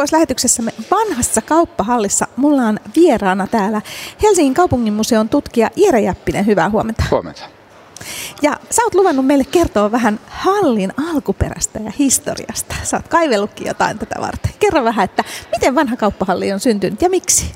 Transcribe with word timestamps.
erikoislähetyksessämme 0.00 0.72
vanhassa 0.90 1.42
kauppahallissa 1.42 2.26
mulla 2.36 2.62
on 2.62 2.80
vieraana 2.96 3.46
täällä 3.46 3.82
Helsingin 4.22 4.54
kaupunginmuseon 4.54 5.28
tutkija 5.28 5.70
Iire 5.76 6.00
Jäppinen. 6.00 6.46
Hyvää 6.46 6.70
huomenta. 6.70 7.04
Huomenta. 7.10 7.42
Ja 8.42 8.60
sä 8.70 8.82
oot 8.84 8.94
luvannut 8.94 9.26
meille 9.26 9.44
kertoa 9.44 9.92
vähän 9.92 10.20
hallin 10.26 10.92
alkuperästä 11.10 11.78
ja 11.78 11.92
historiasta. 11.98 12.74
Sä 12.82 12.96
oot 12.96 13.08
kaivellutkin 13.08 13.66
jotain 13.66 13.98
tätä 13.98 14.14
varten. 14.20 14.52
Kerro 14.58 14.84
vähän, 14.84 15.04
että 15.04 15.24
miten 15.52 15.74
vanha 15.74 15.96
kauppahalli 15.96 16.52
on 16.52 16.60
syntynyt 16.60 17.02
ja 17.02 17.08
miksi? 17.10 17.52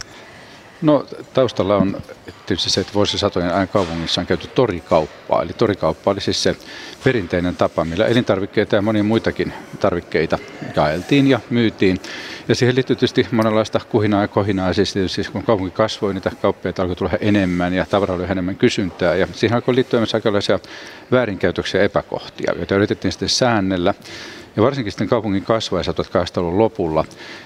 No 0.85 1.07
taustalla 1.35 1.77
on 1.77 2.03
tietysti 2.47 2.71
se, 2.71 2.81
että 2.81 2.95
vuosisatojen 2.95 3.55
ajan 3.55 3.69
kaupungissa 3.69 4.21
on 4.21 4.27
käyty 4.27 4.49
torikauppaa. 4.49 5.43
Eli 5.43 5.53
torikauppa 5.53 6.11
oli 6.11 6.21
siis 6.21 6.43
se 6.43 6.57
perinteinen 7.05 7.57
tapa, 7.57 7.85
millä 7.85 8.07
elintarvikkeita 8.07 8.77
ja 8.77 8.83
monia 8.83 9.05
muitakin 9.05 9.53
tarvikkeita 9.81 10.39
jaeltiin 10.77 11.27
ja 11.27 11.41
myytiin. 11.51 12.01
Ja 12.49 12.55
siihen 12.55 12.75
liittyy 12.75 12.97
tietysti 12.97 13.27
monenlaista 13.31 13.81
kuhinaa 13.91 14.23
ja 14.23 14.29
kohinaa. 14.29 14.73
Siis, 14.73 14.95
siis 15.07 15.31
kun 15.31 15.43
kaupunki 15.43 15.77
kasvoi, 15.77 16.15
niitä 16.15 16.31
kauppiaita 16.43 16.83
alkoi 16.83 16.97
tulla 16.97 17.13
enemmän 17.21 17.75
ja 17.75 17.87
tavara 17.91 18.15
oli 18.15 18.25
enemmän 18.29 18.57
kysyntää. 18.57 19.15
Ja 19.15 19.27
siihen 19.33 19.57
alkoi 19.57 19.75
liittyä 19.75 20.01
myös 20.01 20.15
aikalaisia 20.15 20.59
väärinkäytöksiä 21.13 21.81
ja 21.81 21.85
epäkohtia, 21.85 22.53
joita 22.57 22.75
yritettiin 22.75 23.13
sitten 23.13 23.29
säännellä. 23.29 23.95
Ja 24.57 24.63
varsinkin 24.63 24.93
sitten 24.93 25.09
kaupungin 25.09 25.45
kasvaessa 25.45 25.93
1800-luvun 25.93 26.59
lopulla 26.59 27.05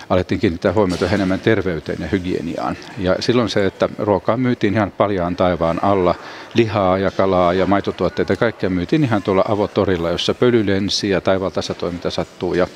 alettiin 0.09 0.41
kiinnittää 0.41 0.73
huomiota 0.73 1.11
enemmän 1.11 1.41
terveyteen 1.41 1.99
ja 2.01 2.09
hygieniaan. 2.09 2.77
Ja 2.99 3.17
silloin 3.21 3.49
se, 3.49 3.67
että 3.67 3.89
ruokaa 3.99 4.37
myytiin 4.37 4.75
ihan 4.75 4.91
paljaan 4.91 5.37
taivaan 5.37 5.85
alla, 5.85 6.15
lihaa 6.55 6.99
ja 6.99 7.11
kalaa 7.11 7.53
ja 7.53 7.67
maitotuotteita, 7.67 8.37
kaikkea 8.37 8.71
myytiin 8.71 9.05
ihan 9.05 9.23
tuolla 9.23 9.45
avotorilla, 9.49 10.11
jossa 10.11 10.35
pöly 10.35 10.67
lensi 10.67 11.09
ja 11.09 11.21
taivaalta 11.21 11.63
satoi 11.63 11.93
mitä 11.93 12.11
sattuu. 12.11 12.55
Ja 12.55 12.67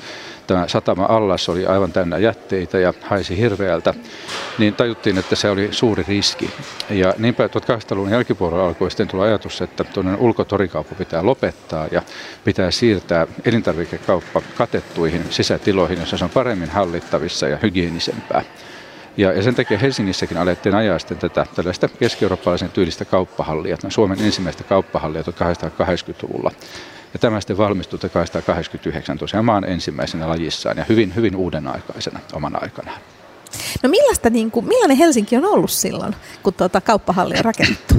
tämä 0.47 0.67
satama 0.67 1.05
allas 1.05 1.49
oli 1.49 1.65
aivan 1.65 1.91
täynnä 1.91 2.17
jätteitä 2.17 2.79
ja 2.79 2.93
haisi 3.01 3.37
hirveältä, 3.37 3.93
niin 4.57 4.75
tajuttiin, 4.75 5.17
että 5.17 5.35
se 5.35 5.49
oli 5.49 5.67
suuri 5.71 6.05
riski. 6.07 6.49
Ja 6.89 7.13
niinpä 7.17 7.47
1800-luvun 7.47 8.11
jälkipuolella 8.11 8.67
alkoi 8.67 8.91
sitten 8.91 9.07
tulla 9.07 9.23
ajatus, 9.23 9.61
että 9.61 9.83
tuonne 9.83 10.15
ulkotorikauppa 10.19 10.95
pitää 10.95 11.25
lopettaa 11.25 11.87
ja 11.91 12.01
pitää 12.43 12.71
siirtää 12.71 13.27
elintarvikekauppa 13.45 14.41
katettuihin 14.57 15.25
sisätiloihin, 15.29 15.99
jossa 15.99 16.17
se 16.17 16.23
on 16.23 16.29
paremmin 16.29 16.69
hallittavissa 16.69 17.47
ja 17.47 17.57
hygienisempää. 17.63 18.43
Ja, 19.17 19.31
ja 19.31 19.43
sen 19.43 19.55
takia 19.55 19.77
Helsingissäkin 19.77 20.37
alettiin 20.37 20.75
ajaa 20.75 20.99
sitten 20.99 21.17
tätä 21.17 21.45
tällaista 21.55 21.87
keski-eurooppalaisen 21.87 22.69
tyylistä 22.69 23.05
kauppahallia, 23.05 23.77
Suomen 23.89 24.21
ensimmäistä 24.21 24.63
kauppahallia 24.63 25.21
1880-luvulla. 25.21 26.51
Ja 27.13 27.19
tämä 27.19 27.41
sitten 27.41 27.57
valmistui 27.57 27.99
1889 27.99 29.17
tosiaan 29.17 29.45
maan 29.45 29.63
ensimmäisenä 29.63 30.29
lajissaan 30.29 30.77
ja 30.77 30.85
hyvin, 30.89 31.15
hyvin 31.15 31.35
uuden 31.35 31.67
aikaisena 31.67 32.19
oman 32.33 32.63
aikanaan. 32.63 33.01
No 33.83 33.89
millaista, 33.89 34.29
niin 34.29 34.51
kuin, 34.51 34.67
millainen 34.67 34.97
Helsinki 34.97 35.37
on 35.37 35.45
ollut 35.45 35.71
silloin, 35.71 36.15
kun 36.43 36.53
tuota 36.53 36.81
kauppahalli 36.81 37.35
on 37.37 37.45
rakennettu? 37.45 37.95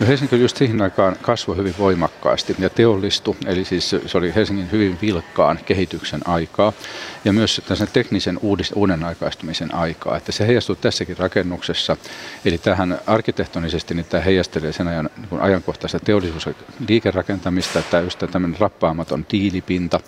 No 0.00 0.06
Helsinki 0.06 0.34
oli 0.34 0.42
just 0.42 0.56
siihen 0.56 0.82
aikaan 0.82 1.16
kasvoi 1.22 1.56
hyvin 1.56 1.74
voimakkaasti 1.78 2.56
ja 2.58 2.70
teollistui, 2.70 3.36
eli 3.46 3.64
siis 3.64 3.90
se 4.06 4.18
oli 4.18 4.34
Helsingin 4.34 4.70
hyvin 4.72 4.98
vilkkaan 5.02 5.60
kehityksen 5.66 6.28
aikaa 6.28 6.72
ja 7.24 7.32
myös 7.32 7.62
sen 7.74 7.88
teknisen 7.92 8.38
uudist, 8.42 8.72
uuden 8.74 9.04
aikaistumisen 9.04 9.74
aikaa, 9.74 10.16
että 10.16 10.32
se 10.32 10.46
heijastuu 10.46 10.76
tässäkin 10.76 11.18
rakennuksessa. 11.18 11.96
Eli 12.44 12.58
tähän 12.58 12.98
arkkitehtonisesti 13.06 13.94
niin 13.94 14.06
tämä 14.06 14.22
heijastelee 14.22 14.72
sen 14.72 14.88
ajan 14.88 15.10
niin 15.16 15.40
ajankohtaista 15.40 16.00
teollisuus- 16.00 16.46
ja 16.46 16.54
liikerakentamista, 16.88 17.78
että 17.78 18.00
just 18.00 18.24
tämmöinen 18.30 18.60
rappaamaton 18.60 19.24
tiilipinta 19.24 20.00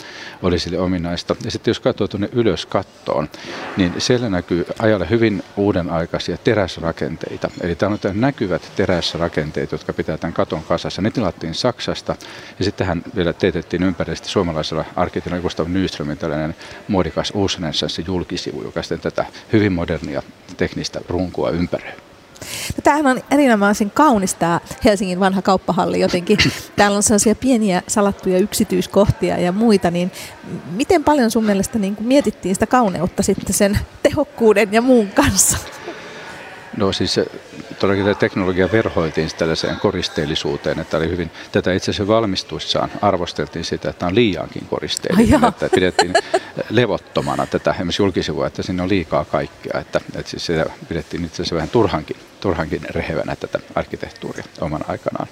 oli 0.43 0.59
sille 0.59 0.79
ominaista. 0.79 1.37
Ja 1.45 1.51
sitten 1.51 1.71
jos 1.71 1.81
katsoo 1.81 2.09
tuonne 2.09 2.29
ylös 2.33 2.67
kattoon, 2.67 3.29
niin 3.77 3.95
siellä 3.99 4.31
näkyy 4.31 4.67
ajalle 4.79 5.11
hyvin 5.11 5.43
uuden 5.57 5.91
aikaisia 5.91 6.37
teräsrakenteita. 6.37 7.51
Eli 7.61 7.75
tämä 7.75 7.99
on 8.05 8.21
näkyvät 8.21 8.73
teräsrakenteet, 8.77 9.73
jotka 9.83 9.93
pitää 9.93 10.19
tämän 10.19 10.35
katon 10.35 10.63
kasassa. 10.63 11.03
Ne 11.03 11.11
tilattiin 11.11 11.55
Saksasta 11.55 12.17
ja 12.59 12.65
sitten 12.65 12.87
tähän 12.87 13.03
vielä 13.17 13.33
teetettiin 13.33 13.83
ympäristöstä 13.83 14.33
suomalaisella 14.33 14.85
arkkitehtoilla 14.97 15.43
Gustav 15.43 15.69
Nyströmin 15.69 16.19
tällainen 16.19 16.57
muodikas 16.89 17.33
uusrenessanssi 17.35 18.05
julkisivu, 18.07 18.63
joka 18.63 18.83
sitten 18.83 19.01
tätä 19.01 19.27
hyvin 19.53 19.73
modernia 19.73 20.23
teknistä 20.57 21.01
runkua 21.09 21.51
ympäröi. 21.51 21.93
No, 22.77 22.83
tämähän 22.85 23.07
on 23.07 23.21
erinomaisen 23.31 23.91
kaunis 23.91 24.35
tämä 24.35 24.61
Helsingin 24.85 25.21
vanha 25.21 25.43
kauppahalli 25.43 26.01
jotenkin. 26.01 26.39
Täällä 26.77 26.97
on 26.97 27.03
sellaisia 27.03 27.35
pieniä 27.35 27.83
salattuja 27.89 28.39
yksityiskohtia 28.39 29.39
ja 29.39 29.53
muita, 29.53 29.91
niin 29.91 30.13
miten 30.71 31.05
paljon 31.05 31.31
sun 31.31 31.45
mielestä 31.45 31.79
niin 31.79 31.97
mietittiin 32.01 32.55
sitä 32.55 32.67
kauneutta 32.67 33.23
sitten 33.23 33.55
sen 33.55 33.79
tehokkuuden 34.03 34.73
ja 34.73 34.83
muun 34.83 35.09
kanssa? 35.09 35.59
No 36.77 36.93
siis 36.93 37.21
todellakin 37.79 38.05
tämä 38.05 38.15
teknologia 38.15 38.73
verhoiltiin 38.73 39.31
tällaiseen 39.39 39.77
koristeellisuuteen, 39.77 40.79
että 40.79 40.97
oli 40.97 41.09
hyvin, 41.09 41.31
tätä 41.53 41.73
itse 41.73 41.91
asiassa 41.91 42.13
valmistuissaan 42.13 42.91
arvosteltiin 43.03 43.65
sitä, 43.65 43.91
että 43.91 44.07
on 44.07 44.15
liiankin 44.15 44.67
koristeellinen, 44.71 45.45
että 45.45 45.69
pidettiin 45.75 46.15
levottomana 46.71 47.47
tätä 47.47 47.71
esimerkiksi 47.71 48.03
julkisivua, 48.03 48.47
että 48.47 48.63
siinä 48.63 48.83
on 48.83 48.89
liikaa 48.89 49.25
kaikkea, 49.25 49.81
että, 49.81 50.01
että 50.17 50.31
siis 50.31 50.47
sitä 50.47 50.67
pidettiin 50.89 51.25
itse 51.25 51.35
asiassa 51.35 51.55
vähän 51.57 51.69
turhankin, 51.69 52.17
turhankin 52.43 52.83
rehevänä 52.91 53.37
tätä 53.37 53.59
arkkitehtuuria 53.75 54.45
oman 54.61 54.85
aikanaan. 54.89 55.29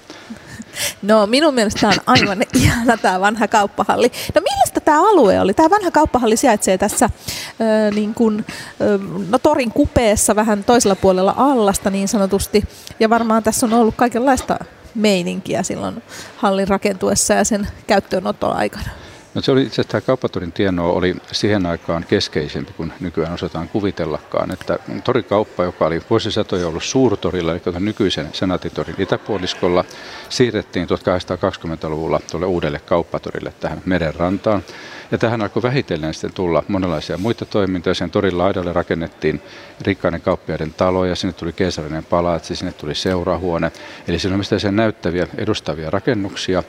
No 1.02 1.26
minun 1.26 1.54
mielestä 1.54 1.80
tämä 1.80 1.92
on 1.92 2.00
aivan 2.06 2.42
ihana 2.62 2.96
tämä 2.96 3.20
vanha 3.20 3.48
kauppahalli. 3.48 4.12
No 4.34 4.40
millaista 4.40 4.80
tämä 4.80 5.10
alue 5.10 5.40
oli? 5.40 5.54
Tämä 5.54 5.70
vanha 5.70 5.90
kauppahalli 5.90 6.36
sijaitsee 6.36 6.78
tässä 6.78 7.04
äh, 7.04 7.94
niin 7.94 8.14
kuin, 8.14 8.44
äh, 8.48 9.26
no, 9.28 9.38
torin 9.38 9.72
kupeessa 9.72 10.36
vähän 10.36 10.64
toisella 10.64 10.96
puolella 10.96 11.34
allasta 11.36 11.90
niin 11.90 12.08
sanotusti. 12.08 12.64
Ja 13.00 13.10
varmaan 13.10 13.42
tässä 13.42 13.66
on 13.66 13.72
ollut 13.72 13.94
kaikenlaista 13.94 14.58
meininkiä 14.94 15.62
silloin 15.62 16.02
hallin 16.36 16.68
rakentuessa 16.68 17.34
ja 17.34 17.44
sen 17.44 17.68
käyttöönottoa 17.86 18.54
aikana. 18.54 18.88
No 19.34 19.40
se 19.40 19.52
oli 19.52 19.62
itse 19.62 19.74
asiassa 19.74 19.90
tämä 19.90 20.00
kauppatorin 20.00 20.52
tieno 20.52 20.90
oli 20.90 21.16
siihen 21.32 21.66
aikaan 21.66 22.04
keskeisempi 22.08 22.72
kuin 22.72 22.92
nykyään 23.00 23.34
osataan 23.34 23.68
kuvitellakaan. 23.68 24.50
Että 24.50 24.78
torikauppa, 25.04 25.64
joka 25.64 25.86
oli 25.86 26.02
vuosisatoja 26.10 26.68
ollut 26.68 26.84
suurtorilla, 26.84 27.52
eli 27.52 27.60
nykyisen 27.78 28.28
senaatitorin 28.32 28.94
itäpuoliskolla, 28.98 29.84
siirrettiin 30.28 30.88
1820-luvulla 30.88 32.20
tuolle 32.30 32.46
uudelle 32.46 32.78
kauppatorille 32.78 33.52
tähän 33.60 33.82
merenrantaan. 33.84 34.64
Ja 35.10 35.18
tähän 35.18 35.42
alkoi 35.42 35.62
vähitellen 35.62 36.14
sitten 36.14 36.32
tulla 36.32 36.62
monenlaisia 36.68 37.18
muita 37.18 37.44
toimintoja. 37.44 37.94
Sen 37.94 38.10
torin 38.10 38.38
laidalle 38.38 38.72
rakennettiin 38.72 39.42
rikkaiden 39.80 40.20
kauppiaiden 40.20 40.74
taloja, 40.74 41.16
sinne 41.16 41.32
tuli 41.32 41.52
keisarinen 41.52 42.04
palatsi, 42.04 42.56
sinne 42.56 42.72
tuli 42.72 42.94
seurahuone. 42.94 43.72
Eli 44.08 44.18
siinä 44.18 44.36
oli 44.36 44.72
näyttäviä, 44.72 45.26
edustavia 45.38 45.90
rakennuksia. 45.90 46.62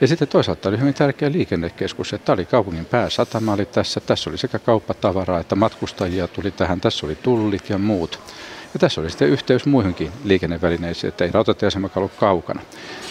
Ja 0.00 0.06
sitten 0.08 0.28
toisaalta 0.28 0.68
oli 0.68 0.78
hyvin 0.78 0.94
tärkeä 0.94 1.32
liikennekeskus, 1.32 2.12
että 2.12 2.24
tämä 2.24 2.34
oli 2.34 2.44
kaupungin 2.44 2.84
pääsatama 2.84 3.52
oli 3.52 3.66
tässä. 3.66 4.00
Tässä 4.00 4.30
oli 4.30 4.38
sekä 4.38 4.58
kauppatavaraa 4.58 5.40
että 5.40 5.54
matkustajia 5.54 6.28
tuli 6.28 6.50
tähän. 6.50 6.80
Tässä 6.80 7.06
oli 7.06 7.14
tullit 7.14 7.70
ja 7.70 7.78
muut. 7.78 8.20
Ja 8.74 8.80
tässä 8.80 9.00
oli 9.00 9.10
sitten 9.10 9.28
yhteys 9.28 9.66
muihinkin 9.66 10.12
liikennevälineisiin, 10.24 11.08
että 11.08 11.24
ei 11.24 11.30
rautatieasemakaan 11.32 11.98
ollut 11.98 12.18
kaukana. 12.20 12.60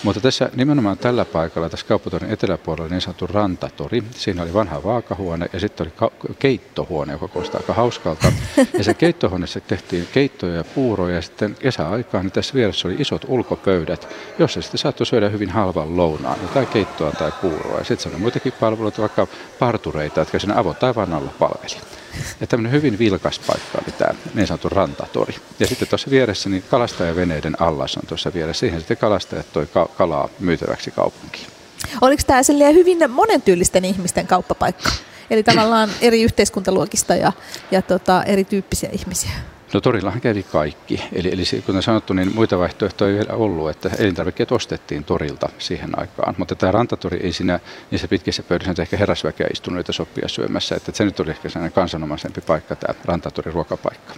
Mutta 0.03 0.21
tässä 0.21 0.49
nimenomaan 0.55 0.97
tällä 0.97 1.25
paikalla, 1.25 1.69
tässä 1.69 1.85
kauppatorin 1.85 2.31
eteläpuolella 2.31 2.89
niin 2.89 3.01
sanottu 3.01 3.27
rantatori. 3.27 4.03
Siinä 4.11 4.43
oli 4.43 4.53
vanha 4.53 4.83
vaakahuone 4.83 5.49
ja 5.53 5.59
sitten 5.59 5.87
oli 5.87 6.11
keittohuone, 6.39 7.13
joka 7.13 7.27
kuulostaa 7.27 7.59
aika 7.59 7.73
hauskalta. 7.73 8.31
Ja 8.77 8.83
se 8.83 8.93
keittohuoneessa 8.93 9.59
tehtiin 9.59 10.07
keittoja 10.13 10.55
ja 10.55 10.63
puuroja 10.63 11.15
ja 11.15 11.21
sitten 11.21 11.55
kesäaikaan 11.59 12.25
niin 12.25 12.31
tässä 12.31 12.53
vieressä 12.53 12.87
oli 12.87 12.95
isot 12.99 13.25
ulkopöydät, 13.27 14.07
jossa 14.39 14.61
sitten 14.61 14.77
saattoi 14.77 15.05
syödä 15.05 15.29
hyvin 15.29 15.49
halvan 15.49 15.97
lounaan, 15.97 16.39
tai 16.53 16.65
keittoa 16.65 17.11
tai 17.11 17.31
puuroa. 17.41 17.77
Ja 17.77 17.83
sitten 17.83 18.11
oli 18.11 18.21
muitakin 18.21 18.53
palveluita, 18.59 19.01
vaikka 19.01 19.27
partureita, 19.59 20.19
jotka 20.19 20.39
siinä 20.39 20.59
avotaivaan 20.59 21.13
alla 21.13 21.31
palveli. 21.39 21.77
Ja 22.41 22.47
tämmöinen 22.47 22.71
hyvin 22.71 22.99
vilkas 22.99 23.39
paikka 23.39 23.77
oli 23.77 23.93
tämä 23.97 24.13
niin 24.33 24.47
sanottu 24.47 24.69
rantatori. 24.69 25.35
Ja 25.59 25.67
sitten 25.67 25.87
tuossa 25.87 26.09
vieressä 26.09 26.49
niin 26.49 26.63
kalastajaveneiden 26.69 27.61
allas 27.61 27.97
on 27.97 28.07
tuossa 28.07 28.33
vieressä. 28.33 28.59
Siihen 28.59 28.79
sitten 28.79 28.97
kalastajat 28.97 29.53
toi 29.53 29.67
kalaa 29.97 30.29
myytäväksi 30.39 30.91
kaupunkiin. 30.91 31.47
Oliko 32.01 32.23
tämä 32.27 32.69
hyvin 32.73 33.11
monentyylisten 33.11 33.85
ihmisten 33.85 34.27
kauppapaikka? 34.27 34.89
Eli 35.29 35.43
tavallaan 35.43 35.89
eri 36.01 36.21
yhteiskuntaluokista 36.21 37.15
ja, 37.15 37.31
ja 37.71 37.81
tota, 37.81 38.23
erityyppisiä 38.23 38.89
ihmisiä? 38.93 39.31
No 39.73 39.81
torillahan 39.81 40.21
kävi 40.21 40.43
kaikki. 40.43 41.03
Eli, 41.13 41.29
eli 41.33 41.61
kuten 41.65 41.83
sanottu, 41.83 42.13
niin 42.13 42.31
muita 42.35 42.59
vaihtoehtoja 42.59 43.11
ei 43.11 43.15
vielä 43.15 43.33
ollut, 43.33 43.69
että 43.69 43.89
elintarvikkeet 43.97 44.51
ostettiin 44.51 45.03
torilta 45.03 45.49
siihen 45.59 45.99
aikaan. 45.99 46.35
Mutta 46.37 46.55
tämä 46.55 46.71
rantatori 46.71 47.19
ei 47.23 47.33
siinä 47.33 47.59
niissä 47.91 48.07
pitkissä 48.07 48.43
pöydissä 48.43 48.81
ehkä 48.81 48.97
herrasväkeä 48.97 49.47
istunut 49.53 49.85
sopia 49.89 50.27
syömässä. 50.27 50.75
Että 50.75 50.91
se 50.95 51.05
nyt 51.05 51.19
oli 51.19 51.29
ehkä 51.29 51.49
sellainen 51.49 51.73
kansanomaisempi 51.73 52.41
paikka, 52.41 52.75
tämä 52.75 52.99
rantatori 53.05 53.51
ruokapaikka. 53.51 54.13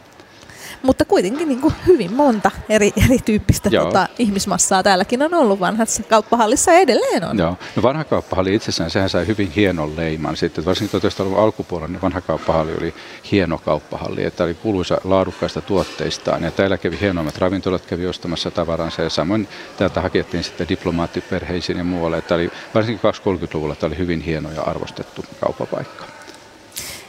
Mutta 0.85 1.05
kuitenkin 1.05 1.47
niin 1.47 1.61
kuin 1.61 1.73
hyvin 1.87 2.13
monta 2.13 2.51
eri, 2.69 2.93
erityyppistä 3.05 3.69
tota, 3.69 4.07
ihmismassaa 4.19 4.83
täälläkin 4.83 5.21
on 5.21 5.33
ollut 5.33 5.59
vanhassa 5.59 6.03
kauppahallissa 6.03 6.71
ja 6.71 6.79
edelleen 6.79 7.23
on. 7.23 7.37
Joo. 7.37 7.57
No 7.75 7.83
vanha 7.83 8.03
kauppahalli 8.03 8.55
itsessään, 8.55 8.91
sehän 8.91 9.09
sai 9.09 9.27
hyvin 9.27 9.51
hienon 9.51 9.95
leiman. 9.95 10.37
Sitten 10.37 10.65
varsinkin 10.65 11.01
1900-luvun 11.01 11.39
alkupuolella 11.39 11.91
niin 11.91 12.01
vanha 12.01 12.21
kauppahalli 12.21 12.71
oli 12.81 12.93
hieno 13.31 13.57
kauppahalli, 13.57 14.23
että 14.23 14.43
oli 14.43 14.53
kuuluisa 14.53 14.97
laadukkaista 15.03 15.61
tuotteistaan. 15.61 16.43
Ja 16.43 16.51
täällä 16.51 16.77
kävi 16.77 16.97
hienoimmat 17.01 17.37
ravintolat 17.37 17.85
kävi 17.85 18.07
ostamassa 18.07 18.51
tavaransa 18.51 19.01
ja 19.01 19.09
samoin 19.09 19.47
täältä 19.77 20.01
hakettiin 20.01 20.43
sitten 20.43 20.69
diplomaattiperheisiin 20.69 21.77
ja 21.77 21.83
muualle. 21.83 22.17
Että 22.17 22.35
oli, 22.35 22.51
varsinkin 22.75 23.11
20-30-luvulla 23.11 23.75
tämä 23.75 23.87
oli 23.87 23.97
hyvin 23.97 24.21
hieno 24.21 24.51
ja 24.51 24.61
arvostettu 24.61 25.25
kauppapaikka. 25.39 26.05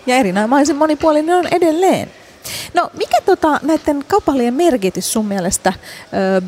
Ja 0.06 0.17
erinomaisen 0.17 0.76
monipuolinen 0.76 1.37
on 1.37 1.46
edelleen. 1.46 2.11
No 2.75 2.90
mikä 2.98 3.20
tota, 3.26 3.60
näiden 3.62 4.04
kaupallien 4.08 4.54
merkitys 4.54 5.12
sun 5.12 5.26
mielestä 5.26 5.72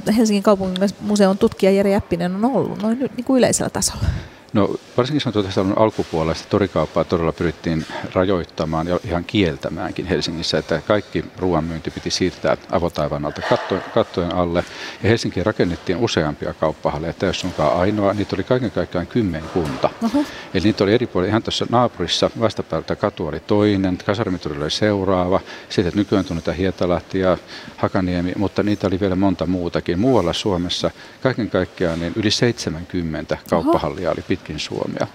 ö, 0.09 0.13
Helsingin 0.13 0.43
kaupungin 0.43 0.89
museon 1.01 1.39
tutkija 1.39 1.73
Jere 1.73 1.91
Jäppinen 1.91 2.35
on 2.35 2.45
ollut 2.45 2.83
noin 2.83 2.99
niin 2.99 3.25
kuin 3.25 3.39
yleisellä 3.39 3.71
tasolla? 3.71 4.05
No 4.53 4.77
varsinkin 4.97 5.23
on 5.27 5.33
tuota 5.33 5.49
alkupuolella 5.77 6.41
torikauppaa 6.49 7.05
todella 7.05 7.33
pyrittiin 7.33 7.87
rajoittamaan 8.13 8.87
ja 8.87 9.01
ihan 9.05 9.25
kieltämäänkin 9.25 10.07
Helsingissä, 10.07 10.59
että 10.59 10.83
kaikki 10.87 11.25
ruoanmyynti 11.39 11.91
piti 11.91 12.11
siirtää 12.11 12.57
avotaivan 12.71 13.25
alta 13.25 13.43
kattojen, 13.49 13.85
kattojen 13.95 14.35
alle. 14.35 14.65
Ja 15.03 15.09
Helsinkiin 15.09 15.47
rakennettiin 15.47 15.99
useampia 15.99 16.55
kauppahalleja, 16.55 17.11
että 17.11 17.27
jos 17.27 17.45
onkaan 17.45 17.81
ainoa, 17.81 18.15
niitä 18.15 18.37
oli 18.37 18.45
kaiken 18.45 18.71
kaikkiaan 18.71 19.07
kymmenkunta. 19.07 19.91
Uh-huh. 20.03 20.27
Eli 20.55 20.65
niitä 20.65 20.85
oli 20.85 20.95
eri 20.95 21.07
puolilla, 21.07 21.29
ihan 21.29 21.43
tuossa 21.43 21.67
naapurissa 21.71 22.31
vastapäältä 22.41 22.97
katu 22.97 23.27
oli 23.27 23.41
toinen, 23.41 23.99
kasarmituri 24.07 24.63
oli 24.63 24.71
seuraava, 24.71 25.41
sitten 25.69 25.93
nykyään 25.95 26.25
tunnetaan 26.25 26.57
Hietalahti 26.57 27.19
ja 27.19 27.39
Hakaniemi, 27.77 28.33
mutta 28.37 28.63
niitä 28.63 28.87
oli 28.87 29.01
vielä 29.01 29.17
monta 29.17 29.47
muutakin. 29.47 29.99
Muualla 29.99 30.33
Suomessa 30.33 30.91
kaiken 31.23 31.51
kaikkiaan 31.51 32.01
niin 32.01 32.13
yli 32.17 32.31
70 32.31 33.39
kauppahallia 33.51 34.11
oli 34.11 34.23
pitkin 34.39 34.61
Suomea. 34.61 35.07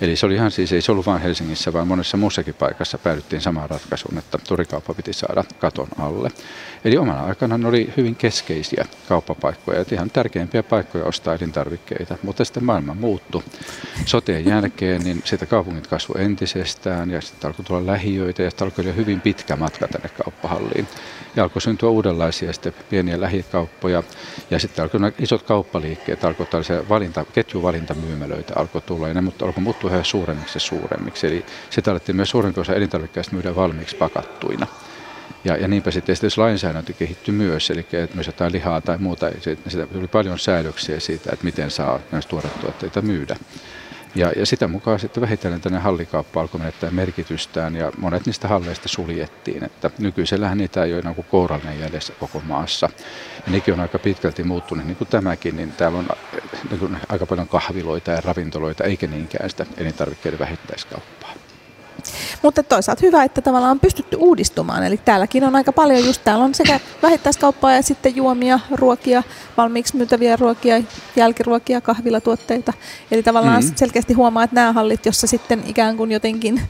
Eli 0.00 0.16
se 0.16 0.26
oli 0.26 0.34
ihan 0.34 0.50
siis, 0.50 0.72
ei 0.72 0.82
se 0.82 0.92
ollut 0.92 1.06
vain 1.06 1.22
Helsingissä, 1.22 1.72
vaan 1.72 1.88
monessa 1.88 2.16
muussakin 2.16 2.54
paikassa 2.54 2.98
päädyttiin 2.98 3.42
samaan 3.42 3.70
ratkaisuun, 3.70 4.18
että 4.18 4.38
turikauppa 4.48 4.94
piti 4.94 5.12
saada 5.12 5.44
katon 5.58 5.88
alle. 5.98 6.30
Eli 6.84 6.98
omana 6.98 7.24
aikana 7.24 7.58
ne 7.58 7.68
oli 7.68 7.92
hyvin 7.96 8.16
keskeisiä 8.16 8.84
kauppapaikkoja, 9.08 9.80
että 9.80 9.94
ihan 9.94 10.10
tärkeimpiä 10.10 10.62
paikkoja 10.62 11.04
ostaa 11.04 11.34
elintarvikkeita. 11.34 12.18
Mutta 12.22 12.44
sitten 12.44 12.64
maailma 12.64 12.94
muuttui. 12.94 13.42
Soteen 14.06 14.46
jälkeen 14.46 15.04
niin 15.04 15.22
sitä 15.24 15.46
kaupungit 15.46 15.86
kasvoi 15.86 16.24
entisestään 16.24 17.10
ja 17.10 17.20
sitten 17.20 17.48
alkoi 17.48 17.64
tulla 17.64 17.86
lähiöitä 17.86 18.42
ja 18.42 18.50
sitten 18.50 18.66
alkoi 18.66 18.84
olla 18.84 18.94
hyvin 18.94 19.20
pitkä 19.20 19.56
matka 19.56 19.88
tänne 19.88 20.08
kauppahalliin. 20.08 20.88
Ja 21.36 21.42
alkoi 21.42 21.62
syntyä 21.62 21.88
uudenlaisia 21.88 22.52
sitten 22.52 22.74
pieniä 22.90 23.20
lähikauppoja 23.20 24.02
ja 24.50 24.58
sitten 24.58 24.82
alkoi 24.82 25.12
isot 25.18 25.42
kauppaliikkeet, 25.42 26.24
alkoi 26.24 26.46
tällaisia 26.46 26.88
valinta, 26.88 27.24
ketjuvalintamyymälöitä 27.32 28.52
alkoi 28.56 28.80
tulla 28.80 29.08
ja 29.08 29.14
ne 29.14 29.32
alkoi 29.42 29.62
muuttua 29.62 29.87
yhä 29.94 30.04
suuremmiksi 30.04 30.56
ja 30.56 30.60
suuremmiksi. 30.60 31.26
Eli 31.26 31.46
sitä 31.70 31.90
alettiin 31.90 32.16
myös 32.16 32.30
suurin 32.30 32.54
osa 32.56 32.74
elintarvikkeista 32.74 33.34
myydä 33.34 33.56
valmiiksi 33.56 33.96
pakattuina. 33.96 34.66
Ja, 35.44 35.56
ja 35.56 35.68
niinpä 35.68 35.90
sitten 35.90 36.16
jos 36.22 36.38
lainsäädäntö 36.38 36.92
kehittyi 36.92 37.34
myös, 37.34 37.70
eli 37.70 37.86
että 37.92 38.14
myös 38.16 38.26
jotain 38.26 38.52
lihaa 38.52 38.80
tai 38.80 38.98
muuta, 38.98 39.30
sitä 39.68 39.86
tuli 39.86 40.08
paljon 40.08 40.38
säädöksiä 40.38 41.00
siitä, 41.00 41.30
että 41.32 41.44
miten 41.44 41.70
saa 41.70 42.00
näistä 42.12 42.30
tuoretuotteita 42.30 43.02
myydä. 43.02 43.36
Ja, 44.14 44.32
ja 44.36 44.46
sitä 44.46 44.68
mukaan 44.68 44.98
sitten 44.98 45.20
vähitellen 45.20 45.60
tänne 45.60 45.78
hallikauppa 45.78 46.40
alkoi 46.40 46.58
menettää 46.58 46.90
merkitystään 46.90 47.76
ja 47.76 47.92
monet 47.98 48.26
niistä 48.26 48.48
halleista 48.48 48.88
suljettiin. 48.88 49.64
Että 49.64 49.90
nykyisellähän 49.98 50.58
niitä 50.58 50.84
ei 50.84 50.92
ole 50.92 51.00
enää 51.00 51.14
kuin 51.14 51.26
kourallinen 51.30 51.80
jäljessä 51.80 52.12
koko 52.20 52.42
maassa. 52.46 52.90
Ja 53.46 53.52
nekin 53.52 53.74
on 53.74 53.80
aika 53.80 53.98
pitkälti 53.98 54.42
muuttunut, 54.42 54.86
niin 54.86 54.96
kuin 54.96 55.08
tämäkin, 55.08 55.56
niin 55.56 55.72
täällä 55.72 55.98
on 55.98 56.08
niin 56.70 56.98
aika 57.08 57.26
paljon 57.26 57.48
kahviloita 57.48 58.10
ja 58.10 58.20
ravintoloita, 58.20 58.84
eikä 58.84 59.06
niinkään 59.06 59.50
sitä 59.50 59.66
elintarvikkeiden 59.76 60.38
vähittäiskauppaa. 60.38 61.17
Mutta 62.42 62.62
toisaalta 62.62 63.06
hyvä, 63.06 63.24
että 63.24 63.40
tavallaan 63.40 63.70
on 63.70 63.80
pystytty 63.80 64.16
uudistumaan. 64.16 64.84
Eli 64.84 65.00
täälläkin 65.04 65.44
on 65.44 65.56
aika 65.56 65.72
paljon 65.72 66.06
just 66.06 66.24
täällä 66.24 66.44
on 66.44 66.54
sekä 66.54 66.80
vähittäiskauppaa 67.02 67.72
ja 67.72 67.82
sitten 67.82 68.16
juomia, 68.16 68.60
ruokia, 68.70 69.22
valmiiksi 69.56 69.96
myytäviä 69.96 70.36
ruokia, 70.36 70.82
jälkiruokia, 71.16 71.80
kahvilatuotteita. 71.80 72.72
Eli 73.10 73.22
tavallaan 73.22 73.62
mm-hmm. 73.62 73.76
selkeästi 73.76 74.14
huomaa, 74.14 74.44
että 74.44 74.54
nämä 74.54 74.72
hallit, 74.72 75.06
jossa 75.06 75.26
sitten 75.26 75.62
ikään 75.66 75.96
kuin 75.96 76.12
jotenkin 76.12 76.60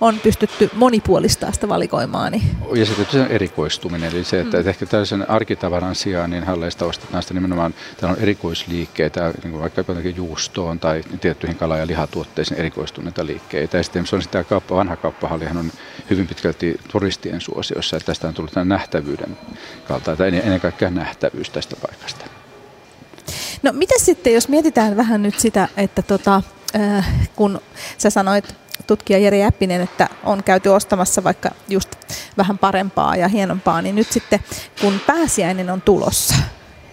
on 0.00 0.20
pystytty 0.20 0.70
monipuolistaa 0.74 1.52
sitä 1.52 1.68
valikoimaa. 1.68 2.30
Niin... 2.30 2.42
Ja 2.74 2.86
sitten 2.86 3.06
se 3.10 3.26
erikoistuminen, 3.34 4.12
eli 4.12 4.24
se, 4.24 4.40
että, 4.40 4.62
mm. 4.62 4.68
ehkä 4.68 4.86
tällaisen 4.86 5.30
arkitavaran 5.30 5.94
sijaan 5.94 6.30
niin 6.30 6.44
halleista 6.44 6.84
ostetaan 6.84 7.22
sitä 7.22 7.34
nimenomaan, 7.34 7.74
täällä 8.00 8.16
on 8.16 8.22
erikoisliikkeitä, 8.22 9.32
niin 9.42 9.50
kuin 9.50 9.60
vaikka 9.60 9.84
jotenkin 9.88 10.16
juustoon 10.16 10.78
tai 10.78 11.02
tiettyihin 11.20 11.56
kala- 11.56 11.76
ja 11.76 11.86
lihatuotteisiin 11.86 12.60
erikoistuneita 12.60 13.26
liikkeitä. 13.26 13.76
Ja 13.76 13.82
sitten 13.82 14.06
se 14.06 14.16
on 14.16 14.22
sitä 14.22 14.44
kauppa, 14.44 14.74
vanha 14.86 14.96
kauppahallihan 14.96 15.56
on 15.56 15.72
hyvin 16.10 16.26
pitkälti 16.26 16.80
turistien 16.92 17.40
suosiossa, 17.40 17.96
että 17.96 18.06
tästä 18.06 18.28
on 18.28 18.34
tullut 18.34 18.52
nähtävyyden 18.64 19.38
kautta, 19.88 20.16
tai 20.16 20.28
ennen 20.28 20.60
kaikkea 20.60 20.90
nähtävyys 20.90 21.50
tästä 21.50 21.76
paikasta. 21.76 22.24
No 23.62 23.72
mitä 23.72 23.94
sitten, 23.98 24.34
jos 24.34 24.48
mietitään 24.48 24.96
vähän 24.96 25.22
nyt 25.22 25.40
sitä, 25.40 25.68
että 25.76 26.02
tota, 26.02 26.42
äh, 26.76 27.28
kun 27.36 27.60
sä 27.98 28.10
sanoit 28.10 28.54
tutkija 28.86 29.18
Jere 29.18 29.38
Jäppinen, 29.38 29.80
että 29.80 30.08
on 30.24 30.42
käyty 30.42 30.68
ostamassa 30.68 31.24
vaikka 31.24 31.50
just 31.68 31.90
vähän 32.36 32.58
parempaa 32.58 33.16
ja 33.16 33.28
hienompaa, 33.28 33.82
niin 33.82 33.94
nyt 33.94 34.12
sitten 34.12 34.40
kun 34.80 35.00
pääsiäinen 35.06 35.70
on 35.70 35.82
tulossa, 35.82 36.34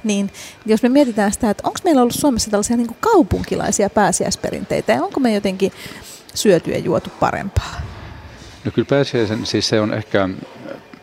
niin 0.03 0.31
jos 0.65 0.83
me 0.83 0.89
mietitään 0.89 1.33
sitä, 1.33 1.49
että 1.49 1.67
onko 1.67 1.79
meillä 1.83 2.01
ollut 2.01 2.15
Suomessa 2.15 2.51
tällaisia 2.51 2.77
niin 2.77 2.97
kaupunkilaisia 2.99 3.89
pääsiäisperinteitä 3.89 4.93
ja 4.93 5.03
onko 5.03 5.19
me 5.19 5.33
jotenkin 5.33 5.71
syöty 6.33 6.71
ja 6.71 6.79
juotu 6.79 7.09
parempaa? 7.19 7.81
No 8.65 8.71
kyllä 8.71 8.87
pääsiäisen, 8.89 9.45
siis 9.45 9.69
se 9.69 9.81
on 9.81 9.93
ehkä 9.93 10.29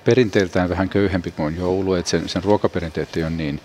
perinteeltään 0.04 0.68
vähän 0.68 0.88
köyhempi 0.88 1.30
kuin 1.30 1.56
joulu, 1.56 1.94
että 1.94 2.10
sen, 2.10 2.28
sen 2.28 2.44
ruokaperinteet 2.44 3.08
on 3.26 3.36
niin 3.36 3.60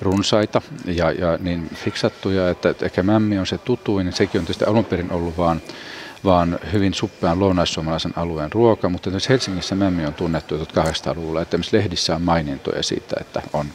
runsaita 0.00 0.62
ja, 0.84 1.10
ja 1.10 1.38
niin 1.40 1.70
fiksattuja, 1.74 2.50
että, 2.50 2.68
että 2.68 2.84
ehkä 2.84 3.02
mämmi 3.02 3.38
on 3.38 3.46
se 3.46 3.58
tutuin, 3.58 4.04
niin 4.04 4.16
sekin 4.16 4.38
on 4.38 4.44
tietysti 4.44 4.64
alun 4.64 4.84
perin 4.84 5.12
ollut 5.12 5.38
vaan 5.38 5.62
vaan 6.24 6.58
hyvin 6.72 6.94
suppean 6.94 7.40
lounaissuomalaisen 7.40 8.12
alueen 8.16 8.52
ruoka, 8.52 8.88
mutta 8.88 9.10
myös 9.10 9.28
Helsingissä 9.28 9.74
mämmi 9.74 10.06
on 10.06 10.14
tunnettu 10.14 10.56
1800-luvulla, 10.56 11.42
että 11.42 11.58
lehdissä 11.72 12.14
on 12.14 12.22
mainintoja 12.22 12.82
siitä, 12.82 13.16
että 13.20 13.42
on 13.52 13.66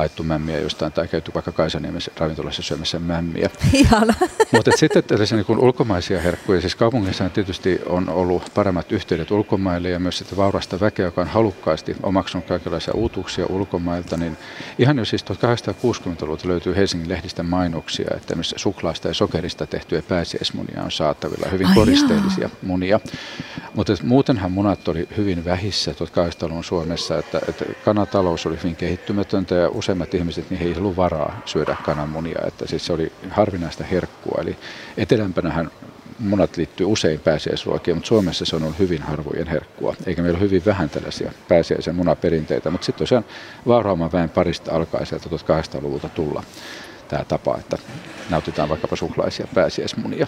haettu 0.00 0.22
mämmiä 0.22 0.58
jostain 0.58 0.92
tai 0.92 1.08
käyty 1.08 1.34
vaikka 1.34 1.52
Kaisaniemessä 1.52 2.12
ravintolassa 2.18 2.62
syömässä 2.62 2.98
mämmiä. 2.98 3.50
Ihana. 3.72 4.14
Mutta 4.52 4.70
sitten 4.76 5.04
tällaisia 5.04 5.36
niin 5.36 5.58
ulkomaisia 5.58 6.20
herkkuja, 6.20 6.60
siis 6.60 6.74
kaupungissa 6.74 7.28
tietysti 7.28 7.80
on 7.86 8.08
ollut 8.08 8.50
paremmat 8.54 8.92
yhteydet 8.92 9.30
ulkomaille 9.30 9.90
ja 9.90 9.98
myös 9.98 10.18
sitten 10.18 10.36
vaurasta 10.36 10.80
väkeä, 10.80 11.04
joka 11.04 11.20
on 11.20 11.28
halukkaasti 11.28 11.96
omaksunut 12.02 12.46
kaikenlaisia 12.46 12.94
uutuuksia 12.94 13.46
ulkomailta, 13.48 14.16
niin 14.16 14.36
ihan 14.78 14.98
jo 14.98 15.04
siis 15.04 15.24
1860-luvulta 15.24 16.48
löytyy 16.48 16.76
Helsingin 16.76 17.08
lehdistä 17.08 17.42
mainoksia, 17.42 18.10
että 18.16 18.34
myös 18.34 18.54
suklaasta 18.56 19.08
ja 19.08 19.14
sokerista 19.14 19.66
tehtyjä 19.66 20.02
pääsiäismunia 20.02 20.82
on 20.82 20.90
saatavilla, 20.90 21.48
hyvin 21.52 21.66
Ai 21.66 21.74
koristeellisia 21.74 22.42
jaa. 22.42 22.50
munia. 22.62 23.00
Mutta 23.74 23.92
muutenhan 24.02 24.52
munat 24.52 24.88
oli 24.88 25.08
hyvin 25.16 25.44
vähissä 25.44 25.92
1800-luvun 25.92 26.64
Suomessa, 26.64 27.18
että, 27.18 27.40
että 27.48 27.64
kanatalous 27.84 28.46
oli 28.46 28.56
hyvin 28.56 28.76
kehittymätöntä 28.76 29.54
ja 29.54 29.68
useimmat 29.68 30.14
ihmiset, 30.14 30.50
he 30.50 30.64
ei 30.64 30.74
ollut 30.76 30.96
varaa 30.96 31.40
syödä 31.44 31.76
kananmunia, 31.84 32.40
että 32.46 32.66
siis 32.66 32.86
se 32.86 32.92
oli 32.92 33.12
harvinaista 33.30 33.84
herkkua. 33.84 34.38
Eli 34.42 34.56
etelämpänähän 34.96 35.70
munat 36.18 36.56
liittyy 36.56 36.86
usein 36.86 37.20
pääsiäisruokiin, 37.20 37.96
mutta 37.96 38.08
Suomessa 38.08 38.44
se 38.44 38.56
on 38.56 38.62
ollut 38.62 38.78
hyvin 38.78 39.02
harvojen 39.02 39.46
herkkua, 39.46 39.94
eikä 40.06 40.22
meillä 40.22 40.36
ole 40.36 40.44
hyvin 40.44 40.62
vähän 40.66 40.90
tällaisia 40.90 41.32
pääsiäisen 41.48 41.94
munaperinteitä, 41.94 42.70
mutta 42.70 42.84
sitten 42.84 42.98
tosiaan 42.98 43.24
vauraamman 43.66 44.12
väen 44.12 44.30
parista 44.30 44.72
alkaa 44.72 45.04
sieltä 45.04 45.28
1800-luvulta 45.28 46.08
tulla 46.08 46.42
tämä 47.08 47.24
tapa, 47.24 47.56
että 47.58 47.78
nautitaan 48.30 48.68
vaikkapa 48.68 48.96
suklaisia 48.96 49.46
pääsiäismunia. 49.54 50.26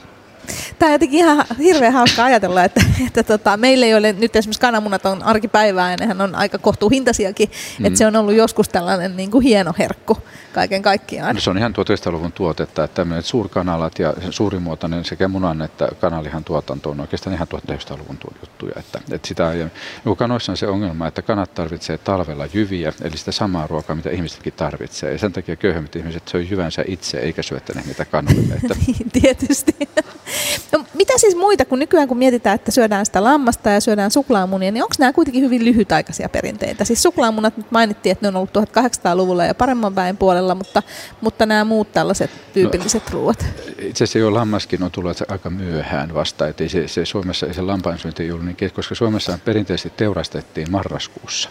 Tämä 0.78 0.88
on 0.88 0.92
jotenkin 0.92 1.18
ihan 1.18 1.44
hirveän 1.58 1.92
hauska 1.92 2.24
ajatella, 2.24 2.64
että, 2.64 2.80
että 3.06 3.22
tota, 3.22 3.56
meillä 3.56 3.86
ei 3.86 3.94
ole 3.94 4.12
nyt 4.12 4.36
esimerkiksi 4.36 4.60
kananmunat 4.60 5.06
on 5.06 5.22
arkipäivää 5.22 5.90
ja 5.90 5.96
nehän 5.96 6.20
on 6.20 6.34
aika 6.34 6.58
kohtuuhintaisiakin, 6.58 7.50
mm. 7.78 7.84
että 7.84 7.98
se 7.98 8.06
on 8.06 8.16
ollut 8.16 8.34
joskus 8.34 8.68
tällainen 8.68 9.16
niin 9.16 9.30
kuin 9.30 9.44
hieno 9.44 9.74
herkku 9.78 10.18
kaiken 10.52 10.82
kaikkiaan. 10.82 11.34
No, 11.34 11.40
se 11.40 11.50
on 11.50 11.58
ihan 11.58 11.74
1900-luvun 11.74 12.32
tuotetta, 12.32 12.84
että 12.84 12.94
tämmöiset 12.94 13.26
suurkanalat 13.26 13.98
ja 13.98 14.14
suurimuotoinen 14.30 15.04
sekä 15.04 15.28
munan 15.28 15.62
että 15.62 15.88
kanalihan 16.00 16.44
tuotanto 16.44 16.90
on 16.90 17.00
oikeastaan 17.00 17.34
ihan 17.34 17.48
1900-luvun 17.54 18.18
juttuja. 18.40 18.74
Että, 18.76 19.00
että 19.10 19.28
sitä 19.28 19.52
ei, 19.52 19.58
niin 20.04 20.16
kanoissa 20.16 20.52
on 20.52 20.56
se 20.56 20.66
ongelma, 20.66 21.06
että 21.06 21.22
kanat 21.22 21.54
tarvitsee 21.54 21.98
talvella 21.98 22.46
jyviä, 22.54 22.92
eli 23.02 23.16
sitä 23.16 23.32
samaa 23.32 23.66
ruokaa, 23.66 23.96
mitä 23.96 24.10
ihmisetkin 24.10 24.52
tarvitsee. 24.52 25.12
Ja 25.12 25.18
sen 25.18 25.32
takia 25.32 25.56
köyhemmät 25.56 25.96
ihmiset 25.96 26.28
syö 26.28 26.40
jyvänsä 26.40 26.84
itse, 26.86 27.18
eikä 27.18 27.42
syöttäneet 27.42 27.86
niitä 27.86 28.04
kanoille. 28.04 28.54
Että... 28.54 28.74
niin, 28.86 29.10
tietysti. 29.10 29.76
No, 30.72 30.84
mitä 30.94 31.12
siis 31.16 31.36
muita, 31.36 31.64
kun 31.64 31.78
nykyään 31.78 32.08
kun 32.08 32.18
mietitään, 32.18 32.54
että 32.54 32.70
syödään 32.70 33.06
sitä 33.06 33.24
lammasta 33.24 33.70
ja 33.70 33.80
syödään 33.80 34.10
suklaamunia, 34.10 34.72
niin 34.72 34.82
onko 34.82 34.94
nämä 34.98 35.12
kuitenkin 35.12 35.44
hyvin 35.44 35.64
lyhytaikaisia 35.64 36.28
perinteitä? 36.28 36.84
Siis 36.84 37.02
suklaamunat 37.02 37.56
nyt 37.56 37.70
mainittiin, 37.70 38.12
että 38.12 38.24
ne 38.24 38.28
on 38.28 38.36
ollut 38.36 38.50
1800-luvulla 38.50 39.44
ja 39.44 39.54
paremman 39.54 39.94
väen 39.94 40.16
puolella, 40.16 40.54
mutta, 40.54 40.82
mutta 41.20 41.46
nämä 41.46 41.64
muut 41.64 41.92
tällaiset 41.92 42.30
tyypilliset 42.52 43.02
no, 43.06 43.12
ruoat. 43.12 43.46
Itse 43.78 44.04
asiassa 44.04 44.18
jo 44.18 44.34
lammaskin 44.34 44.82
on 44.82 44.90
tullut 44.90 45.22
aika 45.28 45.50
myöhään 45.50 46.14
vasta, 46.14 46.48
että 46.48 46.68
se, 46.68 46.88
se 46.88 47.04
Suomessa 47.04 47.46
ei 47.46 47.54
se 47.54 47.62
lampaansyönti 47.62 48.32
ollut 48.32 48.46
niin, 48.46 48.72
koska 48.74 48.94
Suomessa 48.94 49.38
perinteisesti 49.44 49.92
teurastettiin 49.96 50.70
marraskuussa. 50.70 51.50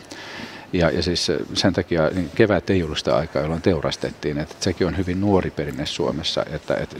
Ja, 0.74 0.90
ja 0.90 1.04
siis 1.04 1.28
sen 1.54 1.74
takia 1.74 2.10
niin 2.10 2.32
kevät 2.36 2.70
ei 2.70 2.84
ollut 2.84 2.98
sitä 2.98 3.16
aikaa, 3.16 3.42
jolloin 3.42 3.62
teurastettiin. 3.62 4.38
Että 4.38 4.56
sekin 4.60 4.88
on 4.88 4.98
hyvin 4.98 5.22
nuori 5.22 5.52
perinne 5.52 5.86
Suomessa, 5.86 6.46
että, 6.52 6.76
että 6.76 6.96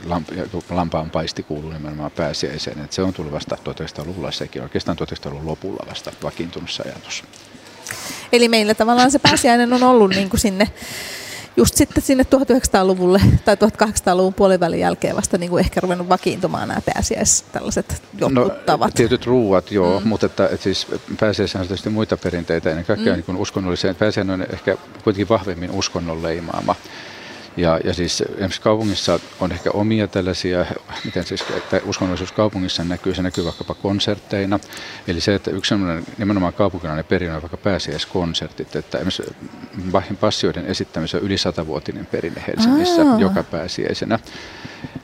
lampaan 0.70 1.10
paisti 1.10 1.42
kuuluu 1.42 1.70
nimenomaan 1.70 2.10
pääsiäiseen. 2.10 2.78
Että 2.78 2.94
se 2.94 3.02
on 3.02 3.12
tullut 3.12 3.32
vasta 3.32 3.56
1900-luvulla 3.64 4.30
sekin, 4.30 4.62
oikeastaan 4.62 4.98
1900-luvun 4.98 5.46
lopulla 5.46 5.86
vasta 5.90 6.12
vakiintunut 6.22 6.70
ajatus. 6.84 7.24
Eli 8.32 8.48
meillä 8.48 8.74
tavallaan 8.74 9.10
se 9.10 9.18
pääsiäinen 9.18 9.72
on 9.72 9.82
ollut 9.82 10.10
niin 10.10 10.30
kuin 10.30 10.40
sinne 10.40 10.68
just 11.56 11.74
sitten 11.74 12.02
sinne 12.02 12.26
1900-luvulle 12.34 13.20
tai 13.44 13.54
1800-luvun 13.54 14.34
puolivälin 14.34 14.80
jälkeen 14.80 15.16
vasta 15.16 15.38
niin 15.38 15.50
kuin 15.50 15.60
ehkä 15.60 15.80
ruvennut 15.80 16.08
vakiintumaan 16.08 16.68
nämä 16.68 16.80
pääsiäis 16.94 17.44
tällaiset 17.52 18.02
jotkut 18.18 18.32
no, 18.32 18.48
tavat. 18.66 18.94
Tietyt 18.94 19.26
ruuat, 19.26 19.70
joo, 19.70 20.00
mm. 20.00 20.08
mutta 20.08 20.26
että, 20.26 20.44
että 20.44 20.62
siis 20.62 20.86
pääsiäisessä 21.20 21.58
on 21.58 21.66
tietysti 21.66 21.90
muita 21.90 22.16
perinteitä, 22.16 22.70
ennen 22.70 22.84
kaikkea 22.84 23.16
mm. 23.16 23.22
niin 23.26 23.36
uskonnollisia. 23.36 23.94
Pääsiäinen 23.94 24.40
on 24.40 24.46
ehkä 24.52 24.76
kuitenkin 25.04 25.28
vahvemmin 25.28 25.70
uskonnon 25.70 26.22
leimaama. 26.22 26.74
Ja, 27.56 27.80
ja 27.84 27.94
siis 27.94 28.20
esimerkiksi 28.20 28.60
kaupungissa 28.60 29.20
on 29.40 29.52
ehkä 29.52 29.70
omia 29.70 30.08
tällaisia, 30.08 30.66
miten 31.04 31.24
siis, 31.24 31.44
että 31.56 31.80
uskonnollisuus 31.86 32.32
kaupungissa 32.32 32.84
näkyy, 32.84 33.14
se 33.14 33.22
näkyy 33.22 33.44
vaikkapa 33.44 33.74
konsertteina. 33.74 34.60
Eli 35.08 35.20
se, 35.20 35.34
että 35.34 35.50
yksi 35.50 35.68
sellainen 35.68 36.04
nimenomaan 36.18 36.52
kaupunkilainen 36.52 37.04
perinne 37.04 37.36
on 37.36 37.42
vaikka 37.42 37.56
pääsiäiskonsertit, 37.56 38.76
että 38.76 38.98
esimerkiksi 38.98 39.36
Bachin 39.92 40.16
passioiden 40.16 40.66
esittämisen 40.66 41.20
on 41.20 41.26
yli 41.26 41.38
satavuotinen 41.38 42.06
perinne 42.06 42.44
Helsingissä 42.46 43.02
Aa. 43.02 43.18
joka 43.20 43.42
pääsiäisenä. 43.42 44.18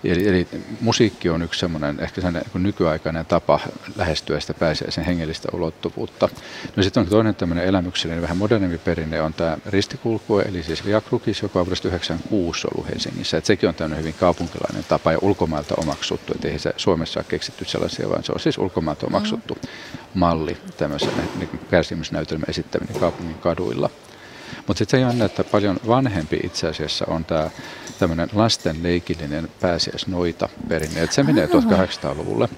Eli, 0.05 0.28
eli 0.28 0.49
musiikki 0.81 1.31
on 1.31 1.43
yksi 1.43 1.61
semmoinen 1.61 2.00
ehkä 2.00 2.21
sellainen 2.21 2.43
niin 2.55 2.62
nykyaikainen 2.62 3.26
tapa 3.26 3.61
lähestyä 3.97 4.40
sitä 4.40 4.55
pääsiäisen 4.55 5.05
hengellistä 5.05 5.49
ulottuvuutta. 5.52 6.28
No 6.76 6.83
sitten 6.83 7.00
on 7.00 7.09
toinen 7.09 7.35
tämmöinen 7.35 7.64
elämyksellinen, 7.64 8.23
vähän 8.23 8.37
modernimpi 8.37 8.78
perinne 8.78 9.23
on 9.23 9.35
tämä 9.35 9.59
ristikulku, 9.67 10.38
eli 10.38 10.62
siis 10.62 10.85
Via 10.85 11.00
Crucis, 11.00 11.43
joka 11.43 11.61
on 11.61 11.67
vuodesta 11.67 11.88
96 11.88 12.69
ollut 12.75 12.88
Helsingissä. 12.88 13.37
Et 13.37 13.45
sekin 13.45 13.69
on 13.69 13.75
tämmöinen 13.75 13.99
hyvin 13.99 14.14
kaupunkilainen 14.21 14.85
tapa 14.88 15.12
ja 15.12 15.19
ulkomailta 15.23 15.75
omaksuttu, 15.76 16.33
että 16.35 16.49
ei 16.49 16.59
se 16.59 16.75
Suomessa 16.76 17.21
ole 17.21 17.26
keksitty 17.28 17.64
sellaisia, 17.64 18.11
vaan 18.11 18.25
se 18.25 18.33
on 18.33 18.40
siis 18.40 18.59
ulkomailta 18.59 19.07
omaksuttu 19.07 19.55
mm. 19.55 19.69
malli 20.14 20.57
tämmöisen 20.76 21.12
niin 21.38 21.61
kärsimysnäytelmän 21.71 22.50
esittäminen 22.50 23.00
kaupungin 23.00 23.38
kaduilla. 23.38 23.90
Mutta 24.67 24.78
sitten 24.78 25.00
se 25.00 25.07
on 25.07 25.23
että 25.23 25.45
paljon 25.45 25.76
vanhempi 25.87 26.40
itse 26.45 26.69
asiassa 26.69 27.05
on 27.09 27.25
tämä 27.25 27.50
tämmöinen 27.99 28.28
lasten 28.33 28.83
leikillinen 28.83 29.49
pääsiäisnoita 29.61 30.49
perinne. 30.69 31.02
Et 31.02 31.12
se 31.12 31.23
menee 31.23 31.47
1800-luvulle. 31.47 32.49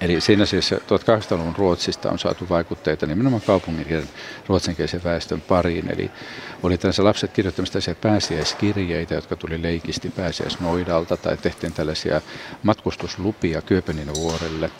Eli 0.00 0.20
siinä 0.20 0.46
siis 0.46 0.72
1800-luvun 0.72 1.56
Ruotsista 1.56 2.10
on 2.10 2.18
saatu 2.18 2.48
vaikutteita 2.48 3.06
nimenomaan 3.06 3.42
kaupungin 3.42 4.08
ruotsinkielisen 4.46 5.04
väestön 5.04 5.40
pariin. 5.40 5.92
Eli 5.92 6.10
oli 6.62 6.78
tällaisia 6.78 7.04
lapset 7.04 7.32
kirjoittamista 7.32 7.72
tällaisia 7.72 7.94
pääsiäiskirjeitä, 7.94 9.14
jotka 9.14 9.36
tuli 9.36 9.62
leikisti 9.62 10.10
pääsiäisnoidalta 10.10 11.16
tai 11.16 11.36
tehtiin 11.36 11.72
tällaisia 11.72 12.20
matkustuslupia 12.62 13.62
Kööpenin 13.62 14.14
vuorelle. 14.14 14.70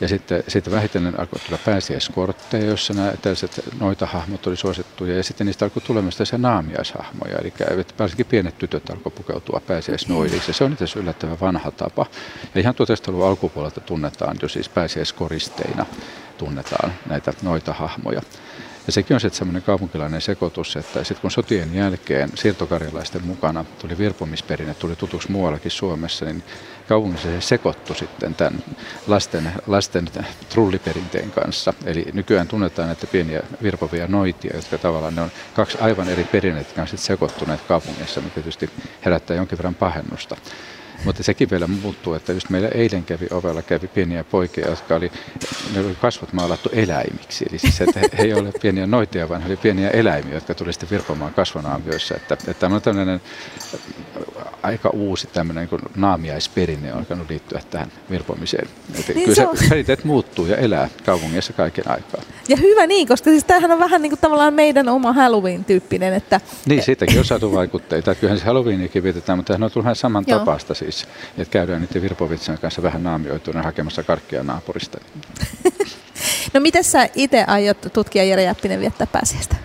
Ja 0.00 0.08
sitten, 0.08 0.44
sitten 0.48 0.72
vähitellen 0.72 1.20
alkoi 1.20 1.40
tulla 1.46 1.58
pääsiäiskortteja, 1.64 2.66
joissa 2.66 2.94
nämä 2.94 3.12
tällaiset 3.22 3.60
noita 3.80 4.06
hahmot 4.06 4.46
oli 4.46 4.56
suosittuja 4.56 5.16
ja 5.16 5.22
sitten 5.22 5.46
niistä 5.46 5.64
alkoi 5.64 5.82
tulemaan 5.82 6.12
tällaisia 6.12 6.38
naamiaishahmoja. 6.38 7.38
Eli 7.38 7.52
varsinkin 7.98 8.26
pienet 8.26 8.58
tytöt 8.58 8.90
alkoi 8.90 9.12
pukeutua 9.12 9.60
pääsiäisnoidiksi. 9.66 10.52
Se 10.52 10.64
on 10.64 10.72
itse 10.72 10.84
asiassa 10.84 11.00
yllättävän 11.00 11.40
vanha 11.40 11.70
tapa. 11.70 12.06
Ja 12.54 12.60
ihan 12.60 12.74
1900-luvun 12.74 13.26
alkupuolelta 13.26 13.80
tunnetaan 13.80 14.36
jo 14.42 14.48
siis 14.58 14.68
pääsiäiskoristeina 14.68 15.86
tunnetaan 16.38 16.92
näitä 17.06 17.32
noita 17.42 17.72
hahmoja. 17.72 18.22
Ja 18.86 18.92
sekin 18.92 19.14
on 19.14 19.20
sitten 19.20 19.38
semmoinen 19.38 19.62
kaupunkilainen 19.62 20.20
sekoitus, 20.20 20.76
että 20.76 21.04
sitten 21.04 21.20
kun 21.20 21.30
sotien 21.30 21.74
jälkeen 21.74 22.30
siirtokarjalaisten 22.34 23.26
mukana 23.26 23.64
tuli 23.78 23.98
virpomisperinne, 23.98 24.74
tuli 24.74 24.96
tutuksi 24.96 25.30
muuallakin 25.32 25.70
Suomessa, 25.70 26.24
niin 26.24 26.42
kaupungissa 26.88 27.28
se 27.28 27.40
sekoittu 27.40 27.94
sitten 27.94 28.34
tämän 28.34 28.62
lasten, 29.06 29.52
lasten 29.66 30.08
trulliperinteen 30.48 31.30
kanssa. 31.30 31.74
Eli 31.84 32.06
nykyään 32.12 32.48
tunnetaan, 32.48 32.90
että 32.90 33.06
pieniä 33.06 33.42
virpovia 33.62 34.06
noitia, 34.06 34.56
jotka 34.56 34.78
tavallaan 34.78 35.14
ne 35.14 35.22
on 35.22 35.30
kaksi 35.54 35.78
aivan 35.80 36.08
eri 36.08 36.24
perinnettä, 36.24 36.70
jotka 36.70 36.82
on 36.82 36.88
sitten 36.88 37.06
sekoittuneet 37.06 37.60
kaupungissa, 37.60 38.20
mikä 38.20 38.34
tietysti 38.34 38.70
herättää 39.04 39.36
jonkin 39.36 39.58
verran 39.58 39.74
pahennusta. 39.74 40.36
Mutta 41.04 41.22
sekin 41.22 41.50
vielä 41.50 41.66
muuttuu, 41.66 42.14
että 42.14 42.32
just 42.32 42.50
meillä 42.50 42.68
eilen 42.68 43.04
kävi 43.04 43.26
ovella 43.30 43.62
kävi 43.62 43.88
pieniä 43.88 44.24
poikia, 44.24 44.68
jotka 44.68 44.94
oli, 44.94 45.12
ne 45.74 45.80
oli 45.80 45.96
kasvot 46.00 46.32
maalattu 46.32 46.68
eläimiksi. 46.72 47.46
Eli 47.50 47.58
siis, 47.58 47.80
että 47.80 48.00
he 48.00 48.08
ei 48.18 48.34
ole 48.34 48.52
pieniä 48.62 48.86
noitia, 48.86 49.28
vaan 49.28 49.42
he 49.42 49.46
oli 49.46 49.56
pieniä 49.56 49.90
eläimiä, 49.90 50.34
jotka 50.34 50.54
tuli 50.54 50.72
sitten 50.72 50.90
virpomaan 50.90 51.34
kasvonaamioissa. 51.34 52.14
Että, 52.16 52.34
että 52.34 52.54
tämä 52.54 52.74
on 52.74 52.82
tämmöinen 52.82 53.20
aika 54.62 54.90
uusi 54.90 55.26
tämmöinen 55.26 55.68
niin 55.70 55.80
naamiaisperinne 55.96 56.92
on 56.92 56.98
alkanut 56.98 57.30
liittyä 57.30 57.60
tähän 57.70 57.92
virpomiseen. 58.10 58.68
Että 58.98 59.12
niin 59.12 59.24
kyllä 59.24 59.54
se, 59.54 59.64
se 59.64 59.68
perinteet 59.68 60.04
muuttuu 60.04 60.46
ja 60.46 60.56
elää 60.56 60.88
kaupungissa 61.04 61.52
kaiken 61.52 61.90
aikaa. 61.90 62.22
Ja 62.48 62.56
hyvä 62.56 62.86
niin, 62.86 63.08
koska 63.08 63.30
siis 63.30 63.44
tämähän 63.44 63.70
on 63.70 63.78
vähän 63.78 64.02
niin 64.02 64.10
kuin 64.10 64.20
tavallaan 64.20 64.54
meidän 64.54 64.88
oma 64.88 65.12
Halloween-tyyppinen. 65.12 66.14
Että... 66.14 66.40
Niin, 66.66 66.82
siitäkin 66.82 67.18
on 67.18 67.24
saatu 67.24 67.52
vaikutteita. 67.52 68.14
Kyllähän 68.14 68.38
se 68.38 68.44
Halloweenikin 68.44 69.02
vietetään, 69.02 69.38
mutta 69.38 69.54
on 69.54 69.60
tullut 69.60 69.84
ihan 69.84 69.96
saman 69.96 70.26
tapaista 70.26 70.74
siis. 70.74 71.06
Että 71.38 71.52
käydään 71.52 71.80
niiden 71.80 72.02
virpovitsien 72.02 72.58
kanssa 72.58 72.82
vähän 72.82 73.02
naamioituna 73.02 73.62
hakemassa 73.62 74.02
karkkia 74.02 74.42
naapurista. 74.42 74.98
no 76.54 76.60
miten 76.60 76.84
sä 76.84 77.08
itse 77.14 77.44
aiot 77.46 77.86
tutkia 77.92 78.24
Jere 78.24 78.42
Jäppinen 78.42 78.80
viettää 78.80 79.06
pääsiäistä? 79.06 79.56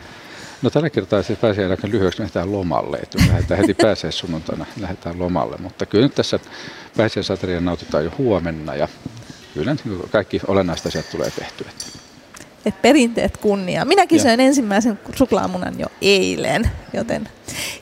No 0.63 0.69
tällä 0.69 0.89
kertaa 0.89 1.23
se 1.23 1.35
pääsee 1.35 1.69
aika 1.69 1.87
lyhyeksi, 1.87 2.19
lähdetään 2.19 2.51
lomalle. 2.51 2.97
Että 2.97 3.17
me 3.21 3.27
lähdetään 3.27 3.59
heti 3.59 3.73
pääsee 3.73 4.11
sunnuntaina, 4.11 4.65
lähdetään 4.79 5.19
lomalle. 5.19 5.57
Mutta 5.57 5.85
kyllä 5.85 6.05
nyt 6.05 6.15
tässä 6.15 6.39
pääsiäisateria 6.97 7.61
nautitaan 7.61 8.05
jo 8.05 8.11
huomenna 8.17 8.75
ja 8.75 8.87
kyllä 9.53 9.75
kaikki 10.11 10.41
olennaiset 10.47 10.85
asiat 10.85 11.09
tulee 11.11 11.31
tehtyä. 11.31 11.69
Et 12.65 12.81
perinteet 12.81 13.37
kunnia. 13.37 13.85
Minäkin 13.85 14.19
söin 14.19 14.39
ensimmäisen 14.39 14.99
suklaamunan 15.15 15.79
jo 15.79 15.87
eilen, 16.01 16.71
joten 16.93 17.29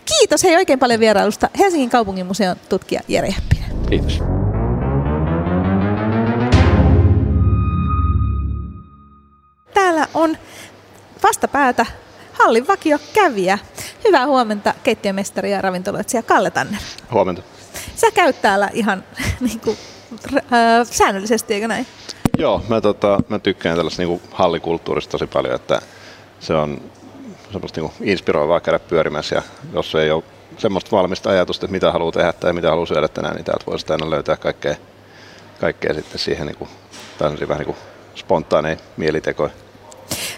kiitos 0.06 0.44
hei 0.44 0.56
oikein 0.56 0.80
paljon 0.80 1.00
vierailusta 1.00 1.50
Helsingin 1.60 1.90
kaupungin 1.90 2.26
museon 2.26 2.56
tutkija 2.70 3.02
Jere 3.08 3.28
Jäppinen. 3.28 3.86
Kiitos. 3.90 4.24
Täällä 9.74 10.08
on 10.14 10.38
vastapäätä 11.24 11.86
hallin 12.34 12.68
vakio 12.68 12.98
kävijä. 13.14 13.60
Hyvää 14.08 14.28
huomenta 14.28 14.74
keittiömestari 14.84 15.52
ja 15.52 15.62
ravintoloitsija 15.62 16.24
Kalle 16.24 16.52
Tanner. 16.52 16.82
Huomenta. 17.12 17.42
Sä 17.96 18.08
käyt 18.12 18.42
täällä 18.42 18.70
ihan 18.74 19.04
niin 19.40 19.60
kuin, 19.60 19.78
äh, 20.36 20.88
säännöllisesti, 20.92 21.54
eikö 21.54 21.68
näin? 21.68 21.88
Joo, 22.38 22.62
mä, 22.68 22.82
tota, 22.82 23.20
mä 23.30 23.40
tykkään 23.40 23.76
tällaista 23.76 24.02
niin 24.02 24.22
hallikulttuurista 24.32 25.12
tosi 25.12 25.28
paljon, 25.28 25.56
että 25.56 25.82
se 26.40 26.54
on 26.54 26.82
semmoista 27.52 27.82
niin 27.82 27.92
inspiroivaa 28.02 28.60
käydä 28.60 28.80
pyörimässä 28.80 29.36
ja 29.36 29.42
jos 29.74 29.96
ei 29.96 30.12
ole 30.12 30.24
semmoista 30.58 30.96
valmista 30.96 31.30
ajatusta, 31.30 31.66
että 31.66 31.72
mitä 31.72 31.92
haluaa 31.92 32.12
tehdä 32.12 32.34
tai 32.34 32.54
mitä 32.54 32.70
haluaa 32.70 32.86
syödä 32.86 33.08
tänään, 33.08 33.36
niin 33.36 33.46
täältä 33.46 33.66
voisi 33.68 33.86
aina 33.90 34.10
löytää 34.10 34.38
kaikkea, 34.38 34.76
kaikkea 35.60 35.94
sitten 35.94 36.20
siihen 36.20 36.48
niin 36.48 36.58
kuin, 36.58 36.70
vähän 37.20 37.38
niin 37.38 37.66
kuin 37.66 37.78
spontaaneja 38.16 38.78
mielitekoja. 38.98 39.52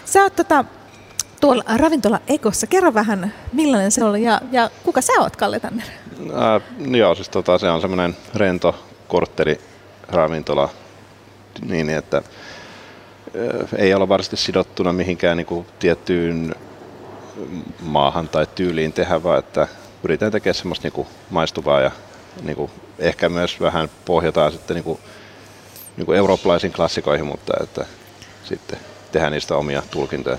Sä 0.04 0.22
oot 0.22 0.36
tota, 0.36 0.64
tuolla 1.40 1.64
ravintola 1.76 2.20
Ekossa. 2.26 2.66
Kerro 2.66 2.94
vähän, 2.94 3.34
millainen 3.52 3.90
se 3.90 4.04
oli 4.04 4.22
ja, 4.22 4.40
ja 4.52 4.70
kuka 4.82 5.00
sä 5.00 5.12
oot, 5.20 5.36
Kalle 5.36 5.60
Tanner? 5.60 5.86
Äh, 6.20 6.62
joo, 6.96 7.14
siis 7.14 7.28
tota, 7.28 7.58
se 7.58 7.70
on 7.70 7.80
semmoinen 7.80 8.16
rento 8.34 8.74
kortteliravintola, 9.08 10.68
niin 11.66 11.90
että 11.90 12.16
äh, 12.16 13.68
ei 13.76 13.94
ole 13.94 14.08
varsinaisesti 14.08 14.46
sidottuna 14.46 14.92
mihinkään 14.92 15.36
niin 15.36 15.46
kuin, 15.46 15.66
tiettyyn 15.78 16.54
maahan 17.80 18.28
tai 18.28 18.46
tyyliin 18.54 18.92
tehdä, 18.92 19.22
vaan 19.22 19.38
että 19.38 19.68
yritetään 20.04 20.32
tekemään 20.32 20.54
semmoista 20.54 20.86
niin 20.86 20.92
kuin, 20.92 21.08
maistuvaa 21.30 21.80
ja 21.80 21.90
niin 22.42 22.56
kuin, 22.56 22.70
ehkä 22.98 23.28
myös 23.28 23.60
vähän 23.60 23.88
pohjataan 24.04 24.52
sitten 24.52 24.74
niin 24.74 24.84
kuin, 24.84 24.98
niin 25.96 26.06
kuin 26.06 26.18
eurooppalaisiin 26.18 26.72
klassikoihin, 26.72 27.26
mutta 27.26 27.52
että 27.62 27.86
sitten 28.44 28.78
tehdään 29.12 29.32
niistä 29.32 29.56
omia 29.56 29.82
tulkintoja. 29.90 30.38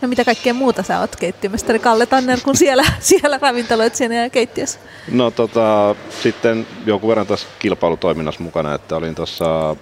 No 0.00 0.08
mitä 0.08 0.24
kaikkea 0.24 0.54
muuta 0.54 0.82
sä 0.82 1.00
oot 1.00 1.16
keittiömestari 1.16 1.78
Kalle 1.78 2.06
Tanner 2.06 2.40
kuin 2.40 2.56
siellä, 2.56 2.84
siellä 3.00 3.38
ravintoloitsijana 3.42 4.14
ja 4.14 4.30
keittiössä? 4.30 4.78
No 5.10 5.30
tota, 5.30 5.94
sitten 6.22 6.66
joku 6.86 7.08
verran 7.08 7.26
tässä 7.26 7.46
kilpailutoiminnassa 7.58 8.42
mukana, 8.42 8.74
että 8.74 8.96
olin 8.96 9.14
tuossa 9.14 9.76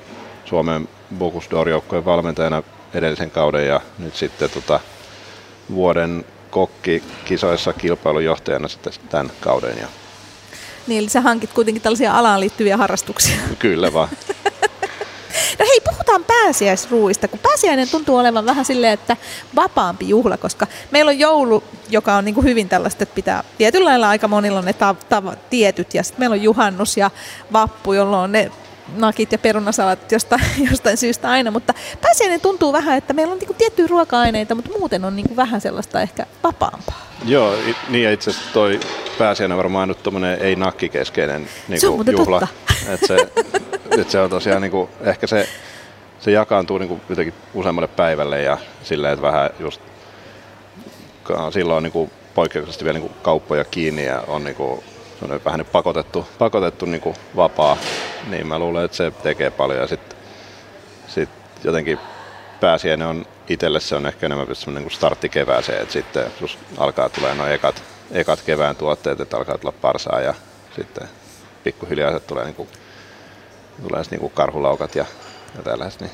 Suomen 0.44 0.88
Bocuse 1.18 1.48
d'Or-joukkojen 1.50 2.04
valmentajana 2.04 2.62
edellisen 2.94 3.30
kauden 3.30 3.66
ja 3.66 3.80
nyt 3.98 4.16
sitten 4.16 4.50
tota, 4.50 4.80
vuoden 5.74 6.24
kokkikisoissa 6.50 7.72
kilpailujohtajana 7.72 8.68
sitten 8.68 8.92
tämän 9.08 9.32
kauden. 9.40 9.78
Ja... 9.78 9.86
Niin, 10.86 10.98
eli 10.98 11.08
sä 11.08 11.20
hankit 11.20 11.52
kuitenkin 11.52 11.82
tällaisia 11.82 12.18
alaan 12.18 12.40
liittyviä 12.40 12.76
harrastuksia. 12.76 13.36
Kyllä 13.58 13.92
vaan. 13.92 14.08
No 15.60 15.66
hei, 15.68 15.80
puhutaan 15.80 16.24
pääsiäisruuista, 16.24 17.28
kun 17.28 17.38
pääsiäinen 17.38 17.88
tuntuu 17.88 18.16
olevan 18.16 18.46
vähän 18.46 18.64
silleen, 18.64 18.92
että 18.92 19.16
vapaampi 19.56 20.08
juhla, 20.08 20.36
koska 20.36 20.66
meillä 20.90 21.08
on 21.08 21.18
joulu, 21.18 21.62
joka 21.88 22.14
on 22.14 22.24
niin 22.24 22.34
kuin 22.34 22.44
hyvin 22.44 22.68
tällaista, 22.68 23.02
että 23.02 23.14
pitää 23.14 23.44
tietyllä 23.58 23.88
lailla 23.90 24.08
aika 24.08 24.28
monilla 24.28 24.58
on 24.58 24.64
ne 24.64 24.72
tav- 24.72 25.04
tav- 25.14 25.36
tietyt, 25.50 25.94
ja 25.94 26.02
sitten 26.02 26.20
meillä 26.20 26.34
on 26.34 26.42
juhannus 26.42 26.96
ja 26.96 27.10
vappu, 27.52 27.92
jolloin 27.92 28.22
on 28.22 28.32
ne 28.32 28.50
nakit 28.96 29.32
ja 29.32 29.38
perunasalat 29.38 30.12
jostain, 30.12 30.42
jostain 30.70 30.96
syystä 30.96 31.30
aina, 31.30 31.50
mutta 31.50 31.74
pääsiäinen 32.00 32.40
tuntuu 32.40 32.72
vähän, 32.72 32.98
että 32.98 33.12
meillä 33.12 33.32
on 33.32 33.38
niin 33.38 33.46
kuin 33.46 33.56
tiettyjä 33.56 33.88
ruoka-aineita, 33.88 34.54
mutta 34.54 34.70
muuten 34.78 35.04
on 35.04 35.16
niin 35.16 35.26
kuin 35.26 35.36
vähän 35.36 35.60
sellaista 35.60 36.02
ehkä 36.02 36.26
vapaampaa. 36.44 37.06
Joo, 37.24 37.54
niin 37.88 38.04
ja 38.04 38.12
itse 38.12 38.30
asiassa 38.30 38.52
toi 38.52 38.80
pääsiäinen 39.18 39.56
varmaan 39.58 39.80
ainut 39.80 40.02
tuommoinen 40.02 40.38
ei 40.38 40.56
nakkikeskeinen 40.56 41.48
niin 41.68 41.80
Se 41.80 41.88
on 41.88 41.94
muuten 41.94 42.12
juhla. 42.12 42.40
totta. 42.40 42.92
Et 42.92 43.00
se, 43.06 43.16
et 43.98 44.10
se 44.10 44.20
on 44.20 44.30
tosiaan 44.30 44.62
niin 44.62 44.70
kuin, 44.70 44.88
ehkä 45.00 45.26
se, 45.26 45.48
se 46.20 46.30
jakaantuu 46.30 46.78
niin 46.78 46.88
kuin 46.88 47.00
jotenkin 47.08 47.34
useammalle 47.54 47.88
päivälle 47.88 48.42
ja 48.42 48.58
silleen, 48.82 49.12
että 49.12 49.22
vähän 49.22 49.50
just 49.58 49.80
silloin 51.50 51.76
on 51.76 51.82
niin 51.82 51.92
kuin 51.92 52.10
poikkeuksellisesti 52.34 52.84
vielä 52.84 52.98
niin 52.98 53.08
kuin 53.08 53.20
kauppoja 53.22 53.64
kiinni 53.64 54.04
ja 54.04 54.24
on 54.26 54.44
niin 54.44 54.56
kuin, 54.56 54.82
semmoinen 55.18 55.44
vähän 55.44 55.58
niin 55.58 55.72
pakotettu, 55.72 56.26
pakotettu 56.38 56.86
niin 56.86 57.00
kuin 57.00 57.16
vapaa, 57.36 57.76
niin 58.28 58.46
mä 58.46 58.58
luulen, 58.58 58.84
että 58.84 58.96
se 58.96 59.10
tekee 59.10 59.50
paljon 59.50 59.80
ja 59.80 59.86
sitten 59.86 60.18
sit 61.08 61.28
jotenkin 61.64 61.98
pääsiäinen 62.60 63.06
on 63.06 63.26
itselle 63.48 63.80
se 63.80 63.96
on 63.96 64.06
ehkä 64.06 64.26
enemmän 64.26 64.56
semmoinen 64.56 64.88
niin 64.88 64.96
startti 64.96 65.28
kevääseen, 65.28 65.82
että 65.82 65.92
sitten 65.92 66.26
jos 66.40 66.58
alkaa 66.78 67.08
tulee 67.08 67.34
noin 67.34 67.52
ekat, 67.52 67.82
ekat 68.10 68.42
kevään 68.42 68.76
tuotteet, 68.76 69.20
että 69.20 69.36
alkaa 69.36 69.58
tulla 69.58 69.74
parsaa 69.80 70.20
ja 70.20 70.34
sitten 70.76 71.08
pikkuhiljaa 71.64 72.12
se 72.12 72.20
tulee, 72.20 72.44
niin 72.44 72.54
kuin, 72.54 72.68
tulee 73.82 74.02
niin 74.10 74.20
kuin 74.20 74.32
karhulaukat 74.32 74.94
ja, 74.94 75.04
ja 75.56 75.62
tällaiset. 75.62 76.00
Niin. 76.00 76.10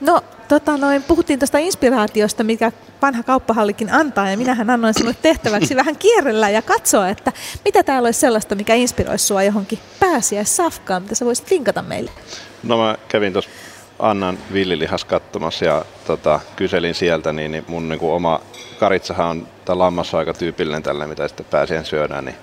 No, 0.00 0.20
tota 0.48 0.76
noin, 0.76 1.02
puhuttiin 1.02 1.38
tuosta 1.38 1.58
inspiraatiosta, 1.58 2.44
mikä 2.44 2.72
vanha 3.02 3.22
kauppahallikin 3.22 3.92
antaa, 3.92 4.30
ja 4.30 4.36
minähän 4.36 4.70
annoin 4.70 4.94
sinulle 4.94 5.16
tehtäväksi 5.22 5.76
vähän 5.76 5.96
kierrellä 5.96 6.50
ja 6.50 6.62
katsoa, 6.62 7.08
että 7.08 7.32
mitä 7.64 7.82
täällä 7.82 8.06
olisi 8.06 8.20
sellaista, 8.20 8.54
mikä 8.54 8.74
inspiroisi 8.74 9.26
sinua 9.26 9.42
johonkin 9.42 9.78
pääsiäissafkaan, 10.00 11.02
mitä 11.02 11.14
sä 11.14 11.24
voisit 11.24 11.50
linkata 11.50 11.82
meille. 11.82 12.10
No 12.62 12.78
mä 12.78 12.96
kävin 13.08 13.32
tuossa 13.32 13.50
Annan 13.98 14.38
villilihas 14.52 15.04
katsomassa 15.04 15.64
ja 15.64 15.84
tota, 16.06 16.40
kyselin 16.56 16.94
sieltä, 16.94 17.32
niin, 17.32 17.52
niin 17.52 17.64
mun 17.68 17.88
niin 17.88 17.98
kuin 17.98 18.12
oma 18.12 18.40
karitsahan 18.80 19.26
on, 19.26 19.48
tai 19.64 19.76
lammas 19.76 20.14
on 20.14 20.18
aika 20.18 20.34
tyypillinen 20.34 20.82
tällä, 20.82 21.06
mitä 21.06 21.28
sitten 21.28 21.46
pääsien 21.50 21.84
syödään, 21.84 22.24
niin 22.24 22.36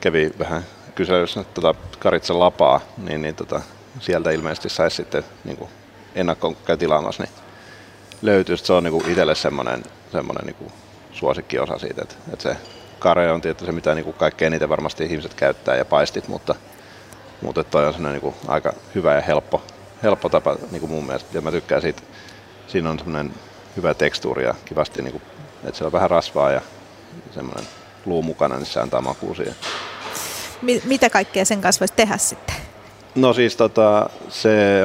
kävi 0.00 0.30
vähän 0.38 0.62
kyselyssä 0.98 1.44
tota, 1.54 1.74
karitsan 1.98 2.38
lapaa, 2.38 2.80
niin, 2.96 3.22
niin 3.22 3.34
tota, 3.34 3.60
sieltä 4.00 4.30
ilmeisesti 4.30 4.68
saisi 4.68 4.96
sitten 4.96 5.24
niin 5.44 5.56
kuin 5.56 5.70
ennakkoon 6.14 6.56
käy 6.56 6.76
tilaamassa, 6.76 7.22
niin 7.22 7.32
löytyy. 8.22 8.56
Se 8.56 8.72
on 8.72 8.84
niin 8.84 9.10
itselle 9.10 9.34
semmoinen, 9.34 9.82
semmoinen 10.12 10.46
niin 10.46 10.54
kuin 10.54 10.72
suosikkiosa 11.12 11.78
siitä, 11.78 12.02
että, 12.02 12.14
että 12.32 12.42
se 12.42 12.56
kare 12.98 13.32
on 13.32 13.40
tietysti 13.40 13.66
se, 13.66 13.72
mitä 13.72 13.94
niin 13.94 14.12
kaikkein 14.12 14.52
eniten 14.52 14.68
varmasti 14.68 15.04
ihmiset 15.04 15.34
käyttää 15.34 15.76
ja 15.76 15.84
paistit, 15.84 16.28
mutta, 16.28 16.54
mutta 17.42 17.64
toi 17.64 17.86
on 17.86 17.92
semmoinen 17.92 18.20
niin 18.22 18.34
aika 18.48 18.72
hyvä 18.94 19.14
ja 19.14 19.20
helppo, 19.20 19.62
helppo 20.02 20.28
tapa 20.28 20.56
niin 20.70 20.80
kuin 20.80 20.90
mun 20.90 21.06
mielestä. 21.06 21.28
Ja 21.32 21.40
mä 21.40 21.50
tykkään 21.50 21.82
siitä, 21.82 22.02
siinä 22.66 22.90
on 22.90 22.98
semmoinen 22.98 23.34
hyvä 23.76 23.94
tekstuuri 23.94 24.44
ja 24.44 24.54
kivasti, 24.64 25.02
niin 25.02 25.12
kuin, 25.12 25.22
että 25.64 25.78
se 25.78 25.84
on 25.84 25.92
vähän 25.92 26.10
rasvaa 26.10 26.50
ja 26.50 26.60
semmoinen 27.30 27.66
luu 28.06 28.22
mukana, 28.22 28.56
niin 28.56 28.66
se 28.66 28.80
antaa 28.80 29.00
makua 29.00 29.34
siihen. 29.34 29.54
Mi- 30.62 30.82
mitä 30.84 31.10
kaikkea 31.10 31.44
sen 31.44 31.60
kanssa 31.60 31.80
voisi 31.80 31.94
tehdä 31.96 32.16
sitten? 32.16 32.54
No 33.14 33.32
siis 33.32 33.56
tota, 33.56 34.10
se, 34.28 34.82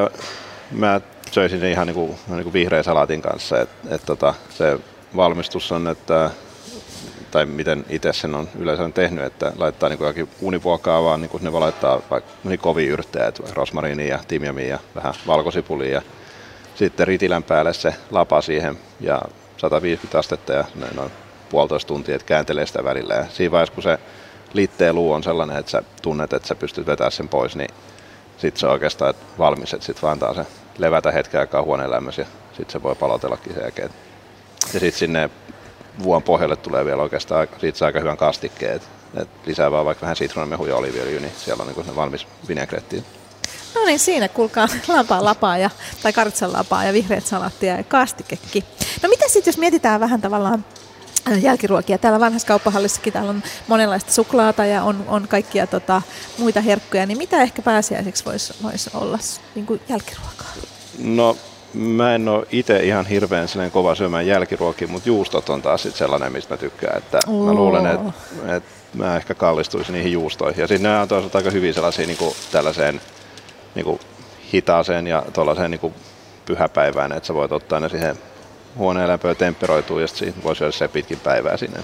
mä 0.72 1.02
söisin 1.32 1.60
sen 1.60 1.72
ihan 1.72 1.88
niinku, 1.88 2.20
niinku 2.28 2.54
vihreän 2.54 2.84
salaatin 2.84 3.22
kanssa, 3.22 3.62
että 3.62 3.96
et 3.96 4.02
tota, 4.06 4.34
se 4.50 4.80
valmistus 5.16 5.72
on, 5.72 5.88
että 5.88 6.32
tai 7.32 7.46
miten 7.46 7.86
itse 7.90 8.14
sen 8.14 8.36
on 8.36 8.50
yleensä 8.60 8.90
tehnyt, 8.90 9.24
että 9.24 9.54
laittaa 9.58 9.90
niinku 9.90 10.06
jokin 10.06 10.30
univuokaa 10.42 11.04
vaan, 11.04 11.22
niinku 11.22 11.40
ne 11.42 11.52
voi 11.52 11.60
laittaa 11.60 12.02
vaikka 12.10 12.32
niin 12.44 12.60
kovia 12.60 12.92
yrttejä, 12.92 13.28
että 13.28 13.44
rosmariinia 13.54 14.08
ja 14.08 14.20
timjamia 14.28 14.68
ja 14.68 14.80
vähän 14.96 15.14
valkosipulia 15.28 16.02
sitten 16.76 17.08
ritilän 17.08 17.44
päälle 17.44 17.74
se 17.74 17.96
lapa 18.12 18.42
siihen 18.42 18.78
ja 19.00 19.22
150 19.58 20.20
astetta 20.20 20.54
ja 20.54 20.66
ne 20.76 20.88
noin 20.96 21.12
puolitoista 21.50 21.88
tuntia, 21.88 22.16
että 22.16 22.26
kääntelee 22.26 22.66
sitä 22.66 22.84
välillä. 22.84 23.14
Ja 23.14 23.26
siinä 23.30 23.52
vaiheessa, 23.52 23.74
kun 23.74 23.84
se 23.84 24.00
liitteen 24.54 24.96
luu 24.96 25.12
on 25.12 25.24
sellainen, 25.24 25.58
että 25.58 25.72
sä 25.72 25.84
tunnet, 26.02 26.34
että 26.34 26.48
sä 26.48 26.56
pystyt 26.56 26.88
vetämään 26.88 27.12
sen 27.12 27.30
pois, 27.30 27.56
niin 27.56 27.70
sitten 28.38 28.60
se 28.60 28.66
on 28.66 28.72
oikeastaan 28.72 29.14
valmis, 29.40 29.74
että 29.74 29.86
sitten 29.86 30.02
vaan 30.02 30.12
antaa 30.12 30.34
se 30.34 30.46
levätä 30.78 31.12
hetken 31.12 31.40
aikaa 31.40 31.64
huoneen 31.64 31.92
ja 31.92 32.26
sitten 32.58 32.70
se 32.70 32.84
voi 32.84 32.96
palotellakin 32.96 33.54
sen 33.54 33.62
jälkeen. 33.62 33.90
Ja 34.74 34.80
sitten 34.80 35.00
sinne 35.00 35.30
vuon 36.04 36.24
pohjalle 36.24 36.56
tulee 36.56 36.86
vielä 36.86 37.02
oikeastaan 37.02 37.48
siitä 37.60 37.78
saa 37.78 37.86
aika 37.86 38.00
hyvän 38.00 38.18
kastikkeen, 38.18 38.76
että 38.76 38.88
et 39.22 39.30
lisää 39.46 39.72
vaan 39.72 39.86
vaikka 39.86 40.02
vähän 40.02 40.16
sitruunamehu 40.16 40.66
ja 40.66 40.82
niin 40.82 41.32
siellä 41.38 41.64
on 41.64 41.68
niin 41.68 41.96
valmis 41.96 42.28
vinegretti. 42.48 43.04
No 43.76 43.86
niin, 43.86 44.00
siinä 44.00 44.28
kuulkaa 44.28 44.68
lampaa 44.88 45.26
lapaa 45.26 45.58
ja, 45.58 45.70
tai 46.04 46.14
karitsan 46.14 46.54
lapaa 46.54 46.84
ja 46.84 46.94
vihreät 46.94 47.26
salaattia 47.26 47.78
ja 47.78 47.84
kastikekki. 47.84 48.66
No 49.04 49.10
mitä 49.10 49.26
sitten, 49.28 49.52
jos 49.52 49.58
mietitään 49.58 50.00
vähän 50.00 50.22
tavallaan 50.22 50.66
jälkiruokia. 51.42 51.98
Täällä 51.98 52.20
vanhassa 52.20 52.48
kauppahallissakin 52.48 53.14
täällä 53.14 53.30
on 53.30 53.44
monenlaista 53.68 54.12
suklaata 54.12 54.66
ja 54.66 54.84
on, 54.84 55.06
on 55.08 55.28
kaikkia 55.28 55.68
tota, 55.68 56.02
muita 56.38 56.62
herkkuja, 56.62 57.06
niin 57.06 57.18
mitä 57.18 57.42
ehkä 57.42 57.62
pääsiäiseksi 57.62 58.26
voisi 58.26 58.54
vois 58.64 58.90
olla 58.94 59.18
niin 59.56 59.66
kuin 59.66 59.82
jälkiruokaa? 59.90 60.54
No 61.04 61.38
mä 61.74 62.16
en 62.16 62.30
ole 62.30 62.46
itse 62.52 62.78
ihan 62.78 63.06
hirveän 63.06 63.48
sellainen 63.48 63.72
kova 63.72 63.96
syömään 63.96 64.28
jälkiruokia, 64.28 64.88
mutta 64.88 65.10
juustot 65.10 65.50
on 65.50 65.62
taas 65.62 65.84
sit 65.84 65.96
sellainen, 65.96 66.32
mistä 66.32 66.54
mä 66.54 66.58
tykkään. 66.58 66.98
Että 66.98 67.20
Oo. 67.28 67.46
mä 67.46 67.54
luulen, 67.54 67.86
että, 67.86 68.14
että 68.56 68.70
mä 68.94 69.16
ehkä 69.16 69.34
kallistuisin 69.34 69.94
niihin 69.94 70.12
juustoihin. 70.12 70.62
Ja 70.62 70.68
sitten 70.68 70.84
nämä 70.84 71.02
on 71.02 71.08
toisaalta 71.08 71.38
aika 71.38 71.52
hyvin 71.52 71.74
sellaisia 71.74 72.08
niin 72.08 72.18
kuin 72.18 72.36
tällaiseen 72.52 73.02
niin 73.76 73.86
kuin 73.86 74.00
hitaaseen 74.54 75.08
ja 75.08 75.26
tuollaiseen 75.34 75.72
niin 75.72 75.80
kuin 75.80 75.94
pyhäpäivään, 76.46 77.12
että 77.12 77.28
sä 77.28 77.34
voit 77.34 77.52
ottaa 77.52 77.80
ne 77.80 77.90
siihen 77.90 78.18
huoneen 78.78 79.08
lämpöön 79.08 79.36
temperoituu 79.36 80.00
ja 80.00 80.08
sitten 80.08 80.44
voi 80.44 80.56
syödä 80.56 80.72
se 80.72 80.88
pitkin 80.88 81.20
päivää 81.20 81.58
sinne. 81.58 81.84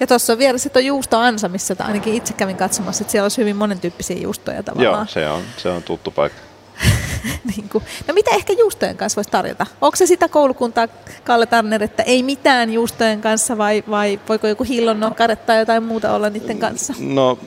Ja 0.00 0.06
tuossa 0.06 0.32
on 0.32 0.38
vielä 0.38 0.58
sitten 0.58 0.86
juustoansa, 0.86 1.48
missä 1.48 1.76
ainakin 1.78 2.14
itse 2.14 2.32
kävin 2.32 2.56
katsomassa, 2.56 3.02
että 3.02 3.12
siellä 3.12 3.24
olisi 3.24 3.40
hyvin 3.40 3.56
monentyyppisiä 3.56 4.16
juustoja 4.16 4.62
tavallaan. 4.62 4.94
Joo, 4.98 5.06
se 5.06 5.28
on, 5.28 5.42
se 5.56 5.68
on 5.68 5.82
tuttu 5.82 6.10
paikka. 6.10 6.40
niin 7.56 7.68
kuin. 7.68 7.84
No 8.06 8.14
mitä 8.14 8.30
ehkä 8.30 8.52
juustojen 8.52 8.96
kanssa 8.96 9.16
voisi 9.16 9.30
tarjota? 9.30 9.66
Onko 9.80 9.96
se 9.96 10.06
sitä 10.06 10.28
koulukuntaa, 10.28 10.88
Kalle 11.24 11.46
Tarner, 11.46 11.82
että 11.82 12.02
ei 12.02 12.22
mitään 12.22 12.72
juustojen 12.72 13.20
kanssa 13.20 13.58
vai, 13.58 13.84
vai 13.90 14.20
voiko 14.28 14.46
joku 14.46 14.64
hillon 14.64 15.00
nokkare 15.00 15.36
tai 15.36 15.58
jotain 15.58 15.82
muuta 15.82 16.14
olla 16.14 16.30
niiden 16.30 16.58
kanssa? 16.58 16.94
No 16.98 17.38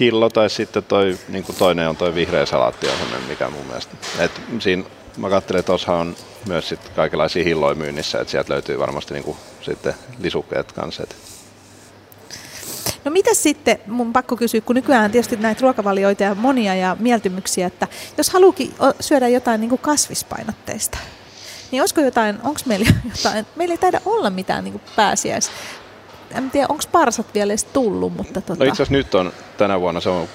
hillo 0.00 0.30
tai 0.30 0.50
sitten 0.50 0.82
toi, 0.82 1.18
niin 1.28 1.44
kuin 1.44 1.56
toinen 1.56 1.88
on 1.88 1.96
toi 1.96 2.14
vihreä 2.14 2.46
salaatti 2.46 2.86
on 2.86 2.96
sellainen, 2.96 3.28
mikä 3.28 3.50
mun 3.50 3.66
mielestä. 3.66 3.94
Et 4.18 4.30
siinä, 4.58 4.84
mä 5.16 5.30
katselin, 5.30 5.60
että 5.60 5.66
tuossa 5.66 5.92
on 5.92 6.16
myös 6.48 6.68
sit 6.68 6.88
kaikenlaisia 6.96 7.44
hilloja 7.44 7.74
myynnissä, 7.74 8.20
että 8.20 8.30
sieltä 8.30 8.52
löytyy 8.52 8.78
varmasti 8.78 9.14
niin 9.14 9.24
kuin, 9.24 9.36
sitten 9.62 9.94
lisukkeet 10.18 10.72
kanssa. 10.72 11.02
Et 11.02 11.16
No 13.04 13.10
mitä 13.10 13.34
sitten, 13.34 13.78
mun 13.86 14.12
pakko 14.12 14.36
kysyä, 14.36 14.60
kun 14.60 14.76
nykyään 14.76 15.10
tietysti 15.10 15.36
näitä 15.36 15.60
ruokavalioita 15.62 16.22
ja 16.22 16.34
monia 16.34 16.74
ja 16.74 16.96
mieltymyksiä, 17.00 17.66
että 17.66 17.88
jos 18.18 18.30
haluukin 18.30 18.74
syödä 19.00 19.28
jotain 19.28 19.60
niin 19.60 19.68
kuin 19.68 19.78
kasvispainotteista, 19.78 20.98
niin 21.70 21.82
olisiko 21.82 22.00
jotain, 22.00 22.38
onko 22.42 22.60
meillä 22.66 22.86
jotain, 23.16 23.46
meillä 23.56 23.72
ei 23.72 23.78
taida 23.78 24.00
olla 24.04 24.30
mitään 24.30 24.64
niin 24.64 24.72
kuin 24.72 24.82
pääsiäis. 24.96 25.50
En 26.30 26.50
tiedä, 26.50 26.66
onko 26.68 26.84
parsat 26.92 27.26
vielä 27.34 27.52
edes 27.52 27.64
tullut, 27.64 28.16
mutta 28.16 28.40
tota... 28.40 28.64
No 28.64 28.68
itse 28.68 28.82
asiassa 28.82 28.92
nyt 28.92 29.14
on 29.14 29.32
tänä 29.58 29.80
vuonna 29.80 30.00
se 30.00 30.08
on 30.08 30.28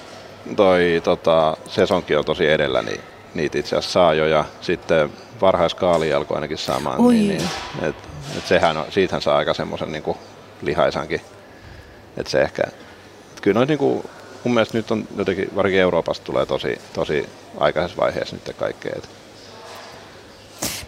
toi 0.56 1.00
tota, 1.04 1.56
sesonki 1.68 2.16
on 2.16 2.24
tosi 2.24 2.46
edellä, 2.46 2.82
niin 2.82 3.00
niitä 3.34 3.58
itse 3.58 3.76
asiassa 3.76 3.92
saa 3.92 4.14
jo 4.14 4.26
ja 4.26 4.44
sitten 4.60 5.10
varhaiskaali 5.40 6.12
alkoi 6.12 6.34
ainakin 6.34 6.58
saamaan. 6.58 7.00
Oi. 7.00 7.14
Niin, 7.14 7.28
niin, 7.28 7.50
et, 7.82 7.96
et 8.38 8.46
sehän 8.46 8.76
on, 8.76 8.84
siitähän 8.90 9.22
saa 9.22 9.36
aika 9.36 9.54
semmoisen 9.54 9.92
niin 9.92 10.16
lihaisankin. 10.62 11.20
Että 12.16 12.30
se 12.30 12.42
ehkä, 12.42 12.62
et 13.32 13.40
kyllä 13.42 13.54
noit 13.54 13.68
niin 13.68 13.78
kuin, 13.78 14.04
mun 14.44 14.54
mielestä 14.54 14.78
nyt 14.78 14.90
on 14.90 15.08
jotenkin, 15.16 15.50
varsinkin 15.56 15.80
Euroopasta 15.80 16.24
tulee 16.24 16.46
tosi, 16.46 16.80
tosi 16.92 17.28
aikaisessa 17.58 18.02
vaiheessa 18.02 18.36
nyt 18.36 18.56
kaikkea. 18.56 18.92
Et 18.96 19.08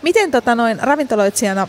Miten 0.03 0.31
tota 0.31 0.55
noin 0.55 0.79
ravintoloitsijana 0.83 1.69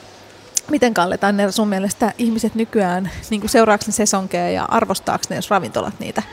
Miten 0.69 0.93
Kalle 0.93 1.17
Tanner 1.17 1.51
sun 1.51 1.67
mielestä 1.67 2.13
ihmiset 2.17 2.55
nykyään 2.55 3.11
niin 3.29 3.49
seuraavaksi 3.49 3.87
ne 3.87 3.93
sesonkeja 3.93 4.49
ja 4.49 4.65
arvostaako 4.65 5.23
ne, 5.29 5.35
jos 5.35 5.49
ravintolat 5.49 5.99
niitä 5.99 6.23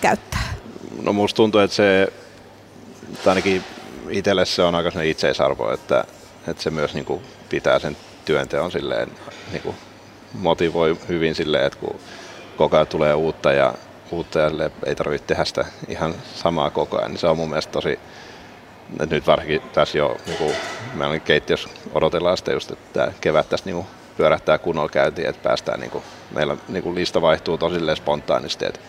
käyttää? 0.00 0.54
No 1.02 1.12
musta 1.12 1.36
tuntuu, 1.36 1.60
että 1.60 1.76
se, 1.76 2.12
tai 3.14 3.30
ainakin 3.30 3.64
itselle 4.08 4.44
se 4.44 4.62
on 4.62 4.74
aika 4.74 5.02
itseisarvo, 5.02 5.72
että, 5.72 6.04
että 6.48 6.62
se 6.62 6.70
myös 6.70 6.94
niin 6.94 7.04
kuin 7.04 7.22
pitää 7.48 7.78
sen 7.78 7.96
työnteon 8.24 8.72
silleen, 8.72 9.08
niin 9.52 9.62
kuin 9.62 9.76
motivoi 10.32 10.96
hyvin 11.08 11.34
silleen, 11.34 11.66
että 11.66 11.78
kun 11.78 12.00
koko 12.56 12.76
ajan 12.76 12.86
tulee 12.86 13.14
uutta 13.14 13.52
ja 13.52 13.74
uutta 14.10 14.38
ja 14.38 14.70
ei 14.86 14.94
tarvitse 14.94 15.26
tehdä 15.26 15.44
sitä 15.44 15.64
ihan 15.88 16.14
samaa 16.34 16.70
koko 16.70 16.98
ajan, 16.98 17.10
niin 17.10 17.18
se 17.18 17.26
on 17.26 17.36
mun 17.36 17.48
mielestä 17.48 17.72
tosi, 17.72 17.98
että 19.00 19.14
nyt 19.14 19.26
varsinkin 19.26 19.60
tässä 19.60 19.98
jo, 19.98 20.16
niin 20.26 20.38
kuin, 20.38 20.54
meillä 20.94 21.18
keittiössä 21.18 21.68
odotellaan 21.94 22.36
sitä 22.36 22.52
just, 22.52 22.70
että 22.70 23.12
kevät 23.20 23.48
tässä 23.48 23.66
niin 23.66 23.76
kuin, 23.76 23.86
pyörähtää 24.16 24.58
kunnolla 24.58 24.88
käyntiin, 24.88 25.28
että 25.28 25.42
päästään, 25.42 25.80
niin 25.80 25.90
kuin, 25.90 26.04
meillä 26.30 26.56
niin 26.68 26.82
kuin, 26.82 26.94
lista 26.94 27.22
vaihtuu 27.22 27.58
tosi 27.58 27.80
spontaanisti, 27.94 28.66
että, 28.66 28.80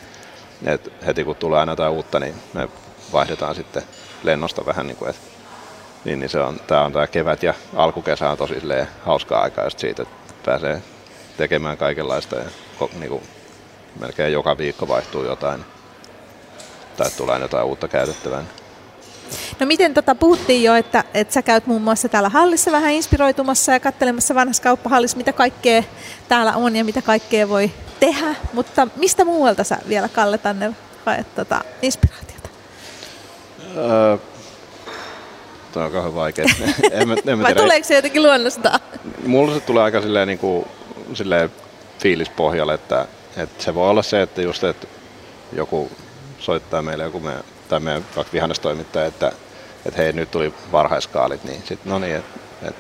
että 0.66 0.92
heti 1.06 1.24
kun 1.24 1.36
tulee 1.36 1.60
aina 1.60 1.72
jotain 1.72 1.92
uutta, 1.92 2.20
niin 2.20 2.36
me 2.54 2.70
vaihdetaan 3.14 3.56
sitten 3.56 3.84
lennosta 4.26 4.66
vähän, 4.66 4.88
niin 4.88 4.98
kuin, 4.98 5.10
että, 5.10 5.22
niin, 6.06 6.20
niin 6.20 6.30
se 6.30 6.40
on, 6.40 6.60
tämä 6.68 6.86
on 6.86 6.94
tämä 6.94 7.08
kevät 7.08 7.44
ja 7.44 7.54
alkukesä 7.76 8.30
on 8.30 8.38
tosi 8.38 8.56
hauskaa 9.06 9.42
aikaa 9.42 9.64
just 9.64 9.80
siitä, 9.80 10.04
että 10.04 10.16
pääsee 10.46 10.82
tekemään 11.38 11.78
kaikenlaista 11.78 12.36
ja 12.36 12.46
niin 13.00 13.10
kuin, 13.10 13.24
melkein 14.00 14.34
joka 14.34 14.58
viikko 14.58 14.88
vaihtuu 14.88 15.24
jotain 15.24 15.66
tai 16.98 17.12
tulee 17.18 17.40
jotain 17.40 17.66
uutta 17.66 17.88
käytettävää. 17.88 18.44
No 19.60 19.66
miten 19.66 19.94
tota, 19.94 20.16
puhuttiin 20.16 20.64
jo, 20.64 20.76
että, 20.76 21.04
että 21.14 21.34
sä 21.34 21.42
käyt 21.42 21.68
muun 21.68 21.82
muassa 21.82 22.10
täällä 22.10 22.30
hallissa 22.30 22.72
vähän 22.72 22.92
inspiroitumassa 22.92 23.72
ja 23.72 23.80
katselemassa 23.80 24.36
vanhassa 24.36 24.64
kauppahallissa, 24.64 25.18
mitä 25.18 25.34
kaikkea 25.34 25.84
täällä 26.28 26.54
on 26.54 26.76
ja 26.76 26.84
mitä 26.84 27.02
kaikkea 27.02 27.50
voi 27.50 27.72
tehdä, 28.00 28.36
mutta 28.54 28.88
mistä 28.96 29.26
muualta 29.26 29.64
sä 29.64 29.78
vielä 29.90 30.10
Kalle 30.10 30.38
tänne 30.38 30.74
vai 31.06 31.26
tota, 31.36 31.62
inspiraatiota? 31.82 32.35
Öö, 33.78 34.18
Tämä 35.76 35.86
on 35.86 35.92
kauhean 35.92 36.16
vaikea. 36.16 36.46
en, 36.92 37.02
en, 37.02 37.10
en 37.12 37.40
Vai 37.40 37.46
tiedä. 37.46 37.62
tuleeko 37.62 37.88
se 37.88 37.96
jotenkin 37.96 38.24
luonnostaan? 38.24 38.80
Mulla 39.26 39.54
se 39.54 39.60
tulee 39.60 39.84
aika 39.84 40.02
silleen, 40.02 40.28
niin 40.28 40.40
kuin, 40.40 40.66
silleen 41.14 41.52
fiilispohjalle, 42.00 42.74
että, 42.74 43.08
että 43.38 43.64
se 43.64 43.76
voi 43.76 43.90
olla 43.90 44.04
se, 44.04 44.22
että 44.22 44.42
just 44.42 44.64
että 44.64 44.88
joku 45.54 45.92
soittaa 46.40 46.82
meille 46.82 47.04
joku 47.04 47.20
me, 47.20 47.34
tai 47.70 47.80
meidän 47.80 48.06
vaikka 48.16 48.34
vihannestoimittaja, 48.34 49.06
että, 49.06 49.32
että 49.86 50.02
hei 50.02 50.14
nyt 50.14 50.32
tuli 50.32 50.54
varhaiskaalit, 50.72 51.44
niin 51.44 51.62
sitten 51.66 51.92
no 51.92 52.00
niin, 52.00 52.16
että 52.16 52.40
et, 52.68 52.76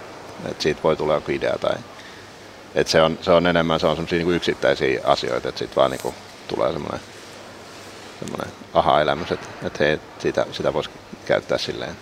et 0.51 0.61
siitä 0.61 0.83
voi 0.83 0.95
tulla 0.95 1.13
joku 1.13 1.31
idea 1.31 1.55
tai 1.61 1.75
että 2.75 2.91
se 2.91 3.01
on, 3.01 3.17
se 3.21 3.31
on 3.31 3.47
enemmän 3.47 3.79
se 3.79 3.87
on 3.87 3.95
semmoisia 3.95 4.19
niin 4.19 4.35
yksittäisiä 4.35 5.01
asioita, 5.03 5.49
että 5.49 5.59
sitten 5.59 5.75
vaan 5.75 5.91
niin 5.91 6.01
kuin 6.01 6.15
tulee 6.47 6.71
semmoinen 6.71 7.01
semmoinen 8.19 8.51
aha-elämys, 8.73 9.31
että, 9.31 9.47
että 9.63 9.83
hei, 9.83 9.99
sitä, 10.19 10.45
sitä 10.51 10.73
voisi 10.73 10.89
käyttää 11.25 11.57
silleen 11.57 11.95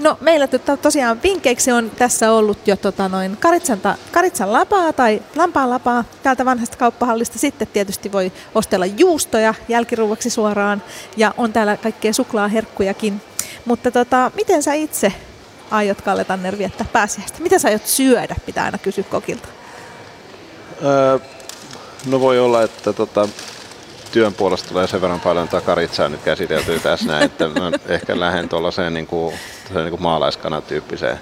No 0.00 0.18
meillä 0.20 0.46
to, 0.46 0.76
tosiaan 0.76 1.22
vinkkeiksi 1.22 1.72
on 1.72 1.90
tässä 1.90 2.32
ollut 2.32 2.58
jo 2.68 2.76
tota, 2.76 3.08
noin 3.08 3.36
karitsanta, 3.36 3.94
karitsan 4.12 4.52
lapaa 4.52 4.92
tai 4.92 5.22
lampaan 5.36 5.70
lapaa 5.70 6.04
täältä 6.22 6.44
vanhasta 6.44 6.76
kauppahallista. 6.76 7.38
Sitten 7.38 7.68
tietysti 7.72 8.12
voi 8.12 8.32
ostella 8.54 8.86
juustoja 8.86 9.54
jälkiruuaksi 9.68 10.30
suoraan 10.30 10.82
ja 11.16 11.34
on 11.36 11.52
täällä 11.52 11.76
kaikkea 11.76 12.12
suklaaherkkujakin. 12.12 13.20
Mutta 13.64 13.90
tota, 13.90 14.30
miten 14.34 14.62
sä 14.62 14.74
itse 14.74 15.12
aiot 15.70 16.00
Kalle 16.00 16.24
Tanner 16.24 16.58
viettää 16.58 16.86
pääsiäistä? 16.92 17.42
Mitä 17.42 17.58
sä 17.58 17.68
aiot 17.68 17.86
syödä, 17.86 18.36
pitää 18.46 18.64
aina 18.64 18.78
kysyä 18.78 19.04
kokilta. 19.04 19.48
Öö, 20.84 21.18
no 22.06 22.20
voi 22.20 22.38
olla, 22.38 22.62
että 22.62 22.92
tota, 22.92 23.28
työn 24.16 24.34
puolesta 24.34 24.68
tulee 24.68 24.86
sen 24.86 25.00
verran 25.00 25.20
paljon 25.20 25.48
takaritsaa 25.48 26.08
nyt 26.08 26.22
käsiteltyä 26.22 26.78
tässä 26.78 27.06
näin, 27.06 27.22
että 27.22 27.48
mä 27.48 27.72
ehkä 27.88 28.20
lähden 28.20 28.48
tuollaiseen 28.48 28.94
niin 28.94 29.06
kuin, 29.06 29.34
niin 29.74 29.90
kuin 29.90 30.02
maalaiskanan 30.02 30.62
tyyppiseen, 30.62 31.20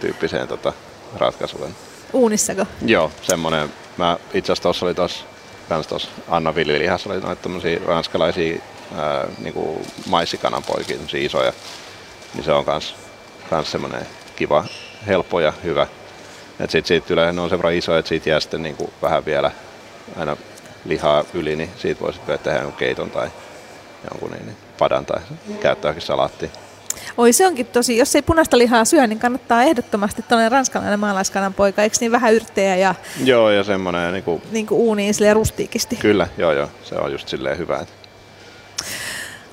tyyppiseen 0.00 0.48
tota, 0.48 0.72
ratkaisuun. 1.16 1.74
Uunissako? 2.12 2.66
Joo, 2.86 3.10
semmoinen. 3.22 3.72
Mä 3.96 4.16
itse 4.34 4.52
asiassa 4.52 4.62
tuossa 4.62 4.86
oli 4.86 4.94
tuossa 4.94 5.24
kans 5.68 5.86
tuossa 5.86 6.08
Anna 6.28 6.54
Villilihassa 6.54 7.10
oli 7.10 7.20
noita 7.20 7.42
tämmöisiä 7.42 7.80
ranskalaisia 7.86 8.60
ää, 8.96 9.26
niin 9.38 9.54
kuin 9.54 9.86
maissikanan 10.06 10.62
poikia, 10.62 10.96
isoja. 11.14 11.52
Niin 12.34 12.44
se 12.44 12.52
on 12.52 12.64
kans, 12.64 12.94
kans 13.50 13.70
semmoinen 13.70 14.06
kiva, 14.36 14.64
helppo 15.06 15.40
ja 15.40 15.52
hyvä. 15.64 15.86
Et 16.60 16.70
sit 16.70 16.86
siitä 16.86 17.14
yleensä 17.14 17.32
ne 17.32 17.40
on 17.40 17.48
sen 17.48 17.58
verran 17.58 17.74
iso, 17.74 17.96
että 17.96 18.08
siitä 18.08 18.30
jää 18.30 18.40
sitten 18.40 18.62
niin 18.62 18.76
kuin 18.76 18.92
vähän 19.02 19.24
vielä 19.24 19.50
aina 20.18 20.36
lihaa 20.84 21.24
yli, 21.34 21.56
niin 21.56 21.70
siitä 21.76 22.00
voisi 22.00 22.20
tehdä 22.42 22.58
jonkun 22.58 22.78
keiton 22.78 23.10
tai 23.10 23.28
jonkun 24.10 24.30
niin, 24.30 24.46
niin 24.46 24.56
padan 24.78 25.06
tai 25.06 25.20
käyttää 25.60 25.88
johonkin 25.88 26.06
salaattiin. 26.06 26.52
Oi 27.16 27.32
se 27.32 27.46
onkin 27.46 27.66
tosi, 27.66 27.96
jos 27.96 28.14
ei 28.14 28.22
punaista 28.22 28.58
lihaa 28.58 28.84
syö, 28.84 29.06
niin 29.06 29.18
kannattaa 29.18 29.62
ehdottomasti 29.62 30.22
tuollainen 30.22 30.52
ranskalainen 30.52 31.00
maalaiskanan 31.00 31.54
poika, 31.54 31.82
eikö 31.82 31.96
niin 32.00 32.12
vähän 32.12 32.34
yrttejä 32.34 32.76
ja... 32.76 32.94
Joo, 33.24 33.50
ja 33.50 33.64
semmoinen 33.64 34.12
niin 34.12 34.24
kuin... 34.24 34.42
Niin 34.50 34.66
kuin 34.66 34.80
uuniin 34.80 35.14
silleen 35.14 35.36
rustiikisti. 35.36 35.96
Kyllä, 35.96 36.28
joo 36.38 36.52
joo, 36.52 36.68
se 36.82 36.94
on 36.94 37.12
just 37.12 37.28
silleen 37.28 37.58
hyvä. 37.58 37.86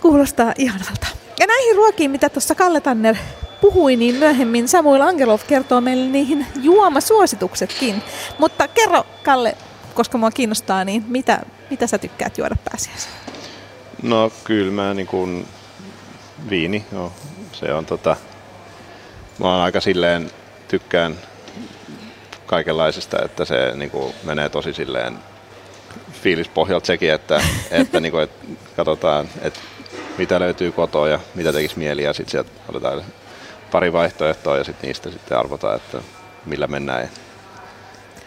Kuulostaa 0.01 0.53
ihanalta. 0.57 1.07
Ja 1.39 1.47
näihin 1.47 1.75
ruokiin, 1.75 2.11
mitä 2.11 2.29
tuossa 2.29 2.55
Kalle 2.55 2.81
Tanner 2.81 3.15
puhui, 3.61 3.95
niin 3.95 4.15
myöhemmin 4.15 4.67
Samuel 4.67 5.01
Angelov 5.01 5.39
kertoo 5.47 5.81
meille 5.81 6.05
niihin 6.05 6.47
juomasuosituksetkin. 6.61 8.03
Mutta 8.37 8.67
kerro 8.67 9.05
Kalle, 9.23 9.57
koska 9.95 10.17
mua 10.17 10.31
kiinnostaa, 10.31 10.83
niin 10.83 11.05
mitä, 11.07 11.41
mitä 11.69 11.87
sä 11.87 11.97
tykkäät 11.97 12.37
juoda 12.37 12.55
pääsiäisenä? 12.69 13.15
No 14.03 14.31
kyllä 14.43 14.71
mä 14.71 14.93
niin 14.93 15.07
kuin 15.07 15.47
viini, 16.49 16.85
joo. 16.91 17.13
se 17.51 17.73
on 17.73 17.85
tota, 17.85 18.15
mä 19.39 19.47
oon 19.47 19.61
aika 19.61 19.81
silleen 19.81 20.31
tykkään 20.67 21.15
kaikenlaisesta, 22.45 23.25
että 23.25 23.45
se 23.45 23.71
niin 23.75 23.91
kuin 23.91 24.13
menee 24.23 24.49
tosi 24.49 24.73
silleen 24.73 25.19
fiilispohjalta 26.11 26.85
sekin, 26.85 27.11
että, 27.11 27.41
että, 27.71 27.99
niin 27.99 28.11
kuin, 28.11 28.23
että 28.23 28.45
katsotaan, 28.75 29.29
että 29.41 29.59
mitä 30.17 30.39
löytyy 30.39 30.71
kotoa 30.71 31.07
ja 31.07 31.19
mitä 31.35 31.53
tekisi 31.53 31.79
mieli 31.79 32.03
ja 32.03 32.13
sitten 32.13 32.31
sieltä 32.31 32.51
otetaan 32.69 33.03
pari 33.71 33.93
vaihtoehtoa 33.93 34.57
ja 34.57 34.63
sitten 34.63 34.87
niistä 34.87 35.11
sitten 35.11 35.37
arvotaan, 35.37 35.75
että 35.75 35.97
millä 36.45 36.67
mennään. 36.67 37.09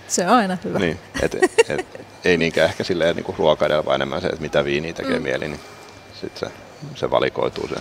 Se 0.08 0.26
on 0.26 0.32
aina 0.32 0.58
hyvä. 0.64 0.78
Niin, 0.78 0.98
et, 1.22 1.34
et, 1.68 2.06
ei 2.24 2.36
niinkään 2.36 2.70
ehkä 2.70 2.84
silleen 2.84 3.16
niin 3.16 3.34
ruokaidella, 3.38 3.84
vaan 3.84 3.94
enemmän 3.94 4.20
se, 4.20 4.26
että 4.26 4.40
mitä 4.40 4.64
viiniä 4.64 4.92
tekee 4.92 5.18
mm. 5.18 5.22
mieli, 5.22 5.48
niin 5.48 5.60
sitten 6.20 6.48
se, 6.48 6.54
se 6.94 7.10
valikoituu 7.10 7.68
se. 7.68 7.74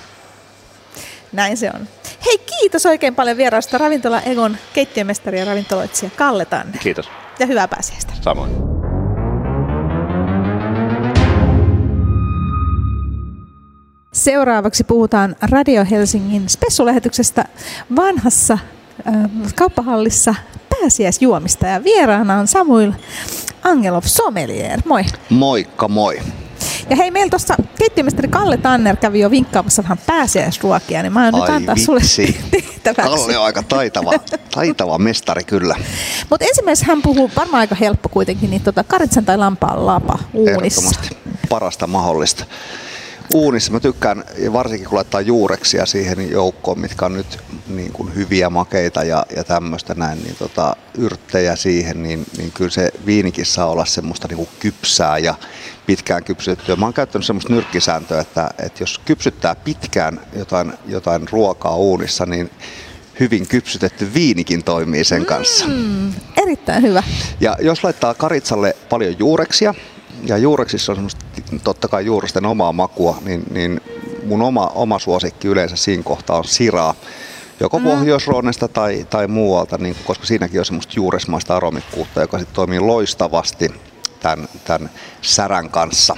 Näin 1.31 1.57
se 1.57 1.71
on. 1.73 1.87
Hei, 2.25 2.37
kiitos 2.37 2.85
oikein 2.85 3.15
paljon 3.15 3.37
vierasta 3.37 3.77
Ravintola 3.77 4.21
Egon 4.21 4.57
keittiömestari 4.73 5.39
ja 5.39 5.45
ravintoloitsija 5.45 6.11
Kalle 6.15 6.45
Tanne. 6.45 6.77
Kiitos. 6.77 7.09
Ja 7.39 7.45
hyvää 7.45 7.67
pääsiäistä. 7.67 8.13
Samoin. 8.21 8.51
Seuraavaksi 14.13 14.83
puhutaan 14.83 15.35
Radio 15.51 15.85
Helsingin 15.91 16.49
spessulähetyksestä 16.49 17.45
vanhassa 17.95 18.53
äh, 18.53 19.53
kauppahallissa 19.55 20.35
pääsiäisjuomista 20.88 21.67
ja 21.67 21.84
vieraana 21.84 22.39
on 22.39 22.47
Samuel 22.47 22.91
Angelov 23.63 24.04
Sommelier. 24.06 24.82
Moi. 24.86 25.04
Moikka 25.30 25.88
moi. 25.88 26.19
Ja 26.89 26.95
hei, 26.95 27.12
meillä 27.12 27.30
tuossa 27.30 27.56
keittiömestari 27.80 28.28
Kalle 28.28 28.58
Tanner 28.58 28.95
kävi 28.95 29.19
jo 29.19 29.32
vinkkaamassa 29.32 29.84
vähän 29.84 29.97
pääsiäisruokia, 30.06 31.02
niin 31.02 31.13
mä 31.13 31.23
oon 31.26 31.34
nyt 31.34 31.50
antaa 31.50 31.76
vitsi. 31.76 31.86
sulle 31.86 32.02
tehtäväksi. 32.52 33.12
Kalle 33.12 33.38
on 33.38 33.45
aika 33.45 33.63
taitava, 33.63 34.12
taitava 34.56 34.97
mestari 34.97 35.43
kyllä. 35.43 35.76
Mutta 36.30 36.45
ensimmäisenä 36.45 36.88
hän 36.88 37.02
puhuu 37.02 37.32
varmaan 37.36 37.60
aika 37.60 37.76
helppo 37.76 38.10
kuitenkin, 38.10 38.50
niin 38.50 38.62
tota 38.62 38.84
karitsan 38.84 39.26
tai 39.26 39.38
lampaan 39.38 39.86
lapa 39.86 40.19
uunissa. 40.34 41.00
parasta 41.50 41.88
mahdollista 41.88 42.45
uunissa 43.33 43.71
mä 43.71 43.79
tykkään, 43.79 44.23
varsinkin 44.53 44.89
kun 44.89 44.95
laittaa 44.95 45.21
juureksia 45.21 45.85
siihen 45.85 46.31
joukkoon, 46.31 46.79
mitkä 46.79 47.05
on 47.05 47.13
nyt 47.13 47.39
niin 47.67 47.91
kuin 47.91 48.15
hyviä 48.15 48.49
makeita 48.49 49.03
ja, 49.03 49.25
ja 49.35 49.43
tämmöistä 49.43 49.93
näin, 49.93 50.23
niin 50.23 50.35
tota, 50.35 50.75
yrttejä 50.97 51.55
siihen, 51.55 52.03
niin, 52.03 52.25
niin 52.37 52.51
kyllä 52.51 52.71
se 52.71 52.91
viinikin 53.05 53.45
saa 53.45 53.67
olla 53.67 53.85
semmoista 53.85 54.27
niin 54.27 54.37
kuin 54.37 54.49
kypsää 54.59 55.17
ja 55.17 55.35
pitkään 55.85 56.23
kypsytettyä. 56.23 56.75
Mä 56.75 56.85
oon 56.85 56.93
käyttänyt 56.93 57.25
semmoista 57.25 57.53
nyrkkisääntöä, 57.53 58.21
että, 58.21 58.49
että 58.59 58.83
jos 58.83 59.01
kypsyttää 59.05 59.55
pitkään 59.55 60.21
jotain, 60.33 60.73
jotain 60.87 61.27
ruokaa 61.31 61.75
uunissa, 61.75 62.25
niin 62.25 62.49
hyvin 63.19 63.47
kypsytetty 63.47 64.13
viinikin 64.13 64.63
toimii 64.63 65.03
sen 65.03 65.25
kanssa. 65.25 65.67
Mm, 65.67 66.13
erittäin 66.37 66.83
hyvä. 66.83 67.03
Ja 67.39 67.57
jos 67.61 67.83
laittaa 67.83 68.13
karitsalle 68.13 68.75
paljon 68.89 69.15
juureksia, 69.19 69.73
ja 70.23 70.37
juureksissa 70.37 70.91
on 70.91 70.95
semmoista 70.95 71.25
totta 71.63 71.88
kai 71.88 72.05
juuresten 72.05 72.45
omaa 72.45 72.73
makua, 72.73 73.17
niin, 73.25 73.43
niin 73.51 73.81
mun 74.25 74.41
oma, 74.41 74.71
oma 74.75 74.99
suosikki 74.99 75.47
yleensä 75.47 75.75
siinä 75.75 76.03
kohtaa 76.03 76.38
on 76.38 76.45
siraa. 76.45 76.95
joko 77.60 77.79
mm. 77.79 77.86
Pohjois-Roonesta 77.86 78.67
tai, 78.67 79.07
tai 79.10 79.27
muualta, 79.27 79.77
niin, 79.77 79.95
koska 80.05 80.25
siinäkin 80.25 80.60
on 80.60 80.65
semmoista 80.65 80.93
juuresmaista 80.95 81.57
aromikkuutta, 81.57 82.21
joka 82.21 82.38
sitten 82.38 82.55
toimii 82.55 82.79
loistavasti 82.79 83.69
tämän, 84.19 84.47
tämän 84.65 84.89
särän 85.21 85.69
kanssa. 85.69 86.15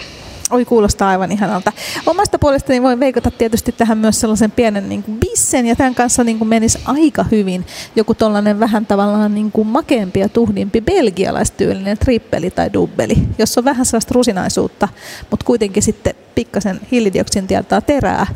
Oi, 0.50 0.66
kuulostaa 0.66 1.10
aivan 1.10 1.32
ihanalta. 1.32 1.72
Omasta 2.06 2.40
puolestani 2.40 2.82
voin 2.82 3.00
veikata 3.00 3.32
tietysti 3.32 3.72
tähän 3.72 3.98
myös 3.98 4.20
sellaisen 4.20 4.52
pienen 4.52 4.90
niin 4.90 5.04
kuin 5.04 5.20
bissen, 5.20 5.66
ja 5.66 5.76
tämän 5.76 5.96
kanssa 5.96 6.24
niin 6.24 6.38
kuin 6.38 6.48
menisi 6.48 6.80
aika 6.86 7.26
hyvin 7.32 7.66
joku 7.96 8.14
tollainen 8.14 8.60
vähän 8.60 8.86
tavallaan 8.86 9.36
niin 9.36 9.52
kuin 9.52 9.68
makeampi 9.68 10.20
ja 10.20 10.30
tuhdimpi 10.30 10.82
belgialaistyylinen 10.82 11.98
trippeli 11.98 12.52
tai 12.52 12.74
dubbeli, 12.74 13.16
jos 13.38 13.58
on 13.58 13.66
vähän 13.66 13.86
sellaista 13.86 14.14
rusinaisuutta, 14.14 14.88
mutta 15.30 15.46
kuitenkin 15.46 15.84
sitten 15.84 16.14
pikkasen 16.36 16.80
hiilidioksin 16.92 17.48
tieltä 17.48 17.82
terää 17.82 18.28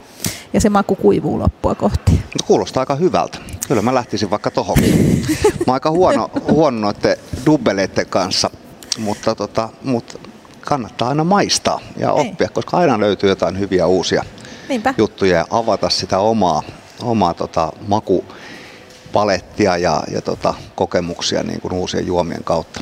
ja 0.54 0.62
se 0.62 0.70
maku 0.70 0.96
kuivuu 0.96 1.40
loppua 1.40 1.76
kohti. 1.76 2.12
No, 2.12 2.46
kuulostaa 2.48 2.82
aika 2.82 2.96
hyvältä. 2.96 3.38
Kyllä 3.68 3.82
mä 3.82 3.94
lähtisin 3.94 4.30
vaikka 4.30 4.52
tohonkin. 4.52 5.26
Mä 5.68 5.74
aika 5.74 5.92
huono, 5.92 6.30
huono 6.52 6.80
noiden 6.80 7.18
dubbeleiden 7.46 8.06
kanssa, 8.06 8.50
mutta, 8.98 9.36
tota, 9.36 9.70
mutta 9.84 10.20
kannattaa 10.66 11.10
aina 11.10 11.24
maistaa 11.24 11.80
ja 11.98 12.08
Ei. 12.08 12.14
oppia, 12.30 12.50
koska 12.50 12.78
aina 12.78 13.00
löytyy 13.00 13.30
jotain 13.30 13.60
hyviä 13.60 13.88
uusia 13.88 14.24
Niinpä. 14.70 14.94
juttuja 14.98 15.38
ja 15.38 15.46
avata 15.50 15.90
sitä 15.90 16.20
omaa, 16.20 16.64
omaa 17.04 17.34
tota, 17.34 17.72
makupalettia 17.88 19.78
ja, 19.78 20.04
ja 20.12 20.22
tota, 20.22 20.54
kokemuksia 20.76 21.44
niin 21.44 21.62
kuin 21.62 21.74
uusien 21.74 22.08
juomien 22.08 22.44
kautta. 22.44 22.82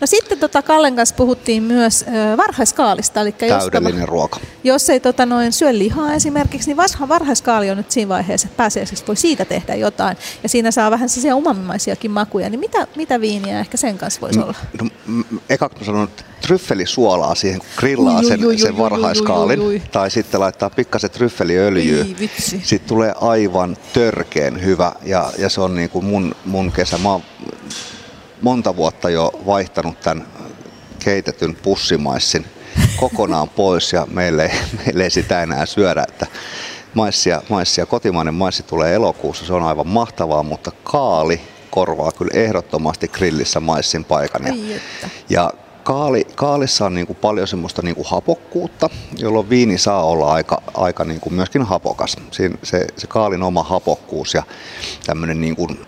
No 0.00 0.06
sitten 0.06 0.38
tota 0.38 0.62
Kallen 0.62 0.96
kanssa 0.96 1.14
puhuttiin 1.14 1.62
myös 1.62 2.02
ö, 2.02 2.36
varhaiskaalista. 2.36 3.20
Eli 3.20 3.32
Täydellinen 3.32 4.00
jos, 4.00 4.08
ruoka. 4.08 4.40
Jos 4.64 4.90
ei 4.90 5.00
tota 5.00 5.26
noin 5.26 5.52
syö 5.52 5.78
lihaa 5.78 6.14
esimerkiksi, 6.14 6.74
niin 6.74 7.08
varhaiskaali 7.08 7.70
on 7.70 7.76
nyt 7.76 7.90
siinä 7.90 8.08
vaiheessa, 8.08 8.46
että 8.46 8.56
pääsee 8.56 8.86
siis 8.86 9.06
voi 9.06 9.16
siitä 9.16 9.44
tehdä 9.44 9.74
jotain. 9.74 10.16
Ja 10.42 10.48
siinä 10.48 10.70
saa 10.70 10.90
vähän 10.90 11.08
sellaisia 11.08 11.36
umamimaisiakin 11.36 12.10
makuja. 12.10 12.50
Niin 12.50 12.60
mitä, 12.60 12.86
mitä 12.96 13.20
viiniä 13.20 13.60
ehkä 13.60 13.76
sen 13.76 13.98
kanssa 13.98 14.20
voisi 14.20 14.38
no, 14.38 14.44
olla? 14.44 14.54
No, 14.82 14.90
eka 15.48 15.70
mä 15.78 15.84
sanon, 15.84 16.08
tryffelisuolaa 16.40 17.34
siihen, 17.34 17.58
kun 17.60 17.68
grillaa 17.76 18.22
sen, 18.22 18.40
sen 18.58 18.78
varhaiskaalin. 18.78 19.82
Tai 19.92 20.10
sitten 20.10 20.40
laittaa 20.40 20.70
pikkasen 20.70 21.10
tryffeliöljyä. 21.10 22.04
Sitten 22.62 22.88
tulee 22.88 23.14
aivan 23.20 23.76
törkeen 23.92 24.64
hyvä. 24.64 24.92
Ja, 25.02 25.32
ja 25.38 25.48
se 25.48 25.60
on 25.60 25.74
niin 25.74 25.90
kuin 25.90 26.04
mun, 26.04 26.34
mun 26.44 26.72
kesä. 26.72 26.98
Mä 26.98 27.12
oon 27.12 27.22
monta 28.42 28.76
vuotta 28.76 29.10
jo 29.10 29.40
vaihtanut 29.46 30.00
tämän 30.00 30.26
keitetyn 30.98 31.56
pussimaissin 31.56 32.44
kokonaan 32.96 33.48
pois 33.48 33.92
ja 33.92 34.06
meille 34.10 34.44
ei, 34.44 34.58
meille 34.84 35.04
ei 35.04 35.10
sitä 35.10 35.42
enää 35.42 35.66
syödä. 35.66 36.04
Että 36.08 36.26
maissia, 36.94 37.42
maissia, 37.48 37.86
kotimainen 37.86 38.34
maissi 38.34 38.62
tulee 38.62 38.94
elokuussa, 38.94 39.46
se 39.46 39.52
on 39.52 39.62
aivan 39.62 39.88
mahtavaa, 39.88 40.42
mutta 40.42 40.72
kaali 40.84 41.40
korvaa 41.70 42.12
kyllä 42.12 42.40
ehdottomasti 42.40 43.08
grillissä 43.08 43.60
maissin 43.60 44.04
paikan. 44.04 44.46
Ja, 44.46 44.54
ja 45.30 45.52
kaali, 45.82 46.26
kaalissa 46.34 46.86
on 46.86 46.94
niin 46.94 47.06
kuin 47.06 47.16
paljon 47.16 47.48
semmoista 47.48 47.82
niin 47.82 47.94
kuin 47.94 48.06
hapokkuutta, 48.10 48.90
jolloin 49.18 49.50
viini 49.50 49.78
saa 49.78 50.04
olla 50.04 50.32
aika, 50.32 50.62
aika 50.74 51.04
niin 51.04 51.20
kuin 51.20 51.34
myöskin 51.34 51.62
hapokas. 51.62 52.16
Siin 52.30 52.58
se, 52.62 52.86
se 52.96 53.06
kaalin 53.06 53.42
oma 53.42 53.62
hapokkuus 53.62 54.34
ja 54.34 54.42
tämmöinen, 55.06 55.40
niin 55.40 55.56
kuin, 55.56 55.86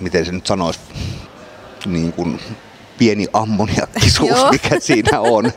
miten 0.00 0.26
se 0.26 0.32
nyt 0.32 0.46
sanoisi, 0.46 0.80
niin 1.86 2.12
kuin 2.12 2.40
pieni 2.98 3.26
ammoniakkisuus, 3.32 4.38
mikä 4.52 4.80
siinä 4.80 5.20
on, 5.20 5.52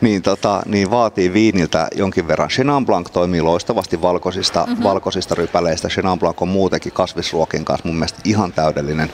niin, 0.00 0.22
tota, 0.22 0.62
niin 0.66 0.90
vaatii 0.90 1.32
viiniltä 1.32 1.88
jonkin 1.96 2.28
verran. 2.28 2.48
Chenin 2.48 2.86
Blanc 2.86 3.10
toimii 3.12 3.40
loistavasti 3.40 4.02
valkoisista, 4.02 4.64
mm-hmm. 4.66 4.82
valkoisista 4.82 5.34
rypäleistä. 5.34 5.88
Chenin 5.88 6.18
Blanc 6.18 6.42
on 6.42 6.48
muutenkin 6.48 6.92
kasvisruokin 6.92 7.64
kanssa 7.64 7.88
mun 7.88 7.96
mielestä 7.96 8.20
ihan 8.24 8.52
täydellinen 8.52 9.12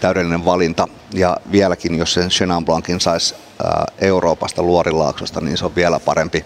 täydellinen 0.00 0.44
valinta. 0.44 0.88
Ja 1.14 1.36
vieläkin, 1.52 1.94
jos 1.94 2.14
sen 2.14 2.28
Chenin 2.28 2.64
Blancin 2.64 3.00
saisi 3.00 3.34
Euroopasta 3.98 4.62
Luorilaaksosta, 4.62 5.40
niin 5.40 5.58
se 5.58 5.64
on 5.64 5.74
vielä 5.74 6.00
parempi. 6.00 6.44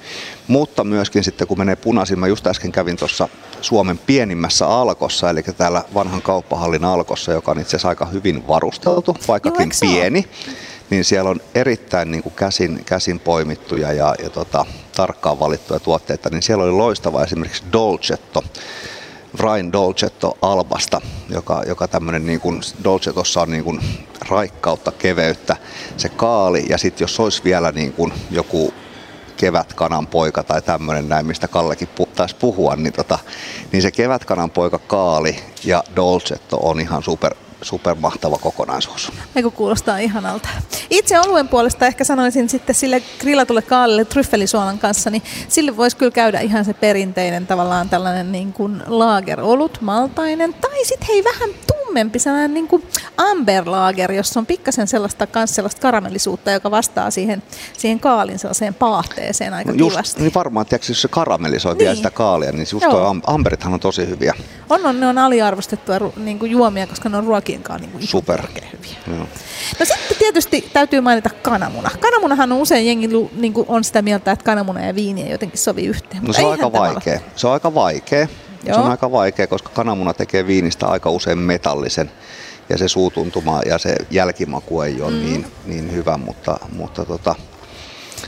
Mutta 0.49 0.85
myöskin 0.85 1.25
sitten 1.25 1.47
kun 1.47 1.59
menee 1.59 1.77
punaisiin, 1.77 2.19
mä 2.19 2.27
just 2.27 2.47
äsken 2.47 2.73
kävin 2.73 2.97
tuossa 2.97 3.29
Suomen 3.61 3.99
pienimmässä 3.99 4.67
alkossa, 4.67 5.31
eli 5.31 5.43
täällä 5.43 5.85
vanhan 5.95 6.23
kauppahallin 6.23 6.85
alkossa, 6.85 7.33
joka 7.33 7.51
on 7.51 7.59
itse 7.59 7.71
asiassa 7.71 7.89
aika 7.89 8.07
hyvin 8.07 8.49
varusteltu, 8.49 9.17
vaikkakin 9.29 9.71
Joo, 9.83 9.93
pieni. 9.93 10.29
Niin 10.91 11.05
siellä 11.05 11.31
on 11.31 11.41
erittäin 11.55 12.11
niin 12.11 12.23
kuin 12.23 12.35
käsin, 12.35 12.85
käsin 12.85 13.21
poimittuja 13.21 13.93
ja, 13.93 14.15
ja 14.23 14.31
tota, 14.31 14.67
tarkkaan 14.97 15.41
valittuja 15.41 15.81
tuotteita, 15.81 16.31
niin 16.31 16.43
siellä 16.43 16.65
oli 16.65 16.73
loistava 16.73 17.25
esimerkiksi 17.25 17.63
Dolcetto, 17.73 18.45
Ryan 19.39 19.73
Dolcetto 19.73 20.39
Albasta, 20.43 21.01
joka, 21.29 21.63
joka 21.67 21.89
tämmöinen 21.89 22.27
niin 22.27 22.41
kuin, 22.41 22.61
Dolcettossa 22.85 23.41
on 23.41 23.51
niin 23.51 23.65
kuin 23.65 23.81
raikkautta, 24.29 24.93
keveyttä, 24.93 25.57
se 25.97 26.09
kaali 26.09 26.67
ja 26.69 26.79
sitten 26.79 27.05
jos 27.05 27.21
olisi 27.21 27.45
vielä 27.45 27.73
niin 27.73 27.93
kuin 27.93 28.13
joku 28.31 28.75
kevätkanan 29.37 30.07
poika 30.07 30.43
tai 30.43 30.63
tämmöinen 30.63 31.09
näin, 31.09 31.27
mistä 31.27 31.49
Kallekin 31.49 31.89
taisi 32.17 32.37
puhua, 32.37 32.77
niin, 32.77 32.93
tota, 32.93 33.19
niin 33.73 33.83
se 33.83 33.91
kevätkanan 33.91 34.51
poika 34.51 34.79
kaali 34.79 35.37
ja 35.65 35.85
Dolcetto 35.97 36.57
on 36.57 36.81
ihan 36.81 37.03
super, 37.03 37.35
supermahtava 37.63 38.39
kokonaisuus. 38.39 39.13
Eikö 39.37 39.51
kuulostaa 39.51 39.99
ihanalta. 39.99 40.49
Itse 40.91 41.21
oluen 41.21 41.49
puolesta 41.49 41.87
ehkä 41.87 42.05
sanoisin 42.05 42.49
sitten 42.49 42.75
sille 42.75 43.03
grillatulle 43.21 43.63
kaalille 43.63 44.05
tryffelisuolan 44.05 44.79
kanssa, 44.79 45.11
niin 45.11 45.23
sille 45.49 45.77
voisi 45.77 45.97
kyllä 45.97 46.13
käydä 46.13 46.41
ihan 46.41 46.65
se 46.65 46.75
perinteinen 46.75 47.47
tavallaan 47.47 47.89
tällainen 47.89 48.33
niin 48.33 48.53
kuin 48.53 48.83
laagerolut, 48.87 49.79
maltainen, 49.81 50.55
tai 50.55 50.85
sitten 50.85 51.09
hei 51.09 51.25
vähän 51.25 51.51
tummempi 51.93 52.19
sellainen 52.19 52.55
niin 52.55 52.69
kuin 52.69 52.83
amberlager, 53.17 54.13
jossa 54.13 54.41
on 54.41 54.47
pikkasen 54.47 54.89
sellaista, 54.89 55.27
kans 55.27 55.55
sellaista 55.55 55.81
karamellisuutta, 55.81 56.51
joka 56.51 56.71
vastaa 56.71 57.11
siihen, 57.11 57.43
siihen 57.79 58.01
kaalin 58.01 58.39
sellaiseen 58.39 58.75
paahteeseen 58.75 59.55
aika 59.55 59.73
just, 59.73 59.95
kivasti. 59.95 60.21
Niin 60.21 60.35
varmaan, 60.35 60.63
että 60.63 60.91
jos 60.91 61.03
se 61.03 61.09
karamellisoi 61.09 61.73
niin. 61.73 61.79
vielä 61.79 61.95
sitä 61.95 62.11
kaalia, 62.11 62.53
niin 62.53 62.67
just 62.73 62.83
Joo. 62.83 62.93
tuo 62.93 63.17
amberithan 63.27 63.75
on 63.75 63.81
tosi 63.81 64.09
hyviä. 64.09 64.35
On, 64.71 64.87
on 64.87 65.01
ne 65.01 65.07
on 65.07 65.19
aliarvostettuja 65.19 66.01
niin 66.17 66.39
kuin 66.39 66.51
juomia, 66.51 66.87
koska 66.87 67.09
ne 67.09 67.17
on 67.17 67.25
ruokien 67.25 67.63
kanssa 67.63 67.87
niin 67.87 67.93
kuin 67.93 68.07
Super. 68.07 68.43
hyviä. 68.73 68.97
Joo. 69.07 69.27
No 69.79 69.85
sitten 69.85 70.17
tietysti 70.19 70.71
täytyy 70.73 71.01
mainita 71.01 71.31
kananmuna. 71.43 71.91
Kananmunahan 72.01 72.53
on 72.53 72.59
usein 72.59 72.87
jengi 72.87 73.09
niin 73.33 73.53
kuin 73.53 73.67
on 73.69 73.85
sitä 73.85 74.03
mieltä, 74.03 74.33
että 74.33 74.45
kananmuna 74.45 74.87
ja 74.87 74.95
viini 74.95 75.23
ei 75.23 75.31
jotenkin 75.31 75.59
sovi 75.59 75.85
yhteen. 75.85 76.25
No 76.25 76.33
se 76.33 76.45
on 76.45 76.53
aika 76.53 76.73
vaikea. 76.73 77.21
Se 77.37 77.47
on 77.47 77.53
aika 77.53 77.75
vaikea. 77.75 78.29
Joo. 78.65 78.75
Se 78.75 78.81
on 78.81 78.91
aika 78.91 79.13
vaikea, 79.13 79.47
koska 79.47 79.69
kananmuna 79.69 80.15
tekee 80.15 80.47
viinistä 80.47 80.87
aika 80.87 81.11
usein 81.11 81.39
metallisen 81.39 82.11
ja 82.69 82.79
se 82.79 82.89
suutuntuma 82.89 83.61
ja 83.67 83.79
se 83.79 83.97
jälkimaku 84.11 84.81
ei 84.81 85.03
ole 85.03 85.11
mm. 85.11 85.19
niin, 85.19 85.47
niin 85.67 85.93
hyvä, 85.93 86.17
mutta, 86.17 86.57
mutta 86.77 87.05
tota, 87.05 87.35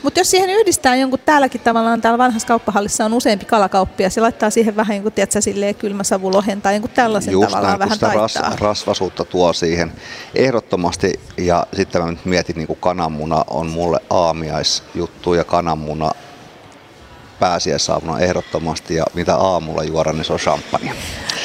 mutta 0.02 0.20
jos 0.20 0.30
siihen 0.30 0.50
yhdistää 0.50 0.96
jonkun 0.96 1.18
täälläkin 1.24 1.60
tavallaan, 1.60 2.00
täällä 2.00 2.18
vanhassa 2.18 2.48
kauppahallissa 2.48 3.04
on 3.04 3.12
useampi 3.12 3.44
kalakauppia, 3.44 4.10
se 4.10 4.20
laittaa 4.20 4.50
siihen 4.50 4.76
vähän 4.76 4.96
jonkun, 4.96 5.12
tiedätkö, 5.12 5.40
silleen 5.40 5.74
kylmäsavulohen 5.74 6.62
tai 6.62 6.74
jonkun 6.74 6.90
tällaisen 6.90 7.32
Just 7.32 7.48
tavallaan 7.48 7.70
näin, 7.70 7.78
vähän 7.78 7.96
sitä 7.96 8.12
ras, 8.14 8.38
rasvasuutta 8.60 9.24
tuo 9.24 9.52
siihen 9.52 9.92
ehdottomasti. 10.34 11.20
Ja 11.36 11.66
sitten 11.72 12.02
mä 12.02 12.10
nyt 12.10 12.24
mietin, 12.24 12.56
niin 12.56 12.66
kuin 12.66 12.78
kananmuna 12.80 13.44
on 13.50 13.66
mulle 13.66 14.00
aamiaisjuttu 14.10 15.34
ja 15.34 15.44
kananmuna 15.44 16.10
pääsiäisaamuna 17.40 18.20
ehdottomasti 18.20 18.94
ja 18.94 19.04
mitä 19.14 19.36
aamulla 19.36 19.84
juoda, 19.84 20.12
niin 20.12 20.24
se 20.24 20.32
on 20.32 20.38
champagne. 20.38 20.92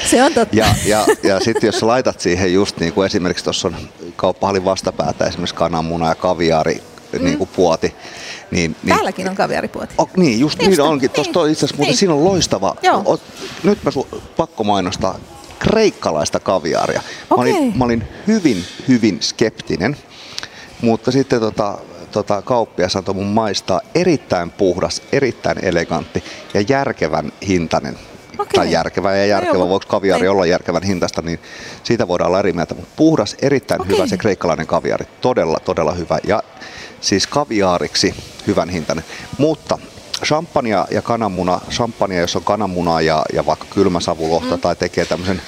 Se 0.05 0.23
on 0.23 0.33
totta. 0.33 0.55
Ja, 0.55 0.65
ja, 0.85 1.05
ja 1.23 1.39
sitten 1.39 1.67
jos 1.67 1.83
laitat 1.83 2.19
siihen 2.19 2.53
just 2.53 2.77
niin 2.79 2.93
kuin 2.93 3.05
esimerkiksi 3.05 3.43
tuossa 3.43 3.67
on 3.67 3.75
kauppahallin 4.15 4.65
vastapäätä 4.65 5.25
esimerkiksi 5.25 5.55
kananmuna 5.55 6.09
ja 6.09 6.15
kaviaari 6.15 6.83
mm. 7.13 7.25
niin 7.25 7.37
kuin 7.37 7.49
puoti. 7.55 7.95
Niin, 8.51 8.75
niin, 8.83 8.95
Täälläkin 8.95 9.29
on 9.29 9.35
kaviaripuoti. 9.35 9.95
Oh, 9.97 10.09
niin, 10.17 10.39
just 10.39 10.59
niin, 10.59 10.69
niin 10.69 10.81
onkin. 10.81 11.11
Niin. 11.17 11.51
itse 11.51 11.65
asiassa 11.65 11.83
niin. 11.83 11.97
siinä 11.97 12.13
on 12.13 12.23
loistava. 12.23 12.75
Joo. 12.83 13.19
nyt 13.63 13.83
mä 13.83 13.91
su- 13.91 14.21
pakko 14.37 14.63
mainostaa 14.63 15.19
kreikkalaista 15.59 16.39
kaviaaria. 16.39 17.01
Okay. 17.29 17.51
Mä, 17.51 17.57
olin, 17.59 17.77
mä 17.77 17.85
olin 17.85 18.03
hyvin, 18.27 18.63
hyvin 18.87 19.17
skeptinen, 19.21 19.97
mutta 20.81 21.11
sitten 21.11 21.39
tota, 21.39 21.77
tota, 22.09 22.41
kauppias 22.41 22.95
antoi 22.95 23.15
mun 23.15 23.27
maistaa 23.27 23.81
erittäin 23.95 24.51
puhdas, 24.51 25.01
erittäin 25.11 25.65
elegantti 25.65 26.23
ja 26.53 26.61
järkevän 26.69 27.31
hintainen. 27.47 27.99
Okay. 28.33 28.47
Tai 28.55 28.71
järkevä 28.71 29.15
ja 29.15 29.25
järkevä, 29.25 29.57
no, 29.57 29.69
voiko 29.69 29.85
kaviari 29.87 30.21
Ei. 30.21 30.27
olla 30.27 30.45
järkevän 30.45 30.83
hintasta, 30.83 31.21
niin 31.21 31.39
siitä 31.83 32.07
voidaan 32.07 32.27
olla 32.27 32.39
eri 32.39 32.53
mieltä. 32.53 32.75
Mutta 32.75 32.93
puhdas, 32.95 33.35
erittäin 33.41 33.81
okay. 33.81 33.95
hyvä 33.95 34.07
se 34.07 34.17
kreikkalainen 34.17 34.67
kaviari, 34.67 35.05
todella, 35.21 35.57
todella 35.65 35.93
hyvä. 35.93 36.19
Ja 36.23 36.43
siis 37.01 37.27
kaviaariksi 37.27 38.15
hyvän 38.47 38.69
hintainen. 38.69 39.05
Mutta 39.37 39.77
champagne 40.25 40.69
ja 40.91 41.01
kananmuna, 41.01 41.61
champagne 41.69 42.15
jos 42.15 42.35
on 42.35 42.43
kananmuna 42.43 43.01
ja, 43.01 43.25
ja 43.33 43.45
vaikka 43.45 43.65
kylmäsavulohta 43.69 44.55
mm. 44.55 44.61
tai 44.61 44.75
tekee 44.75 45.05
tämmöisen 45.05 45.41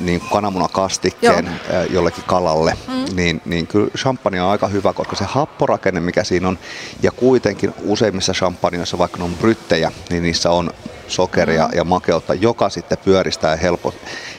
niin 0.00 0.20
kananmunakastikkeen 0.32 1.48
äh, 1.48 1.58
jollekin 1.90 2.24
kalalle, 2.24 2.74
mm. 2.88 3.16
niin, 3.16 3.42
niin 3.44 3.66
kyllä 3.66 3.90
champagne 3.96 4.42
on 4.42 4.50
aika 4.50 4.68
hyvä, 4.68 4.92
koska 4.92 5.16
se 5.16 5.24
happorakenne, 5.24 6.00
mikä 6.00 6.24
siinä 6.24 6.48
on, 6.48 6.58
ja 7.02 7.10
kuitenkin 7.10 7.74
useimmissa 7.84 8.32
champagneissa, 8.32 8.98
vaikka 8.98 9.18
ne 9.18 9.24
on 9.24 9.34
bryttejä, 9.34 9.92
niin 10.10 10.22
niissä 10.22 10.50
on 10.50 10.70
sokeria 11.08 11.68
ja 11.74 11.84
makeutta, 11.84 12.34
joka 12.34 12.68
sitten 12.68 12.98
pyöristää 13.04 13.50
ja 13.50 13.56
helpo, 13.56 13.94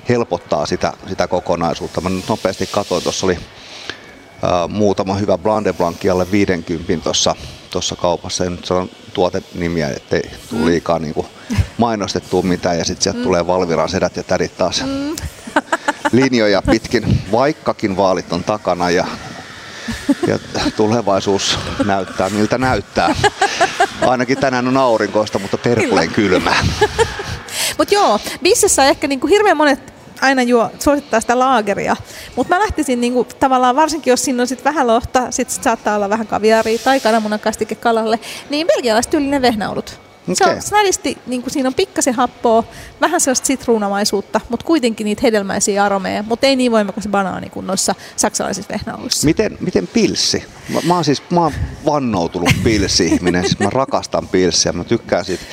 helpottaa 0.09 0.65
sitä, 0.65 0.93
sitä 1.09 1.27
kokonaisuutta. 1.27 2.01
Mä 2.01 2.09
nyt 2.09 2.29
nopeasti 2.29 2.67
katsoin, 2.71 3.03
tuossa 3.03 3.25
oli 3.25 3.37
muutama 4.69 5.15
hyvä 5.15 5.37
Blande 5.37 5.73
Blanc 5.73 6.05
alle 6.11 6.31
50 6.31 7.03
tuossa 7.03 7.35
tuossa 7.69 7.95
kaupassa. 7.95 8.45
En 8.45 8.51
nyt 8.51 8.65
sano 8.65 8.89
tuotenimiä, 9.13 9.89
ettei 9.89 10.31
tule 10.49 10.65
liikaa 10.65 10.99
niin 10.99 11.13
kuin 11.13 11.27
mainostettua 11.77 12.41
mitään 12.41 12.77
ja 12.77 12.85
sitten 12.85 13.03
sieltä 13.03 13.19
mm. 13.19 13.23
tulee 13.23 13.47
Valviran 13.47 13.89
sedät 13.89 14.15
ja 14.15 14.23
tädit 14.23 14.57
taas 14.57 14.83
mm. 14.85 15.15
linjoja 16.11 16.61
pitkin, 16.61 17.21
vaikkakin 17.31 17.97
vaalit 17.97 18.33
on 18.33 18.43
takana 18.43 18.89
ja 18.89 19.05
ja 20.27 20.39
tulevaisuus 20.75 21.59
näyttää 21.85 22.29
miltä 22.29 22.57
näyttää. 22.57 23.15
Ainakin 24.01 24.37
tänään 24.37 24.67
on 24.67 24.77
aurinkoista, 24.77 25.39
mutta 25.39 25.57
perkuleen 25.57 26.09
kylmää. 26.09 26.65
Mutta 27.77 27.93
joo, 27.93 28.19
bissessä 28.43 28.85
ehkä 28.85 29.07
niinku 29.07 29.27
hirveän 29.27 29.57
monet 29.57 29.96
aina 30.21 30.43
juo, 30.43 30.71
suosittaa 30.79 31.21
sitä 31.21 31.39
laageria. 31.39 31.95
Mutta 32.35 32.55
mä 32.55 32.59
lähtisin 32.59 33.01
niinku, 33.01 33.23
tavallaan, 33.23 33.75
varsinkin 33.75 34.11
jos 34.11 34.23
siinä 34.23 34.43
on 34.43 34.47
sit 34.47 34.65
vähän 34.65 34.87
lohta, 34.87 35.31
sit 35.31 35.49
saattaa 35.49 35.95
olla 35.95 36.09
vähän 36.09 36.27
kaviaria 36.27 36.79
tai 36.79 36.99
kananmunakastike 36.99 37.75
kalalle, 37.75 38.19
niin 38.49 38.67
belgialaistyylinen 38.67 39.41
vehnäolut. 39.41 39.99
Okay. 40.31 40.35
Se 40.35 40.45
on 40.45 40.61
snadisti, 40.61 41.17
niin 41.27 41.41
kuin 41.41 41.53
siinä 41.53 41.67
on 41.69 41.73
pikkasen 41.73 42.13
happoa, 42.13 42.63
vähän 43.01 43.21
sellaista 43.21 43.45
sitruunamaisuutta, 43.45 44.41
mutta 44.49 44.65
kuitenkin 44.65 45.05
niitä 45.05 45.21
hedelmäisiä 45.23 45.83
aromeja, 45.83 46.23
mutta 46.23 46.47
ei 46.47 46.55
niin 46.55 46.71
voimakas 46.71 47.07
banaani 47.07 47.49
kuin 47.49 47.67
noissa 47.67 47.95
saksalaisissa 48.15 48.73
vehnäoluissa. 48.73 49.25
Miten, 49.25 49.57
miten 49.59 49.87
pilssi? 49.87 50.43
Mä, 50.69 50.79
mä 50.83 50.93
oon 50.95 51.05
siis 51.05 51.23
mä 51.29 51.39
oon 51.39 51.53
vannoutunut 51.85 52.49
pilsi-ihminen, 52.63 53.43
siis 53.43 53.59
mä 53.59 53.69
rakastan 53.69 54.27
pilssiä, 54.27 54.71
mä 54.71 54.83
tykkään 54.83 55.25
siitä 55.25 55.43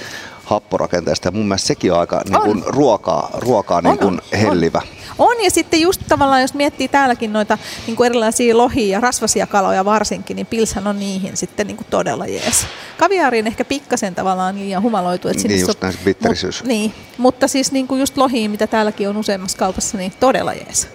happorakenteesta 0.44 1.28
ja 1.28 1.32
mun 1.32 1.48
mielestä 1.48 1.66
sekin 1.66 1.92
on 1.92 2.00
aika 2.00 2.22
niin 2.28 2.42
kuin, 2.42 2.62
ruokaa, 2.66 3.30
ruokaa 3.34 3.80
niin 3.80 3.98
kuin, 3.98 4.20
hellivä. 4.32 4.82
On. 5.18 5.28
on 5.36 5.44
ja 5.44 5.50
sitten 5.50 5.80
just 5.80 6.00
tavallaan 6.08 6.40
jos 6.40 6.54
miettii 6.54 6.88
täälläkin 6.88 7.32
noita 7.32 7.58
niin 7.86 7.96
kuin 7.96 8.06
erilaisia 8.06 8.58
lohia 8.58 8.92
ja 8.92 9.00
rasvasia 9.00 9.46
kaloja 9.46 9.84
varsinkin, 9.84 10.36
niin 10.36 10.46
pilshän 10.46 10.86
on 10.86 10.98
niihin 10.98 11.36
sitten 11.36 11.66
niin 11.66 11.76
kuin 11.76 11.86
todella 11.90 12.26
jees. 12.26 12.66
Kaviaariin 12.98 13.46
ehkä 13.46 13.64
pikkasen 13.64 14.14
tavallaan 14.14 14.54
liian 14.54 14.82
humaloitu. 14.82 15.28
Että 15.28 15.48
niin 15.48 15.60
just 15.60 15.82
näin 15.82 15.94
bitterisyys. 16.04 16.60
Mut, 16.60 16.68
niin, 16.68 16.94
mutta 17.18 17.48
siis 17.48 17.72
niin 17.72 17.88
kuin 17.88 18.00
just 18.00 18.16
lohiin, 18.16 18.50
mitä 18.50 18.66
täälläkin 18.66 19.08
on 19.08 19.16
useammassa 19.16 19.58
kaupassa, 19.58 19.98
niin 19.98 20.12
todella 20.20 20.52
jees. 20.52 20.88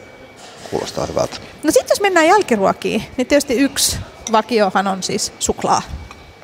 Kuulostaa 0.72 1.06
hyvältä. 1.06 1.38
No 1.64 1.72
sitten 1.72 1.90
jos 1.90 2.02
mennään 2.02 2.28
jälkiruokiin, 2.28 3.04
niin 3.18 3.28
tietysti 3.28 3.54
yksi 3.54 3.98
vakiohan 4.32 4.88
on 4.88 5.04
siis 5.04 5.34
suklaa. 5.40 5.82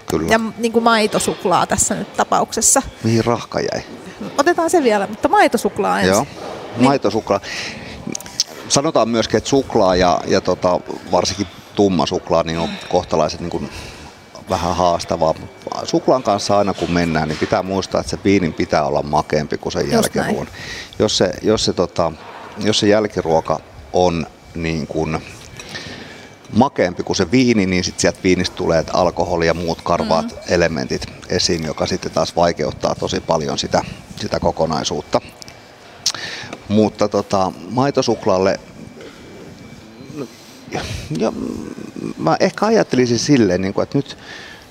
Kyllä. 0.08 0.28
Ja 0.32 0.39
niin 0.58 0.72
kuin 0.72 0.84
maitosuklaa 0.84 1.68
tässä 1.68 1.96
nyt 1.96 2.13
tapauksessa. 2.18 2.82
Mihin 3.04 3.26
rahka 3.26 3.60
jäi? 3.60 3.84
Otetaan 4.38 4.70
se 4.70 4.84
vielä, 4.84 5.08
mutta 5.08 5.28
maitosuklaa 5.28 6.00
ensin. 6.00 6.13
Joo, 6.13 6.26
niin. 6.76 6.84
maitosuklaa. 6.84 7.39
Sanotaan 8.70 9.10
myöskin, 9.10 9.38
että 9.38 9.50
suklaa 9.50 9.96
ja, 9.96 10.22
ja 10.28 10.41
tota, 10.41 10.80
varsinkin 11.12 11.48
tumma 11.76 12.06
suklaa 12.06 12.44
niin 12.44 12.60
on 12.60 12.70
kohtalaiset 12.89 13.39
niin 13.39 13.50
kuin 13.50 13.70
vähän 14.50 14.76
haastavaa. 14.76 15.34
Suklaan 15.84 16.24
kanssa 16.24 16.58
aina 16.58 16.74
kun 16.74 16.91
mennään, 16.91 17.28
niin 17.28 17.38
pitää 17.38 17.63
muistaa, 17.63 18.02
että 18.02 18.12
se 18.12 18.18
viinin 18.24 18.54
pitää 18.54 18.86
olla 18.86 19.02
makeampi 19.02 19.58
kuin 19.58 19.74
sen 19.74 19.91
jälkiruoan. 19.91 20.48
Jos 21.00 21.18
se, 21.18 21.32
jos, 21.41 21.65
se, 21.65 21.74
tota, 21.74 22.12
jos 22.58 22.80
se 22.80 22.88
jälkiruoka 22.88 23.60
on 23.94 24.26
niin 24.56 24.88
kuin 24.88 25.22
makeampi 26.53 27.03
kuin 27.03 27.15
se 27.15 27.31
viini, 27.31 27.65
niin 27.65 27.84
sitten 27.84 28.01
sieltä 28.01 28.19
viinistä 28.23 28.55
tulee 28.55 28.84
alkoholi 28.93 29.47
ja 29.47 29.53
muut 29.53 29.81
karvaat 29.81 30.25
mm. 30.25 30.38
elementit 30.47 31.05
esiin, 31.29 31.63
joka 31.63 31.86
sitten 31.86 32.12
taas 32.12 32.36
vaikeuttaa 32.36 32.95
tosi 32.95 33.19
paljon 33.19 33.58
sitä, 33.58 33.81
sitä 34.15 34.39
kokonaisuutta. 34.39 35.21
Mutta 36.69 37.08
tota, 37.08 37.51
maitosuklaalle, 37.69 38.60
ja 41.19 41.34
mä 42.17 42.38
ehkä 42.39 42.65
ajattelisin 42.65 43.19
silleen, 43.19 43.62
niin 43.62 43.73
kuin, 43.73 43.84
että 43.84 43.97
nyt, 43.97 44.17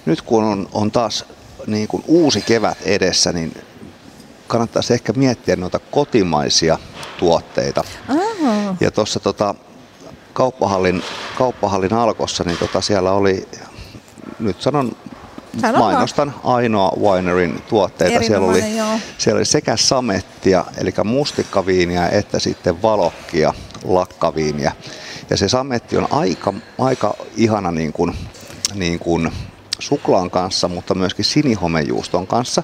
nyt 0.06 0.22
kun 0.22 0.44
on, 0.44 0.68
on 0.72 0.90
taas 0.90 1.24
niin 1.66 1.88
kuin 1.88 2.04
uusi 2.06 2.40
kevät 2.40 2.78
edessä, 2.82 3.32
niin 3.32 3.54
kannattaisi 4.46 4.94
ehkä 4.94 5.12
miettiä 5.12 5.56
noita 5.56 5.78
kotimaisia 5.78 6.78
tuotteita. 7.18 7.84
Aha. 8.08 8.76
Ja 8.80 8.90
tuossa 8.90 9.20
tota, 9.20 9.54
kauppahallin, 10.34 11.02
kauppahallin 11.38 11.92
alkossa, 11.92 12.44
niin 12.44 12.58
tota 12.58 12.80
siellä 12.80 13.12
oli, 13.12 13.48
nyt 14.38 14.62
sanon 14.62 14.92
Sano 15.60 15.78
mainostan 15.78 16.34
ainoa 16.44 16.92
winerin 17.00 17.62
tuotteita. 17.68 18.26
siellä 18.26 18.46
oli, 18.46 18.64
siellä 19.18 19.38
oli 19.38 19.44
sekä 19.44 19.76
samettia, 19.76 20.64
eli 20.78 20.94
mustikkaviiniä, 21.04 22.08
että 22.08 22.38
sitten 22.38 22.82
valokkia, 22.82 23.54
lakkaviiniä. 23.84 24.72
Ja 25.30 25.36
se 25.36 25.48
sametti 25.48 25.96
on 25.96 26.08
aika, 26.10 26.54
aika 26.78 27.14
ihana 27.36 27.70
niin 27.70 27.92
kuin, 27.92 28.16
niin 28.74 28.98
kuin 28.98 29.32
suklaan 29.78 30.30
kanssa, 30.30 30.68
mutta 30.68 30.94
myöskin 30.94 31.24
sinihomejuuston 31.24 32.26
kanssa. 32.26 32.62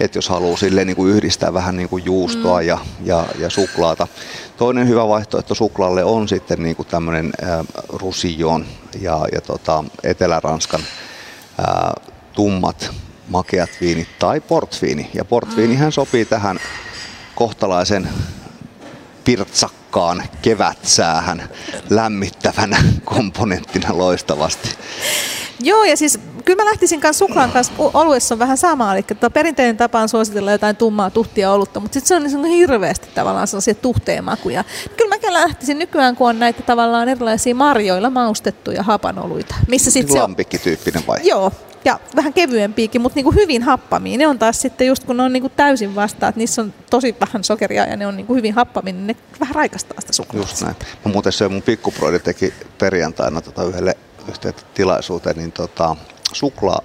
Että 0.00 0.18
jos 0.18 0.28
haluaa 0.28 0.56
sille 0.56 0.84
niin 0.84 0.96
kuin 0.96 1.12
yhdistää 1.12 1.54
vähän 1.54 1.76
niin 1.76 1.88
kuin 1.88 2.04
juustoa 2.04 2.60
mm. 2.60 2.66
ja, 2.66 2.78
ja, 3.04 3.26
ja 3.38 3.50
suklaata. 3.50 4.08
Toinen 4.56 4.88
hyvä 4.88 5.08
vaihtoehto 5.08 5.54
suklaalle 5.54 6.04
on 6.04 6.28
sitten 6.28 6.62
niin 6.62 6.76
kuin 6.76 6.88
tämmöinen 6.88 7.32
äh, 7.42 7.66
rusijon 7.88 8.66
ja, 9.00 9.26
ja 9.32 9.40
tota, 9.40 9.84
Etelä-Ranskan 10.02 10.80
äh, 10.80 12.14
tummat 12.32 12.90
makeat 13.28 13.70
viinit 13.80 14.08
tai 14.18 14.40
portviini. 14.40 15.10
Ja 15.14 15.24
portviinihän 15.24 15.88
mm. 15.88 15.92
sopii 15.92 16.24
tähän 16.24 16.58
kohtalaisen 17.34 18.08
pirtsakkaan 19.24 20.22
kevätsäähän 20.42 21.48
lämmittävänä 21.90 22.76
komponenttina 23.04 23.98
loistavasti. 23.98 24.68
Joo, 25.60 25.84
ja 25.84 25.96
siis 25.96 26.20
kyllä 26.46 26.64
mä 26.64 26.70
lähtisin 26.70 27.00
kanssa 27.00 27.26
suklaan 27.26 27.50
kanssa, 27.50 27.72
oluessa 27.78 28.34
on 28.34 28.38
vähän 28.38 28.56
sama, 28.56 28.94
eli 28.94 29.04
perinteinen 29.32 29.76
tapa 29.76 30.00
on 30.00 30.08
suositella 30.08 30.52
jotain 30.52 30.76
tummaa 30.76 31.10
tuhtia 31.10 31.52
olutta, 31.52 31.80
mutta 31.80 31.94
sitten 31.94 32.30
se 32.30 32.36
on 32.36 32.42
niin 32.42 32.58
hirveästi 32.58 33.08
tavallaan 33.14 33.46
sellaisia 33.46 33.74
tuhteen 33.74 34.24
makuja. 34.24 34.64
Kyllä 34.96 35.08
mäkin 35.08 35.32
lähtisin 35.32 35.78
nykyään, 35.78 36.16
kun 36.16 36.28
on 36.28 36.38
näitä 36.38 36.62
tavallaan 36.62 37.08
erilaisia 37.08 37.54
marjoilla 37.54 38.10
maustettuja 38.10 38.82
hapanoluita. 38.82 39.54
Missä 39.68 39.90
sit 39.90 40.10
se 40.10 40.22
on... 40.22 40.36
tyyppinen 40.62 41.02
vai? 41.06 41.18
Joo, 41.22 41.52
ja 41.84 42.00
vähän 42.16 42.32
kevyempiäkin, 42.32 43.00
mutta 43.00 43.16
niinku 43.16 43.32
hyvin 43.32 43.62
happamia. 43.62 44.18
Ne 44.18 44.26
on 44.26 44.38
taas 44.38 44.60
sitten 44.60 44.86
just 44.86 45.04
kun 45.04 45.16
ne 45.16 45.22
on 45.22 45.32
niinku 45.32 45.48
täysin 45.48 45.94
vastaan, 45.94 46.28
että 46.28 46.38
niissä 46.38 46.62
on 46.62 46.74
tosi 46.90 47.16
vähän 47.20 47.44
sokeria 47.44 47.86
ja 47.86 47.96
ne 47.96 48.06
on 48.06 48.16
niinku 48.16 48.34
hyvin 48.34 48.54
happamia, 48.54 48.92
niin 48.92 49.06
ne 49.06 49.16
vähän 49.40 49.54
raikastaa 49.54 50.00
sitä 50.00 50.12
suklaata. 50.12 50.48
Just 50.50 50.62
näin. 50.62 50.76
Mä 51.04 51.12
muuten 51.12 51.32
se 51.32 51.48
mun 51.48 51.62
pikkuproidi 51.62 52.18
teki 52.18 52.54
perjantaina 52.78 53.40
tota 53.40 53.64
yhdelle 53.64 53.96
yhteen 54.28 54.54
tilaisuuteen, 54.74 55.36
niin 55.36 55.52
tota, 55.52 55.96
suklaa, 56.32 56.80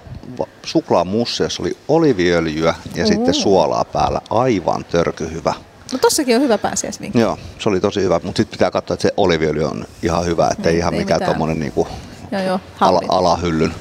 suklaamussi, 0.62 1.42
jossa 1.42 1.62
oli 1.62 1.76
oliviöljyä 1.88 2.74
ja 2.94 3.04
mm. 3.04 3.08
sitten 3.08 3.34
suolaa 3.34 3.84
päällä. 3.84 4.20
Aivan 4.30 4.84
törkyhyvä. 4.84 5.54
No 5.92 5.98
tossakin 5.98 6.36
on 6.36 6.42
hyvä 6.42 6.58
pääsiäisvinkki. 6.58 7.20
Joo, 7.20 7.38
se 7.58 7.68
oli 7.68 7.80
tosi 7.80 8.02
hyvä, 8.02 8.20
mutta 8.22 8.36
sitten 8.36 8.58
pitää 8.58 8.70
katsoa, 8.70 8.94
että 8.94 9.02
se 9.02 9.14
oliviöljy 9.16 9.64
on 9.64 9.84
ihan 10.02 10.26
hyvä, 10.26 10.48
ettei 10.48 10.72
niin, 10.72 10.78
ihan 10.78 10.94
mikään 10.94 11.22
tuommoinen 11.24 11.60
niinku 11.60 11.88
joo, 12.32 12.42
joo, 12.42 12.60
ala, 12.80 13.00
alahyllyn 13.08 13.74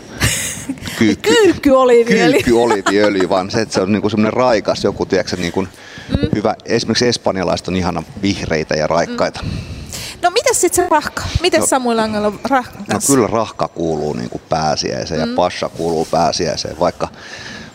kyykky, 1.00 1.30
kyykkyoliiviöljy. 1.30 2.34
kyykkyoliiviöljy, 2.34 3.30
vaan 3.30 3.52
se, 3.52 3.62
että 3.62 3.74
se 3.74 3.82
on 3.82 3.92
niinku 3.92 4.10
semmoinen 4.10 4.34
raikas 4.34 4.84
joku, 4.84 5.06
tiedätkö, 5.06 5.36
niinku 5.36 5.62
mm. 5.62 6.30
hyvä. 6.36 6.56
Esimerkiksi 6.66 7.08
espanjalaiset 7.08 7.68
on 7.68 7.76
ihana 7.76 8.04
vihreitä 8.22 8.76
ja 8.76 8.88
raikkaita. 8.88 9.40
Mm. 9.44 9.81
No 10.22 10.30
mitäs 10.30 10.62
sitten 10.62 10.84
se 10.84 10.90
rahka? 10.90 11.24
Miten 11.42 11.60
no, 11.60 11.66
Samuel 11.66 12.00
Angelo 12.00 12.34
rahkan 12.50 12.86
kanssa? 12.86 13.14
No 13.14 13.16
kyllä 13.16 13.28
rahka 13.28 13.68
kuuluu 13.68 14.14
niin 14.14 14.30
kuin 14.30 14.42
pääsiäiseen 14.50 15.22
mm. 15.22 15.30
ja 15.30 15.36
pasha 15.36 15.70
kuuluu 15.70 16.08
pääsiäiseen, 16.12 16.80
vaikka 16.80 17.08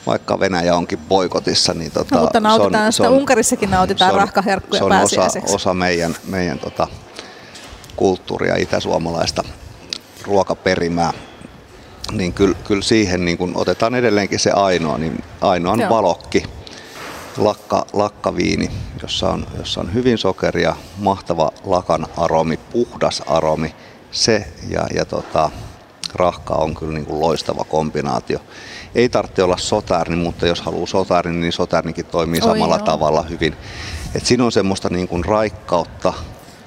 vaikka 0.06 0.40
Venäjä 0.40 0.74
onkin 0.74 0.98
boikotissa, 0.98 1.74
niin 1.74 1.92
tota, 1.92 2.14
no, 2.14 2.22
mutta 2.22 2.40
nautitaan 2.40 2.72
se 2.72 2.86
on, 2.86 2.92
sitä. 2.92 3.04
Se 3.04 3.08
on, 3.08 3.14
Unkarissakin 3.14 3.70
nautitaan 3.70 4.10
se 4.10 4.14
on, 4.14 4.20
rahkaherkkuja 4.20 4.78
Se 4.78 4.84
on 4.84 4.92
osa, 4.92 5.28
osa 5.54 5.74
meidän, 5.74 6.16
meidän 6.26 6.58
tota, 6.58 6.88
kulttuuria, 7.96 8.56
itäsuomalaista 8.56 9.44
ruokaperimää. 10.22 11.12
Niin 12.12 12.32
kyllä, 12.32 12.56
kyllä 12.64 12.82
siihen 12.82 13.24
niin 13.24 13.38
kun 13.38 13.52
otetaan 13.54 13.94
edelleenkin 13.94 14.38
se 14.38 14.50
ainoa, 14.50 14.98
niin 14.98 15.24
ainoan 15.40 15.80
Joo. 15.80 15.90
valokki 15.90 16.42
lakka, 17.38 17.86
lakkaviini, 17.92 18.70
jossa 19.02 19.30
on, 19.30 19.46
jossa 19.58 19.80
on 19.80 19.94
hyvin 19.94 20.18
sokeria, 20.18 20.76
mahtava 20.98 21.52
lakan 21.64 22.06
aromi, 22.16 22.56
puhdas 22.56 23.22
aromi. 23.26 23.74
Se 24.10 24.48
ja, 24.68 24.86
ja 24.94 25.04
tota, 25.04 25.50
rahka 26.14 26.54
on 26.54 26.74
kyllä 26.74 26.92
niin 26.92 27.06
kuin 27.06 27.20
loistava 27.20 27.64
kombinaatio. 27.64 28.38
Ei 28.94 29.08
tarvitse 29.08 29.42
olla 29.42 29.56
sotärni, 29.56 30.16
mutta 30.16 30.46
jos 30.46 30.60
haluaa 30.60 30.86
sotärni, 30.86 31.36
niin 31.36 31.52
sotärnikin 31.52 32.06
toimii 32.06 32.40
Oi 32.40 32.48
samalla 32.48 32.76
joo. 32.76 32.86
tavalla 32.86 33.22
hyvin. 33.22 33.56
Et 34.14 34.26
siinä 34.26 34.44
on 34.44 34.52
semmoista 34.52 34.88
niin 34.88 35.08
kuin 35.08 35.24
raikkautta, 35.24 36.12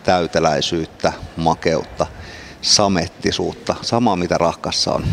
täyteläisyyttä, 0.03 1.13
makeutta, 1.37 2.07
samettisuutta, 2.61 3.75
samaa 3.81 4.15
mitä 4.15 4.37
rahkassa 4.37 4.93
on. 4.93 5.03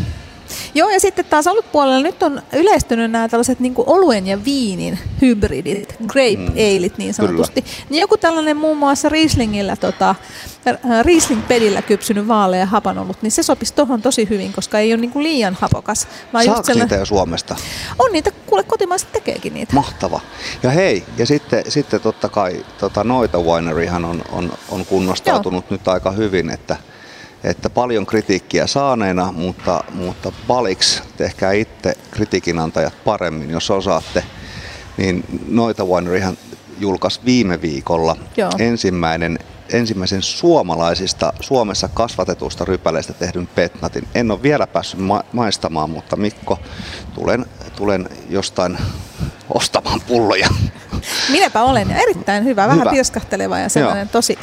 Joo, 0.73 0.89
ja 0.89 0.99
sitten 0.99 1.25
taas 1.25 1.47
ollut 1.47 1.71
puolella 1.71 1.99
nyt 1.99 2.23
on 2.23 2.41
yleistynyt 2.53 3.11
nämä 3.11 3.27
tällaiset 3.27 3.59
niin 3.59 3.73
oluen 3.77 4.27
ja 4.27 4.45
viinin 4.45 4.99
hybridit, 5.21 5.95
grape 6.07 6.35
mm. 6.37 6.47
aleit 6.47 6.97
niin 6.97 7.13
sanotusti. 7.13 7.61
Kyllä. 7.61 7.75
Niin 7.89 8.01
joku 8.01 8.17
tällainen 8.17 8.57
muun 8.57 8.77
muassa 8.77 9.09
Rieslingillä, 9.09 9.75
tota, 9.75 10.15
äh, 10.67 10.75
Riesling-pedillä 11.01 11.81
kypsynyt 11.81 12.27
vaalea 12.27 12.65
hapan 12.65 12.97
ollut, 12.97 13.21
niin 13.21 13.31
se 13.31 13.43
sopisi 13.43 13.73
tuohon 13.73 14.01
tosi 14.01 14.29
hyvin, 14.29 14.53
koska 14.53 14.79
ei 14.79 14.93
ole 14.93 15.01
niin 15.01 15.11
kuin 15.11 15.23
liian 15.23 15.57
hapokas. 15.61 16.07
Vaan 16.33 16.45
Saako 16.45 16.59
just 16.59 16.79
niitä 16.79 16.95
jo 16.95 17.05
Suomesta? 17.05 17.55
On 17.99 18.11
niitä, 18.11 18.31
kuule 18.45 18.63
kotimaiset 18.63 19.11
tekeekin 19.11 19.53
niitä. 19.53 19.73
Mahtava. 19.73 20.19
Ja 20.63 20.69
hei, 20.69 21.03
ja 21.17 21.25
sitten, 21.25 21.63
sitten 21.71 22.01
totta 22.01 22.29
kai 22.29 22.65
tota, 22.79 23.03
Noita 23.03 23.39
Wineryhan 23.39 24.05
on, 24.05 24.21
on, 24.31 24.53
on 24.69 24.85
kunnostautunut 24.85 25.65
Joo. 25.65 25.77
nyt 25.77 25.87
aika 25.87 26.11
hyvin, 26.11 26.49
että 26.49 26.77
että 27.49 27.69
paljon 27.69 28.05
kritiikkiä 28.05 28.67
saaneena, 28.67 29.31
mutta, 29.31 29.83
mutta 29.93 30.31
valiksi 30.47 31.01
tehkää 31.17 31.51
itse 31.51 31.93
kritiikinantajat 32.11 32.93
paremmin, 33.05 33.49
jos 33.49 33.71
osaatte. 33.71 34.23
Niin 34.97 35.23
Noita 35.47 35.85
Wineryhan 35.85 36.37
julkaisi 36.79 37.19
viime 37.25 37.61
viikolla 37.61 38.15
Joo. 38.37 38.51
ensimmäinen 38.59 39.39
ensimmäisen 39.73 40.21
suomalaisista 40.21 41.33
Suomessa 41.39 41.87
kasvatetusta 41.87 42.65
rypäleistä 42.65 43.13
tehdyn 43.13 43.47
petnatin. 43.47 44.07
En 44.15 44.31
ole 44.31 44.43
vielä 44.43 44.67
päässyt 44.67 44.99
ma- 44.99 45.23
maistamaan, 45.33 45.89
mutta 45.89 46.15
Mikko, 46.15 46.59
tulen, 47.15 47.45
tulen 47.75 48.09
jostain 48.29 48.77
ostamaan 49.49 50.01
pulloja. 50.01 50.47
Minäpä 51.31 51.63
olen, 51.63 51.91
erittäin 51.91 52.43
hyvä, 52.43 52.67
vähän 52.67 52.79
hyvä. 52.79 52.91
pirskahteleva 52.91 53.59
ja 53.59 53.69
sellainen 53.69 54.05
Joo. 54.05 54.11
tosi 54.11 54.37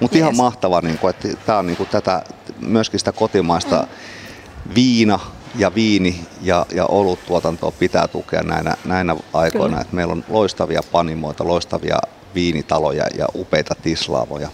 mutta 0.00 0.18
ihan 0.18 0.36
mahtava, 0.36 0.80
niin 0.80 0.98
kuin, 0.98 1.10
että 1.10 1.28
tämä 1.46 1.58
on 1.58 1.66
niin 1.66 1.76
kuin 1.76 1.88
tätä, 1.88 2.22
myöskin 2.60 3.00
sitä 3.00 3.12
kotimaista 3.12 3.82
mm. 3.82 4.74
viina 4.74 5.20
ja 5.56 5.74
viini 5.74 6.20
ja, 6.42 6.66
ja 6.74 6.86
oluttuotantoa 6.86 7.70
pitää 7.70 8.08
tukea 8.08 8.42
näinä, 8.42 8.74
näinä 8.84 9.16
aikoina. 9.32 9.68
Kyllä. 9.68 9.80
Että 9.80 9.96
meillä 9.96 10.12
on 10.12 10.24
loistavia 10.28 10.80
panimoita, 10.92 11.46
loistavia 11.46 11.98
viinitaloja 12.34 13.06
ja 13.18 13.26
upeita 13.34 13.74
tislaavoja, 13.74 14.48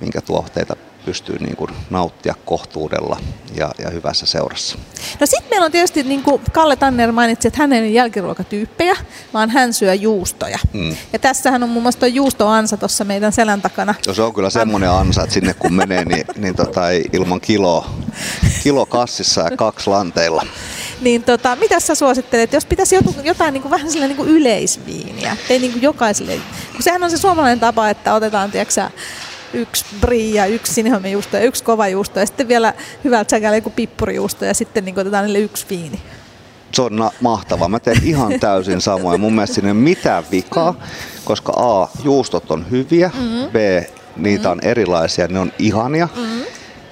minkä 0.00 0.20
tuotteita 0.20 0.76
pystyy 1.04 1.38
niin 1.38 1.56
kuin 1.56 1.70
nauttia 1.90 2.34
kohtuudella 2.44 3.20
ja, 3.54 3.70
ja 3.78 3.90
hyvässä 3.90 4.26
seurassa. 4.26 4.78
No 5.20 5.26
sitten 5.26 5.50
meillä 5.50 5.64
on 5.64 5.72
tietysti, 5.72 6.02
niin 6.02 6.22
kuin 6.22 6.42
Kalle 6.52 6.76
Tanner 6.76 7.12
mainitsi, 7.12 7.48
että 7.48 7.62
hän 7.62 7.72
ei 7.72 7.80
ole 7.80 7.88
jälkiruokatyyppejä, 7.88 8.96
vaan 9.34 9.50
hän 9.50 9.72
syö 9.72 9.94
juustoja. 9.94 10.58
Mm. 10.72 10.96
Ja 11.12 11.18
tässähän 11.18 11.62
on 11.62 11.68
muun 11.68 11.82
muassa 11.82 12.00
tuo 12.00 12.08
juustoansa 12.08 12.76
tuossa 12.76 13.04
meidän 13.04 13.32
selän 13.32 13.62
takana. 13.62 13.94
No 14.06 14.14
se 14.14 14.22
on 14.22 14.34
kyllä 14.34 14.50
semmoinen 14.50 14.90
ansa, 14.90 15.22
että 15.22 15.34
sinne 15.34 15.54
kun 15.54 15.74
menee, 15.74 16.04
niin, 16.04 16.26
niin 16.36 16.56
tota, 16.56 16.90
ei 16.90 17.04
ilman 17.12 17.40
kiloa, 17.40 17.90
kilo 18.62 18.86
kassissa 18.86 19.40
ja 19.40 19.56
kaksi 19.56 19.90
lanteilla. 19.90 20.46
Niin 21.00 21.22
tota, 21.22 21.56
mitä 21.56 21.80
sä 21.80 21.94
suosittelet, 21.94 22.52
jos 22.52 22.66
pitäisi 22.66 22.94
jotain, 22.94 23.24
jotain 23.24 23.52
niin 23.52 23.62
kuin, 23.62 23.70
vähän 23.70 23.90
sellainen 23.90 24.16
niin 24.16 24.26
kuin 24.26 24.36
yleisviiniä, 24.36 25.36
ei 25.48 25.58
niin 25.58 25.72
kuin 25.72 25.82
jokaiselle, 25.82 26.40
kun 26.72 26.82
sehän 26.82 27.02
on 27.02 27.10
se 27.10 27.18
suomalainen 27.18 27.60
tapa, 27.60 27.90
että 27.90 28.14
otetaan, 28.14 28.50
tiedätkö 28.50 28.90
yksi 29.52 29.84
brie 30.00 30.34
ja 30.34 30.46
yksi 30.46 30.74
sinihomejuusto 30.74 31.36
ja 31.36 31.42
yksi 31.42 31.64
kova 31.64 31.88
juusto 31.88 32.20
ja 32.20 32.26
sitten 32.26 32.48
vielä 32.48 32.74
hyvältä 33.04 33.30
säkällä 33.30 33.56
joku 33.56 33.70
pippurijuusto 33.70 34.44
ja 34.44 34.54
sitten 34.54 34.84
niin 34.84 34.98
otetaan 34.98 35.24
niille 35.24 35.38
yksi 35.38 35.66
viini. 35.70 36.00
Se 36.72 36.82
on 36.82 36.96
na- 36.96 37.12
mahtavaa. 37.20 37.68
Mä 37.68 37.80
teen 37.80 38.00
ihan 38.04 38.40
täysin 38.40 38.80
samoin. 38.80 39.20
Mun 39.20 39.32
mielestä 39.32 39.54
siinä 39.54 39.68
ei 39.68 39.72
ole 39.72 39.80
mitään 39.80 40.24
vikaa, 40.30 40.74
koska 41.24 41.52
A, 41.56 41.88
juustot 42.04 42.50
on 42.50 42.70
hyviä, 42.70 43.10
mm-hmm. 43.14 43.50
B, 43.50 43.54
niitä 44.16 44.48
mm-hmm. 44.48 44.52
on 44.52 44.60
erilaisia, 44.62 45.28
ne 45.28 45.38
on 45.38 45.52
ihania. 45.58 46.08
Mm-hmm. 46.16 46.42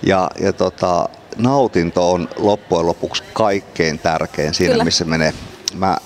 Ja, 0.02 0.30
ja 0.40 0.52
tota, 0.52 1.08
nautinto 1.36 2.12
on 2.12 2.28
loppujen 2.36 2.86
lopuksi 2.86 3.22
kaikkein 3.32 3.98
tärkein 3.98 4.54
siinä, 4.54 4.72
Kyllä. 4.72 4.84
missä 4.84 5.04
menee. 5.04 5.34
Mä 5.74 5.96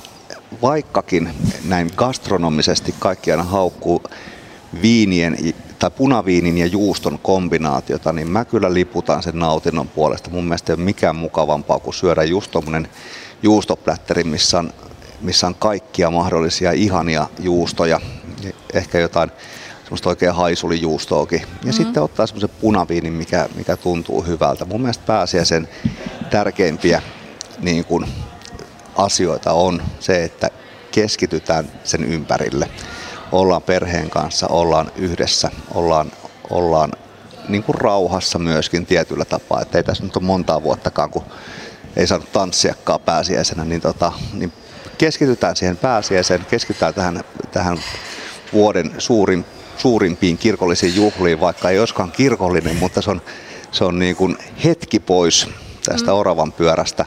vaikkakin 0.63 1.31
näin 1.69 1.91
gastronomisesti 1.97 2.95
kaikki 2.99 3.31
aina 3.31 3.43
haukkuu 3.43 4.03
viinien 4.83 5.37
tai 5.81 5.91
punaviinin 5.91 6.59
ja 6.59 6.67
juuston 6.67 7.19
kombinaatiota, 7.19 8.13
niin 8.13 8.31
mä 8.31 8.45
kyllä 8.45 8.75
liputan 8.75 9.23
sen 9.23 9.39
nautinnon 9.39 9.89
puolesta. 9.89 10.31
Mun 10.31 10.45
mielestä 10.45 10.73
ei 10.73 10.75
ole 10.75 10.85
mikään 10.85 11.17
mukavampaa 11.17 11.79
kuin 11.79 11.95
syödä 11.95 12.25
just 12.25 12.51
tommonen 12.51 12.89
juustoplätteri, 13.43 14.25
missä 14.25 14.59
on, 14.59 14.73
missä 15.21 15.47
on 15.47 15.55
kaikkia 15.55 16.11
mahdollisia 16.11 16.73
ihania 16.73 17.27
juustoja. 17.39 18.01
Ehkä 18.75 18.99
jotain 18.99 19.31
semmoista 19.83 20.09
oikein 20.09 20.35
haisulijuustoakin. 20.35 21.41
Ja 21.41 21.47
mm-hmm. 21.47 21.73
sitten 21.73 22.03
ottaa 22.03 22.27
semmoisen 22.27 22.51
punaviinin, 22.61 23.13
mikä, 23.13 23.49
mikä 23.55 23.77
tuntuu 23.77 24.23
hyvältä. 24.23 24.65
Mun 24.65 24.81
mielestä 24.81 25.05
pääsiäisen 25.07 25.69
tärkeimpiä 26.31 27.03
niin 27.61 27.85
kuin, 27.85 28.07
asioita 28.97 29.53
on 29.53 29.83
se, 30.01 30.25
että 30.25 30.51
keskitytään 30.91 31.71
sen 31.85 32.05
ympärille 32.05 32.71
ollaan 33.33 33.63
perheen 33.63 34.11
kanssa, 34.11 34.47
ollaan 34.47 34.93
yhdessä, 34.97 35.51
ollaan, 35.75 36.13
ollaan 36.51 36.93
niin 37.49 37.63
kuin 37.63 37.75
rauhassa 37.75 38.39
myöskin 38.39 38.87
tietyllä 38.87 39.25
tapaa. 39.25 39.63
Että 39.63 39.79
ei 39.79 39.85
tässä 39.85 40.05
nyt 40.05 40.17
ole 40.17 40.25
montaa 40.25 40.63
vuottakaan, 40.63 41.11
kun 41.11 41.25
ei 41.97 42.07
saanut 42.07 42.33
tanssiakaan 42.33 43.01
pääsiäisenä, 43.01 43.65
niin, 43.65 43.81
tota, 43.81 44.13
niin 44.33 44.53
keskitytään 44.99 45.57
siihen 45.57 45.77
pääsiäiseen, 45.77 46.47
keskitytään 46.51 46.95
tähän, 46.95 47.25
tähän 47.51 47.79
vuoden 48.53 48.93
suurin, 48.99 49.45
suurimpiin 49.77 50.39
kirkollisiin 50.39 50.97
juhliin, 50.97 51.41
vaikka 51.41 51.71
ei 51.71 51.79
olisikaan 51.79 52.13
kirkollinen, 52.13 52.77
mutta 52.77 53.03
se 53.03 53.11
on, 53.11 53.23
se 53.73 53.85
on 53.85 53.99
niin 53.99 54.17
kuin 54.17 54.39
hetki 54.65 55.01
pois 55.01 55.49
tästä 55.85 56.11
mm. 56.11 56.17
oravan 56.17 56.53
pyörästä 56.53 57.05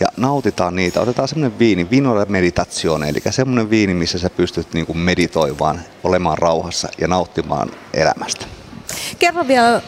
ja 0.00 0.06
nautitaan 0.16 0.76
niitä. 0.76 1.00
Otetaan 1.00 1.28
semmoinen 1.28 1.58
viini, 1.58 1.90
vinolle 1.90 2.26
meditazione, 2.28 3.08
eli 3.08 3.20
semmoinen 3.30 3.70
viini, 3.70 3.94
missä 3.94 4.18
sä 4.18 4.30
pystyt 4.30 4.74
niin 4.74 4.86
kuin 4.86 4.98
meditoimaan, 4.98 5.80
olemaan 6.04 6.38
rauhassa 6.38 6.88
ja 7.00 7.08
nauttimaan 7.08 7.70
elämästä. 7.94 8.57
Kerro 9.18 9.46
vielä 9.48 9.74
äh, 9.74 9.82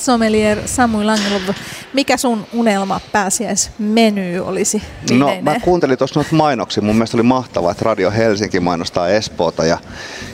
sommelier 0.00 0.58
Samuel 0.66 1.06
Langelov, 1.06 1.42
mikä 1.92 2.16
sun 2.16 2.46
unelma 2.52 3.00
pääsiäismeny 3.12 4.40
olisi 4.40 4.82
viimeinen? 5.10 5.44
No 5.44 5.52
mä 5.52 5.60
kuuntelin 5.60 5.98
tuossa 5.98 6.20
noita 6.20 6.36
mainoksia, 6.36 6.82
mun 6.82 6.96
mielestä 6.96 7.16
oli 7.16 7.22
mahtavaa, 7.22 7.70
että 7.70 7.84
Radio 7.84 8.10
Helsinki 8.10 8.60
mainostaa 8.60 9.08
Espoota 9.08 9.64
ja, 9.64 9.78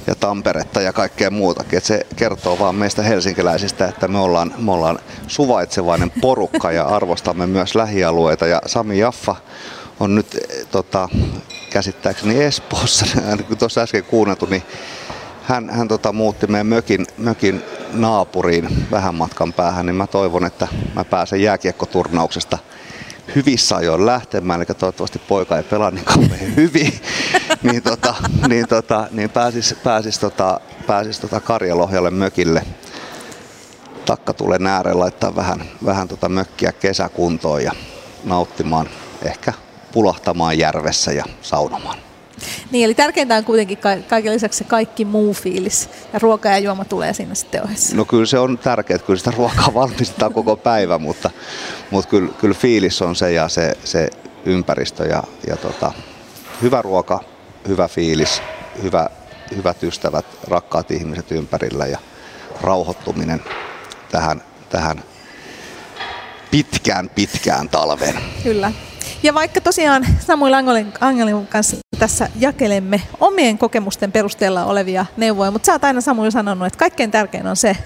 ja 0.07 0.15
Tamperetta 0.15 0.81
ja 0.81 0.93
kaikkea 0.93 1.31
muutakin. 1.31 1.77
Et 1.77 1.85
se 1.85 2.07
kertoo 2.17 2.59
vaan 2.59 2.75
meistä 2.75 3.03
helsinkiläisistä, 3.03 3.89
että 3.89 4.09
me 4.09 4.19
ollaan, 4.19 4.55
me 4.59 4.73
ollaan 4.73 4.99
suvaitsevainen 5.27 6.13
porukka 6.21 6.73
ja 6.73 6.85
arvostamme 6.85 7.47
myös 7.47 7.75
lähialueita 7.75 8.47
ja 8.47 8.63
Sami 8.67 8.99
Jaffa 8.99 9.37
on 10.01 10.15
nyt 10.15 10.39
tota, 10.71 11.09
käsittääkseni 11.71 12.43
Espoossa, 12.43 13.07
kun 13.49 13.59
tuossa 13.59 13.81
äsken 13.81 14.05
kuunneltu, 14.05 14.47
niin 14.47 14.63
hän, 15.51 15.71
hän 15.71 15.89
tota, 15.89 16.13
muutti 16.13 16.47
meidän 16.47 16.67
mökin, 16.67 17.07
mökin 17.19 17.63
naapuriin 17.93 18.87
vähän 18.91 19.15
matkan 19.15 19.53
päähän, 19.53 19.87
niin 19.87 19.97
mä 19.97 20.07
toivon, 20.07 20.45
että 20.45 20.69
mä 20.95 21.05
pääsen 21.05 21.43
jääkiekkoturnauksesta 21.43 22.59
hyvissä 23.35 23.77
ajoin 23.77 24.07
lähtemään, 24.07 24.61
eli 24.61 24.67
toivottavasti 24.67 25.19
poika 25.19 25.57
ei 25.57 25.63
pelaa 25.63 25.91
niin 25.91 26.05
kauhean 26.05 26.57
hyvin, 26.57 27.01
niin, 27.63 27.83
tota, 27.83 28.15
niin, 28.49 28.69
tota, 28.69 29.09
niin 29.11 29.31
pääsis, 29.31 29.75
pääsis, 29.85 30.19
tota, 30.19 30.61
pääsis 30.87 31.19
tota 31.19 31.41
Karjalohjalle 31.41 32.11
mökille 32.11 32.63
takka 34.07 34.35
tulee 34.35 34.59
ääreen 34.69 34.99
laittaa 34.99 35.37
vähän, 35.37 35.65
vähän 35.85 36.09
tota 36.09 36.29
mökkiä 36.29 36.73
kesäkuntoon 36.73 37.65
ja 37.65 37.73
nauttimaan, 38.25 38.89
ehkä 39.23 39.53
pulahtamaan 39.93 40.59
järvessä 40.59 41.13
ja 41.13 41.25
saunomaan. 41.43 42.10
Niin, 42.71 42.85
eli 42.85 42.95
tärkeintä 42.95 43.37
on 43.37 43.45
kuitenkin 43.45 43.79
kaiken 44.09 44.33
lisäksi 44.33 44.59
se 44.59 44.65
kaikki 44.65 45.05
muu 45.05 45.35
fiilis. 45.35 45.89
Ja 46.13 46.19
ruoka 46.19 46.49
ja 46.49 46.59
juoma 46.59 46.85
tulee 46.85 47.13
siinä 47.13 47.35
sitten 47.35 47.65
ohessa. 47.65 47.97
No 47.97 48.05
kyllä 48.05 48.27
se 48.27 48.39
on 48.39 48.59
tärkeää, 48.59 48.95
että 48.95 49.07
kyllä 49.07 49.19
sitä 49.19 49.33
ruokaa 49.37 49.75
valmistetaan 49.81 50.33
koko 50.33 50.57
päivä, 50.57 50.99
mutta, 50.99 51.31
mutta 51.91 52.11
kyllä, 52.11 52.33
kyllä 52.41 52.55
fiilis 52.55 53.03
on 53.03 53.17
se 53.17 53.33
ja 53.33 53.49
se, 53.49 53.77
se 53.85 54.09
ympäristö 54.45 55.05
ja, 55.05 55.23
ja 55.47 55.57
tota, 55.57 55.93
hyvä 56.63 56.83
ruoka, 56.83 57.21
hyvä 57.69 57.89
fiilis, 57.89 58.43
hyvä, 58.83 59.11
hyvät 59.57 59.83
ystävät, 59.83 60.27
rakkaat 60.49 60.91
ihmiset 60.91 61.33
ympärillä 61.33 61.87
ja 61.87 61.99
rauhoittuminen 62.61 63.43
tähän, 64.11 64.43
tähän 64.69 65.03
pitkään 66.51 67.11
pitkään 67.15 67.69
talveen. 67.69 68.15
Kyllä. 68.43 68.73
Ja 69.23 69.35
vaikka 69.35 69.61
tosiaan 69.61 70.07
Samuel 70.27 70.53
Angelin, 70.53 70.93
Angelin 71.01 71.47
kanssa 71.47 71.77
tässä 71.99 72.29
jakelemme 72.37 73.03
omien 73.21 73.59
kokemusten 73.59 74.13
perusteella 74.13 74.65
olevia 74.65 75.07
neuvoja, 75.17 75.51
mutta 75.51 75.67
sä 75.67 75.73
oot 75.73 75.85
aina 75.85 76.01
Samuel 76.01 76.31
sanonut, 76.31 76.67
että 76.67 76.79
kaikkein 76.79 77.11
tärkein 77.11 77.47
on 77.47 77.57
se, 77.57 77.77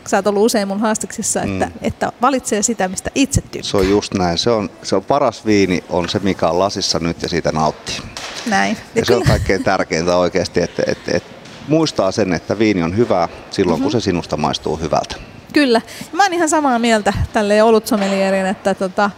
kun 0.00 0.08
sä 0.08 0.16
oot 0.16 0.26
ollut 0.26 0.44
usein 0.44 0.68
mun 0.68 0.80
haastiksissa, 0.80 1.42
että, 1.42 1.66
mm. 1.66 1.72
että 1.82 2.12
valitsee 2.22 2.62
sitä, 2.62 2.88
mistä 2.88 3.10
itse 3.14 3.40
tykkää. 3.40 3.62
Se 3.62 3.76
on 3.76 3.90
just 3.90 4.14
näin. 4.14 4.38
Se 4.38 4.50
on, 4.50 4.70
se 4.82 4.96
on 4.96 5.04
paras 5.04 5.46
viini, 5.46 5.84
on 5.88 6.08
se, 6.08 6.18
mikä 6.18 6.48
on 6.48 6.58
lasissa 6.58 6.98
nyt 6.98 7.22
ja 7.22 7.28
siitä 7.28 7.52
nauttii. 7.52 7.98
Näin. 8.46 8.76
Ja, 8.94 9.00
ja 9.00 9.04
se 9.04 9.16
on 9.16 9.22
kaikkein 9.22 9.64
tärkeintä 9.64 10.16
oikeasti, 10.16 10.62
että, 10.62 10.82
että, 10.86 11.10
että 11.14 11.30
muistaa 11.68 12.12
sen, 12.12 12.32
että 12.32 12.58
viini 12.58 12.82
on 12.82 12.96
hyvää 12.96 13.28
silloin, 13.50 13.74
mm-hmm. 13.74 13.82
kun 13.82 13.92
se 13.92 14.00
sinusta 14.00 14.36
maistuu 14.36 14.76
hyvältä. 14.76 15.16
Kyllä. 15.52 15.80
Mä 16.12 16.22
oon 16.22 16.32
ihan 16.32 16.48
samaa 16.48 16.78
mieltä 16.78 17.12
tälle 17.32 17.62
olutsomelierin, 17.62 18.46
että 18.46 18.74
tota, 18.74 19.10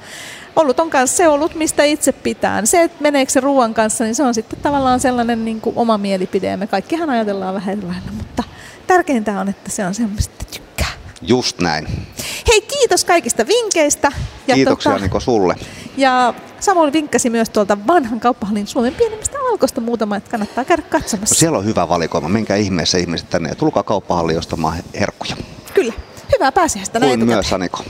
olut 0.56 0.80
on 0.80 0.90
kanssa 0.90 1.16
se 1.16 1.28
olut, 1.28 1.54
mistä 1.54 1.84
itse 1.84 2.12
pitää. 2.12 2.66
Se, 2.66 2.82
että 2.82 3.02
meneekö 3.02 3.32
se 3.32 3.40
ruoan 3.40 3.74
kanssa, 3.74 4.04
niin 4.04 4.14
se 4.14 4.22
on 4.22 4.34
sitten 4.34 4.58
tavallaan 4.62 5.00
sellainen 5.00 5.44
niin 5.44 5.60
kuin 5.60 5.76
oma 5.76 5.98
mielipide. 5.98 6.50
Ja 6.50 6.56
me 6.56 6.66
kaikkihan 6.66 7.10
ajatellaan 7.10 7.54
vähän 7.54 7.72
erilailla, 7.78 8.12
mutta 8.16 8.44
tärkeintä 8.86 9.40
on, 9.40 9.48
että 9.48 9.70
se 9.70 9.86
on 9.86 9.94
semmoista, 9.94 10.34
että 10.40 10.58
tykkää. 10.58 10.92
Just 11.22 11.60
näin. 11.60 11.88
Hei, 12.48 12.60
kiitos 12.60 13.04
kaikista 13.04 13.46
vinkkeistä. 13.46 14.12
Ja 14.46 14.54
Kiitoksia 14.54 14.92
tota, 14.92 15.04
Niko 15.04 15.20
sulle. 15.20 15.54
Ja 15.96 16.34
Samuel 16.60 16.92
vinkkasi 16.92 17.30
myös 17.30 17.50
tuolta 17.50 17.78
vanhan 17.86 18.20
kauppahallin 18.20 18.66
Suomen 18.66 18.94
pienemmistä 18.94 19.38
alkosta 19.50 19.80
muutama, 19.80 20.16
että 20.16 20.30
kannattaa 20.30 20.64
käydä 20.64 20.82
katsomassa. 20.82 21.34
Siellä 21.34 21.58
on 21.58 21.64
hyvä 21.64 21.88
valikoima. 21.88 22.28
Minkä 22.28 22.56
ihmeessä 22.56 22.98
ihmiset 22.98 23.30
tänne 23.30 23.48
ja 23.48 23.54
tulkaa 23.54 23.82
kauppahalliin 23.82 24.38
ostamaan 24.38 24.76
herkkuja. 25.00 25.36
Kyllä. 25.74 25.92
Hyvää 26.32 26.52
pääsiäistä 26.52 27.00
näin 27.00 27.24
myös, 27.26 27.48
Saniko. 27.48 27.84